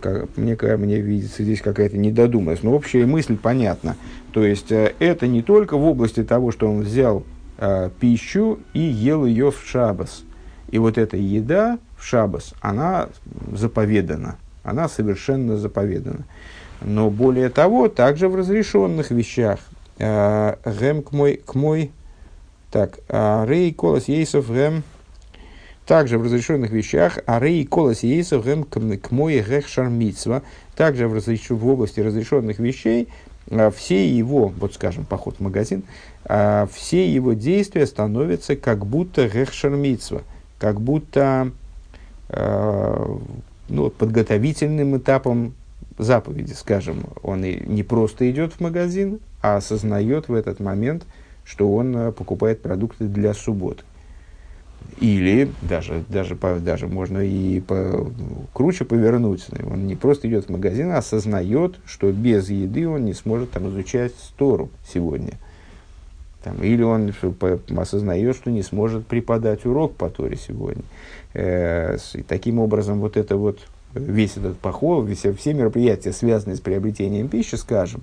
как, 0.01 0.37
мне, 0.37 0.57
мне 0.77 1.01
видится 1.01 1.43
здесь 1.43 1.61
какая-то 1.61 1.97
недодуманность. 1.97 2.63
Но 2.63 2.73
общая 2.73 3.07
мысль 3.07 3.37
понятна. 3.37 3.97
То 4.33 4.45
есть, 4.45 4.71
э, 4.73 4.95
это 4.99 5.27
не 5.27 5.43
только 5.43 5.77
в 5.77 5.85
области 5.85 6.23
того, 6.23 6.53
что 6.53 6.71
он 6.71 6.81
взял 6.81 7.25
э, 7.59 7.91
пищу 8.01 8.61
и 8.73 8.81
ел 8.81 9.25
ее 9.25 9.51
в 9.51 9.61
шабас. 9.65 10.25
И 10.71 10.79
вот 10.79 10.99
эта 10.99 11.17
еда 11.17 11.79
в 11.97 12.05
шабас, 12.05 12.55
она 12.61 13.09
заповедана. 13.53 14.37
Она 14.63 14.89
совершенно 14.89 15.57
заповедана. 15.57 16.25
Но 16.81 17.11
более 17.11 17.49
того, 17.49 17.89
также 17.89 18.29
в 18.29 18.37
разрешенных 18.37 19.11
вещах. 19.11 19.61
Э, 19.99 20.57
к 20.63 21.13
мой, 21.13 21.41
к 21.45 21.55
мой, 21.55 21.93
так, 22.71 22.99
э, 23.09 23.45
рей 23.47 23.73
колос 23.73 24.09
ейсов 24.09 24.51
гэм, 24.51 24.83
также 25.87 26.19
в 26.19 26.23
разрешенных 26.23 26.71
вещах, 26.71 27.19
а 27.27 27.39
рей 27.41 27.65
колос 27.65 28.03
ейсов 28.03 28.45
гэм 28.45 28.65
к 28.65 29.11
мой 29.11 29.41
гэх 29.41 29.67
также 30.77 31.09
в, 31.09 31.15
разреш... 31.15 31.51
в 31.51 31.67
области 31.67 32.01
разрешенных 32.01 32.59
вещей, 32.59 33.09
а, 33.51 33.71
все 33.71 34.09
его, 34.09 34.49
вот 34.49 34.75
скажем, 34.75 35.05
поход 35.05 35.37
в 35.39 35.41
магазин, 35.41 35.85
а, 36.25 36.67
все 36.73 37.09
его 37.09 37.35
действия 37.35 37.87
становятся 37.87 38.57
как 38.57 38.87
будто 38.87 39.29
гэх 39.29 39.51
как 40.59 40.81
будто 40.81 41.51
а, 42.31 43.19
ну, 43.69 43.91
подготовительным 43.91 44.97
этапом 44.97 45.55
заповеди, 45.99 46.55
скажем, 46.55 47.05
он 47.23 47.45
и 47.45 47.63
не 47.67 47.83
просто 47.83 48.31
идет 48.31 48.55
в 48.55 48.61
магазин, 48.61 49.21
а 49.43 49.57
осознает 49.57 50.29
в 50.29 50.35
этот 50.35 50.61
момент, 50.61 51.05
что 51.45 51.71
он 51.71 52.13
покупает 52.15 52.63
продукты 52.63 53.05
для 53.05 53.35
субботы. 53.35 53.85
Или 55.01 55.51
даже, 55.63 56.05
даже, 56.09 56.37
даже 56.37 56.87
можно 56.87 57.19
и 57.19 57.61
по, 57.61 58.11
круче 58.53 58.85
повернуть. 58.85 59.47
Он 59.65 59.87
не 59.87 59.97
просто 59.97 60.29
идет 60.29 60.47
в 60.47 60.51
магазин, 60.51 60.93
а 60.93 60.99
осознает, 60.99 61.77
что 61.85 62.13
без 62.13 62.49
еды 62.49 62.89
он 62.89 63.05
не 63.05 63.13
сможет 63.13 63.51
там, 63.51 63.69
изучать 63.69 64.13
стору 64.15 64.71
сегодня. 64.89 65.33
Там, 66.45 66.63
или 66.63 66.83
он 66.83 67.13
осознает, 67.77 68.37
что 68.37 68.51
не 68.51 68.63
сможет 68.63 69.07
преподать 69.07 69.67
урок 69.67 69.95
по 69.97 70.11
Торе 70.11 70.37
сегодня. 70.37 70.85
Э, 71.33 71.97
и 72.13 72.23
таким 72.23 72.59
образом, 72.61 73.01
вот 73.01 73.17
это 73.17 73.37
вот, 73.37 73.59
весь 73.95 74.37
этот 74.37 74.59
поход, 74.59 75.11
все, 75.11 75.33
все 75.33 75.55
мероприятия, 75.55 76.13
связанные 76.13 76.57
с 76.57 76.61
приобретением 76.61 77.29
пищи, 77.29 77.57
скажем, 77.57 78.03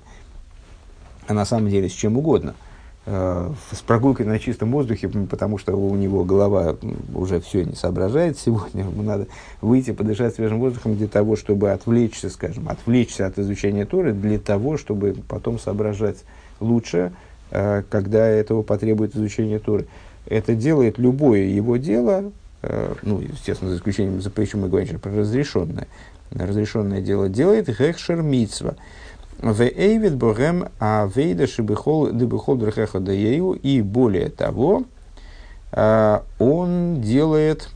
а 1.26 1.34
на 1.34 1.44
самом 1.44 1.70
деле 1.70 1.88
с 1.88 1.92
чем 1.92 2.18
угодно– 2.18 2.54
с 3.04 3.80
прогулкой 3.84 4.26
на 4.26 4.38
чистом 4.38 4.70
воздухе, 4.70 5.08
потому 5.08 5.58
что 5.58 5.74
у 5.74 5.96
него 5.96 6.24
голова 6.24 6.76
уже 7.12 7.40
все 7.40 7.64
не 7.64 7.74
соображает 7.74 8.38
сегодня, 8.38 8.84
ему 8.84 9.02
надо 9.02 9.26
выйти, 9.60 9.90
подышать 9.90 10.36
свежим 10.36 10.60
воздухом 10.60 10.96
для 10.96 11.08
того, 11.08 11.34
чтобы 11.34 11.72
отвлечься, 11.72 12.30
скажем, 12.30 12.68
отвлечься 12.68 13.26
от 13.26 13.38
изучения 13.40 13.86
Торы, 13.86 14.12
для 14.12 14.38
того, 14.38 14.76
чтобы 14.76 15.16
потом 15.26 15.58
соображать 15.58 16.18
лучше, 16.60 17.12
э, 17.50 17.82
когда 17.90 18.28
этого 18.28 18.62
потребует 18.62 19.16
изучение 19.16 19.58
Торы. 19.58 19.86
это 20.26 20.54
делает 20.54 20.98
любое 20.98 21.46
его 21.46 21.78
дело, 21.78 22.30
э, 22.62 22.94
ну, 23.02 23.20
естественно, 23.20 23.72
за 23.72 23.78
исключением, 23.78 24.20
за 24.22 24.30
причем 24.30 24.60
мы 24.60 24.68
говорим 24.68 25.00
про 25.00 25.10
разрешенное, 25.10 25.88
разрешенное 26.30 27.00
дело 27.00 27.28
делает 27.28 27.68
хехшер 27.68 28.22
митсва. 28.22 28.76
В 29.42 29.60
эйвид 29.60 30.14
богем 30.14 30.68
а 30.78 31.10
вейда 31.12 31.48
шибихол 31.48 32.12
дебихол 32.12 32.54
драхеха 32.54 33.00
даею. 33.00 33.54
И 33.54 33.82
более 33.82 34.28
того, 34.28 34.84
э, 35.72 36.20
он 36.38 37.00
делает 37.00 37.68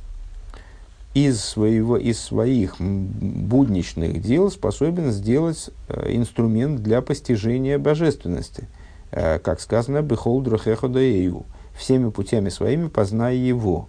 из, 1.13 1.43
своего, 1.43 1.97
из 1.97 2.21
своих 2.21 2.77
будничных 2.79 4.23
дел 4.23 4.49
способен 4.53 5.11
сделать 5.11 5.71
э, 5.89 6.15
инструмент 6.15 6.85
для 6.85 7.03
постижения 7.03 7.81
божественности. 7.81 8.69
Э, 9.11 9.41
как 9.41 9.61
сказано, 9.61 10.03
«Бехол 10.03 10.43
драхеха 10.43 10.87
даею»– 10.87 11.47
«всеми 11.77 12.11
путями 12.11 12.49
своими 12.49 12.87
познай 12.87 13.37
его». 13.37 13.89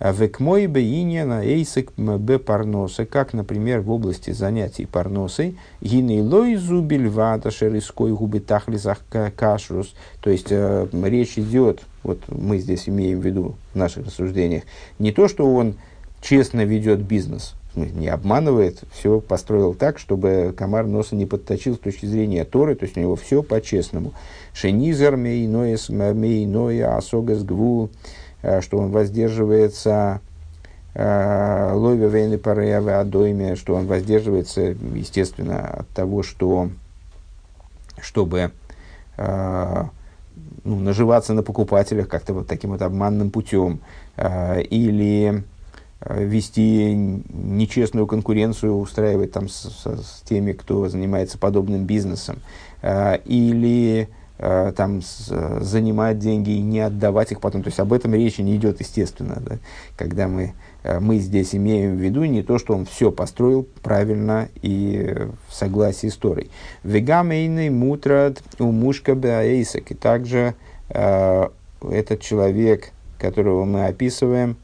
А 0.00 0.12
Векмой 0.12 0.66
бейня 0.66 1.26
на 1.26 1.44
эйсек 1.44 1.92
б 1.94 2.38
парносы, 2.38 3.04
как, 3.04 3.34
например, 3.34 3.82
в 3.82 3.90
области 3.90 4.30
занятий 4.30 4.86
парносой, 4.86 5.58
гинейлой 5.82 6.56
зубель 6.56 7.10
вата 7.10 7.50
шериской 7.50 8.12
губы 8.12 8.40
тахлизах 8.40 9.00
кашрус. 9.36 9.94
То 10.22 10.30
есть 10.30 10.46
э, 10.48 10.88
речь 10.90 11.36
идет, 11.36 11.82
вот 12.02 12.22
мы 12.28 12.56
здесь 12.60 12.88
имеем 12.88 13.20
в 13.20 13.26
виду 13.26 13.56
в 13.74 13.76
наших 13.76 14.06
рассуждениях, 14.06 14.62
не 14.98 15.12
то, 15.12 15.28
что 15.28 15.44
он 15.54 15.74
честно 16.22 16.64
ведет 16.64 17.00
бизнес, 17.00 17.54
не 17.74 18.08
обманывает, 18.08 18.82
все 18.94 19.20
построил 19.20 19.74
так, 19.74 19.98
чтобы 19.98 20.54
комар 20.56 20.86
носа 20.86 21.14
не 21.14 21.26
подточил 21.26 21.74
с 21.74 21.78
точки 21.78 22.06
зрения 22.06 22.46
Торы, 22.46 22.74
то 22.74 22.86
есть 22.86 22.96
у 22.96 23.00
него 23.00 23.16
все 23.16 23.42
по-честному. 23.42 24.14
Шенизер 24.54 25.18
мейноес 25.18 25.90
мейноя 25.90 26.96
асогас 26.96 27.44
гву, 27.44 27.90
что 28.60 28.78
он 28.78 28.90
воздерживается 28.90 30.20
э, 30.94 31.72
лове 31.74 32.08
вейны 32.08 32.38
пареявы 32.38 32.92
адойме, 32.92 33.56
что 33.56 33.74
он 33.74 33.86
воздерживается, 33.86 34.76
естественно, 34.94 35.66
от 35.66 35.88
того, 35.88 36.22
что 36.22 36.70
чтобы 38.00 38.52
э, 39.16 39.84
ну, 40.64 40.76
наживаться 40.80 41.34
на 41.34 41.42
покупателях 41.42 42.08
как-то 42.08 42.34
вот 42.34 42.46
таким 42.46 42.70
вот 42.70 42.82
обманным 42.82 43.30
путем, 43.30 43.80
или 44.16 45.44
Э, 46.02 46.24
вести 46.24 46.94
нечестную 46.94 48.06
конкуренцию, 48.06 48.78
устраивать 48.78 49.32
там 49.32 49.50
с, 49.50 49.68
с, 49.68 49.84
с 49.84 50.22
теми, 50.22 50.52
кто 50.52 50.88
занимается 50.88 51.36
подобным 51.36 51.84
бизнесом, 51.84 52.38
э, 52.80 53.18
или 53.26 54.08
э, 54.08 54.08
там 54.40 55.02
с, 55.02 55.60
занимать 55.60 56.18
деньги 56.18 56.50
и 56.50 56.60
не 56.60 56.80
отдавать 56.80 57.32
их 57.32 57.40
потом. 57.40 57.62
То 57.62 57.68
есть 57.68 57.78
об 57.78 57.92
этом 57.92 58.14
речи 58.14 58.40
не 58.40 58.56
идет, 58.56 58.80
естественно. 58.80 59.36
Да? 59.44 59.58
Когда 59.96 60.28
мы, 60.28 60.54
мы 61.00 61.18
здесь 61.18 61.54
имеем 61.54 61.96
в 61.96 62.00
виду 62.00 62.24
не 62.24 62.42
то, 62.42 62.58
что 62.58 62.74
он 62.74 62.86
все 62.86 63.10
построил 63.12 63.66
правильно 63.82 64.48
и 64.62 65.28
в 65.48 65.54
согласии 65.54 66.06
с 66.06 66.16
Торой. 66.16 66.50
Вегамейный 66.84 67.68
мутрад 67.68 68.42
у 68.58 68.72
мушка 68.72 69.14
беаэйсак. 69.14 69.90
И 69.90 69.94
также 69.94 70.54
э, 70.88 71.48
этот 71.82 72.20
человек, 72.22 72.92
которого 73.18 73.66
мы 73.66 73.86
описываем, 73.86 74.56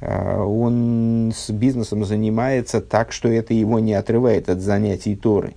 Э, 0.00 0.40
он 0.40 1.32
с 1.34 1.50
бизнесом 1.50 2.04
занимается 2.04 2.80
так, 2.80 3.12
что 3.12 3.28
это 3.28 3.54
его 3.54 3.78
не 3.78 3.94
отрывает 3.94 4.48
от 4.48 4.60
занятий 4.60 5.16
Торы. 5.16 5.50
Э, 5.50 5.54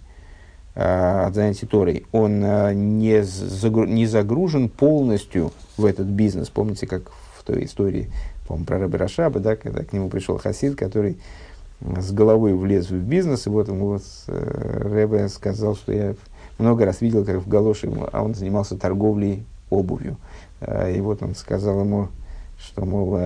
от 0.73 1.35
занятий 1.35 1.65
Торой. 1.65 2.05
Он 2.11 2.43
э, 2.43 2.73
не, 2.73 3.23
загру, 3.23 3.85
не 3.85 4.05
загружен 4.05 4.69
полностью 4.69 5.51
в 5.77 5.85
этот 5.85 6.07
бизнес. 6.07 6.49
Помните, 6.49 6.87
как 6.87 7.11
в 7.37 7.43
той 7.43 7.65
истории, 7.65 8.09
по 8.47 8.55
про 8.55 8.79
Рэбе 8.79 8.97
Рашаба, 8.97 9.39
да, 9.39 9.55
когда 9.55 9.83
к 9.83 9.91
нему 9.91 10.09
пришел 10.09 10.37
Хасид, 10.37 10.75
который 10.75 11.17
с 11.81 12.11
головой 12.11 12.53
влез 12.53 12.89
в 12.89 12.95
бизнес, 12.95 13.47
и 13.47 13.49
вот 13.49 13.67
ему 13.67 13.87
вот 13.87 14.03
Рэбе 14.27 15.27
сказал, 15.29 15.75
что 15.75 15.91
я 15.91 16.15
много 16.57 16.85
раз 16.85 17.01
видел, 17.01 17.25
как 17.25 17.37
в 17.37 17.47
галоши, 17.49 17.91
а 18.11 18.23
он 18.23 18.35
занимался 18.35 18.77
торговлей 18.77 19.43
обувью. 19.69 20.17
И 20.61 21.01
вот 21.01 21.23
он 21.23 21.33
сказал 21.33 21.79
ему, 21.79 22.09
что, 22.59 22.85
мол, 22.85 23.17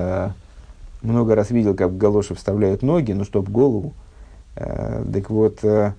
много 1.05 1.35
раз 1.35 1.51
видел, 1.51 1.75
как 1.75 1.91
в 1.91 1.97
галоши 1.97 2.33
вставляют 2.33 2.81
ноги, 2.81 3.11
ну, 3.11 3.23
чтобы 3.23 3.51
голову. 3.51 3.93
Э, 4.55 5.03
так 5.11 5.29
вот, 5.29 5.59
э, 5.63 5.67
э, 5.67 5.91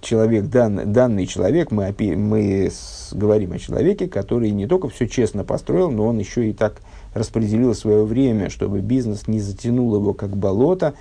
человек, 0.00 0.46
данный, 0.46 0.84
данный 0.86 1.26
человек, 1.26 1.70
мы, 1.70 1.94
мы 1.98 2.70
с, 2.70 3.12
говорим 3.12 3.52
о 3.52 3.58
человеке, 3.58 4.08
который 4.08 4.50
не 4.50 4.66
только 4.66 4.88
все 4.88 5.08
честно 5.08 5.44
построил, 5.44 5.90
но 5.90 6.06
он 6.06 6.18
еще 6.18 6.48
и 6.48 6.52
так 6.52 6.76
распределил 7.14 7.74
свое 7.74 8.04
время, 8.04 8.50
чтобы 8.50 8.80
бизнес 8.80 9.28
не 9.28 9.40
затянул 9.40 9.94
его 9.94 10.14
как 10.14 10.36
болото. 10.36 10.94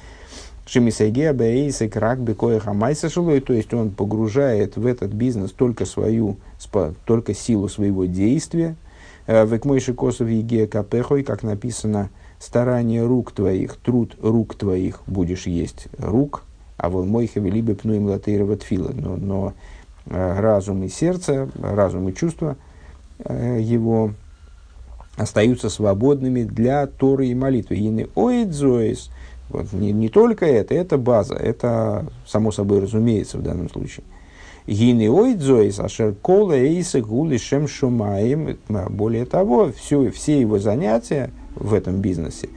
Шемисайге 0.66 1.32
Абаэйсы 1.32 1.90
Крак 1.90 2.20
Бекоя 2.20 2.60
Хамайса 2.60 3.10
то 3.10 3.54
есть 3.54 3.74
он 3.74 3.92
погружает 3.92 4.78
в 4.78 4.86
этот 4.86 5.12
бизнес 5.12 5.52
только 5.52 5.86
свою, 5.86 6.38
только 7.06 7.34
силу 7.34 7.68
своего 7.68 8.06
действия, 8.06 8.76
Э, 9.28 9.46
Векмойши 9.46 9.94
косов 9.94 10.28
еге 10.28 10.68
капехой, 10.68 11.24
как 11.24 11.44
написано, 11.44 12.10
старание 12.40 13.06
рук 13.06 13.32
твоих, 13.32 13.76
труд 13.78 14.18
рук 14.22 14.56
твоих 14.56 15.02
будешь 15.08 15.48
есть 15.48 15.88
рук, 15.98 16.44
а 16.82 16.90
вон 16.90 17.08
мой 17.08 17.28
хавелибе 17.28 17.76
пнуем 17.76 18.08
латейрова 18.08 18.58
тфила. 18.58 18.92
Но, 18.92 19.16
но 19.16 19.54
э, 20.08 20.40
разум 20.40 20.82
и 20.82 20.90
сердце, 20.90 21.48
разум 21.62 22.10
и 22.10 22.14
чувства 22.16 22.58
э, 23.24 23.60
его 23.62 24.14
остаются 25.16 25.70
свободными 25.70 26.42
для 26.42 26.88
Торы 26.88 27.28
и 27.28 27.36
молитвы. 27.36 27.76
Ины 27.76 28.08
оидзоис. 28.16 29.12
Вот, 29.50 29.72
не, 29.74 29.92
не 29.92 30.10
только 30.10 30.48
это, 30.48 30.74
это 30.74 30.98
база, 30.98 31.36
это 31.36 32.08
само 32.26 32.52
собой 32.52 32.80
разумеется 32.80 33.38
в 33.38 33.44
данном 33.44 33.70
случае. 33.70 34.04
Гины 34.66 35.12
ойдзоис, 35.12 35.80
ашер 35.80 36.16
кола 36.16 36.54
эйса 36.54 37.02
гули 37.02 37.38
шем 37.38 37.68
шумаем. 37.68 38.58
Более 38.90 39.26
того, 39.26 39.72
все, 39.72 40.10
все 40.10 40.40
его 40.40 40.58
занятия 40.58 41.30
в 41.56 41.76
этом 41.76 42.02
бизнесе, 42.02 42.50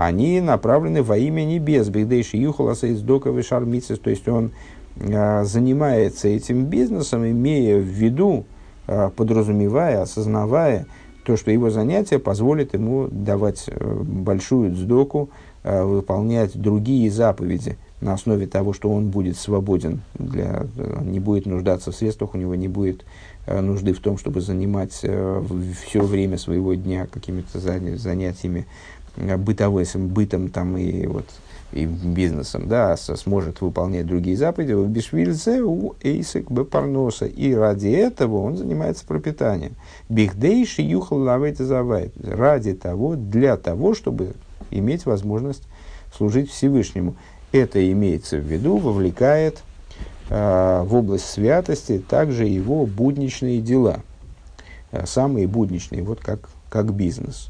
они 0.00 0.40
направлены 0.40 1.02
во 1.02 1.18
имя 1.18 1.44
небес. 1.44 1.90
Бигдейши 1.90 2.38
юхаласа 2.38 2.86
из 2.86 3.02
доковый 3.02 3.42
шармицис. 3.42 3.98
То 3.98 4.08
есть 4.08 4.26
он 4.28 4.52
а, 4.98 5.44
занимается 5.44 6.26
этим 6.26 6.64
бизнесом, 6.64 7.30
имея 7.30 7.78
в 7.78 7.84
виду, 7.84 8.46
а, 8.86 9.10
подразумевая, 9.10 10.00
осознавая 10.00 10.86
то, 11.26 11.36
что 11.36 11.50
его 11.50 11.68
занятие 11.68 12.18
позволит 12.18 12.72
ему 12.72 13.08
давать 13.10 13.66
а, 13.68 14.02
большую 14.02 14.72
дздоку, 14.72 15.28
а, 15.64 15.84
выполнять 15.84 16.58
другие 16.58 17.10
заповеди– 17.10 17.76
на 18.00 18.14
основе 18.14 18.46
того, 18.46 18.72
что 18.72 18.90
он 18.90 19.10
будет 19.10 19.36
свободен, 19.36 20.00
для, 20.18 20.66
не 21.02 21.20
будет 21.20 21.46
нуждаться 21.46 21.92
в 21.92 21.94
средствах, 21.94 22.34
у 22.34 22.38
него 22.38 22.54
не 22.54 22.68
будет 22.68 23.04
э, 23.46 23.60
нужды 23.60 23.92
в 23.92 24.00
том, 24.00 24.16
чтобы 24.16 24.40
занимать 24.40 25.00
э, 25.02 25.42
все 25.84 26.02
время 26.02 26.38
своего 26.38 26.74
дня 26.74 27.06
какими-то 27.06 27.58
занятиями 27.58 28.60
э, 28.60 28.99
бытовым, 29.16 30.08
бытом 30.08 30.48
там 30.48 30.76
и 30.76 31.06
вот 31.06 31.26
и 31.72 31.84
бизнесом, 31.86 32.66
да, 32.68 32.96
сможет 32.96 33.60
выполнять 33.60 34.06
другие 34.06 34.36
заповеди, 34.36 34.72
в 34.72 34.88
Бишвильзе 34.88 35.62
у 35.62 35.94
Эйсек 36.00 36.50
Бепарноса. 36.50 37.26
И 37.26 37.54
ради 37.54 37.88
этого 37.88 38.42
он 38.42 38.56
занимается 38.56 39.06
пропитанием. 39.06 39.74
Бихдейши 40.08 40.82
юхал 40.82 41.18
лавейт 41.18 41.60
Ради 42.22 42.74
того, 42.74 43.14
для 43.14 43.56
того, 43.56 43.94
чтобы 43.94 44.34
иметь 44.70 45.06
возможность 45.06 45.62
служить 46.16 46.50
Всевышнему. 46.50 47.14
Это 47.52 47.90
имеется 47.92 48.36
в 48.36 48.44
виду, 48.44 48.76
вовлекает 48.76 49.62
э, 50.28 50.82
в 50.84 50.94
область 50.94 51.26
святости 51.26 51.98
также 51.98 52.46
его 52.46 52.86
будничные 52.86 53.60
дела, 53.60 54.00
э, 54.92 55.04
самые 55.06 55.46
будничные, 55.48 56.02
вот 56.02 56.20
как, 56.20 56.48
как 56.68 56.92
бизнес 56.92 57.49